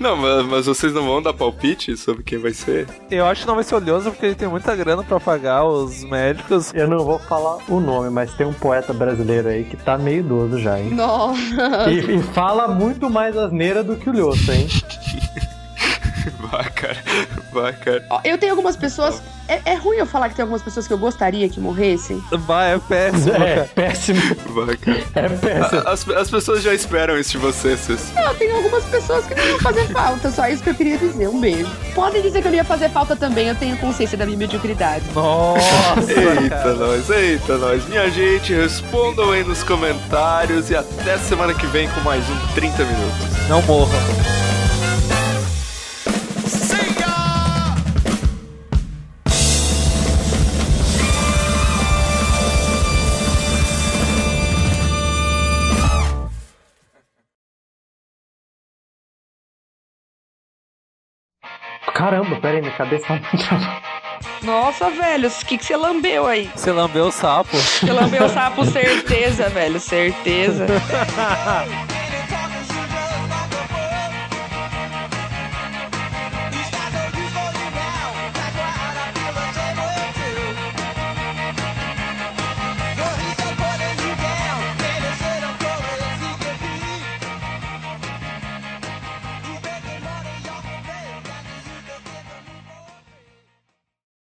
Não, 0.00 0.16
mas, 0.16 0.46
mas 0.46 0.66
vocês 0.66 0.92
não 0.94 1.04
vão 1.04 1.22
dar 1.22 1.32
palpite 1.34 1.96
sobre 1.96 2.22
quem 2.24 2.38
vai 2.38 2.52
ser? 2.52 2.88
Eu 3.10 3.26
acho 3.26 3.42
que 3.42 3.46
não 3.46 3.54
vai 3.54 3.62
ser 3.62 3.74
oleoso 3.74 4.10
porque 4.10 4.26
ele 4.26 4.34
tem 4.34 4.48
muita 4.48 4.74
grana 4.74 5.02
pra 5.04 5.20
pagar 5.20 5.64
os 5.64 6.02
médicos. 6.04 6.72
Eu 6.74 6.88
não 6.88 7.04
vou 7.04 7.18
falar 7.18 7.58
o 7.68 7.78
nome, 7.78 8.08
mas 8.10 8.32
tem 8.32 8.46
um 8.46 8.52
poeta 8.52 8.92
brasileiro 8.92 9.48
aí 9.48 9.64
que 9.64 9.76
tá 9.76 9.96
meio 9.98 10.20
idoso 10.20 10.58
já, 10.58 10.80
hein? 10.80 10.90
Nossa. 10.90 11.90
E, 11.90 12.16
e 12.16 12.22
fala 12.32 12.66
muito 12.68 13.08
mais 13.10 13.36
asneira 13.36 13.84
do 13.84 13.96
que 13.96 14.08
o 14.08 14.12
Lhoso, 14.12 14.50
hein? 14.50 14.66
Vai, 16.50 16.70
cara. 16.70 16.96
Vai, 17.52 17.72
cara. 17.72 18.04
Eu 18.24 18.38
tenho 18.38 18.52
algumas 18.52 18.76
pessoas. 18.76 19.20
É, 19.46 19.60
é 19.72 19.74
ruim 19.74 19.96
eu 19.98 20.06
falar 20.06 20.30
que 20.30 20.34
tem 20.36 20.42
algumas 20.42 20.62
pessoas 20.62 20.86
que 20.86 20.92
eu 20.92 20.98
gostaria 20.98 21.48
que 21.48 21.60
morressem. 21.60 22.22
Vai, 22.32 22.74
é 22.74 22.78
péssimo, 22.78 23.34
É, 23.34 23.54
cara. 23.54 23.70
péssimo. 23.74 24.20
Vai, 24.48 24.76
cara. 24.76 25.04
É 25.14 25.28
péssimo. 25.28 25.82
As, 25.88 26.08
as 26.08 26.30
pessoas 26.30 26.62
já 26.62 26.72
esperam 26.74 27.18
isso 27.18 27.32
de 27.32 27.38
você, 27.38 27.76
Cecília. 27.76 28.22
Eu 28.22 28.34
tenho 28.34 28.56
algumas 28.56 28.84
pessoas 28.84 29.26
que 29.26 29.34
não 29.34 29.44
vão 29.46 29.58
fazer 29.60 29.86
falta. 29.88 30.30
Só 30.30 30.48
isso 30.48 30.62
que 30.62 30.70
eu 30.70 30.74
queria 30.74 30.96
dizer. 30.98 31.28
Um 31.28 31.40
beijo. 31.40 31.70
Podem 31.94 32.22
dizer 32.22 32.40
que 32.40 32.48
eu 32.48 32.52
não 32.52 32.56
ia 32.58 32.64
fazer 32.64 32.88
falta 32.88 33.14
também. 33.14 33.48
Eu 33.48 33.54
tenho 33.54 33.76
consciência 33.76 34.16
da 34.16 34.24
minha 34.24 34.38
mediocridade. 34.38 35.04
Nossa, 35.14 36.10
Eita, 36.12 36.48
cara. 36.48 36.74
nós, 36.74 37.10
eita, 37.10 37.58
nós. 37.58 37.86
Minha 37.88 38.10
gente, 38.10 38.52
respondam 38.54 39.30
aí 39.30 39.44
nos 39.44 39.62
comentários 39.62 40.70
e 40.70 40.76
até 40.76 41.18
semana 41.18 41.52
que 41.54 41.66
vem 41.66 41.88
com 41.90 42.00
mais 42.00 42.24
um 42.30 42.54
30 42.54 42.84
minutos. 42.84 43.48
Não 43.48 43.60
morra. 43.62 43.98
Caramba, 62.04 62.36
pera 62.36 62.56
aí, 62.56 62.60
minha 62.60 62.74
cabeça 62.74 63.06
tá 63.06 63.14
muito. 63.14 64.44
Nossa, 64.44 64.90
velho. 64.90 65.26
O 65.26 65.46
que, 65.46 65.56
que 65.56 65.64
você 65.64 65.74
lambeu 65.74 66.26
aí? 66.26 66.50
Você 66.54 66.70
lambeu 66.70 67.06
o 67.06 67.10
sapo. 67.10 67.56
Você 67.56 67.90
lambeu 67.90 68.26
o 68.26 68.28
sapo, 68.28 68.66
certeza, 68.66 69.48
velho. 69.48 69.80
Certeza. 69.80 70.66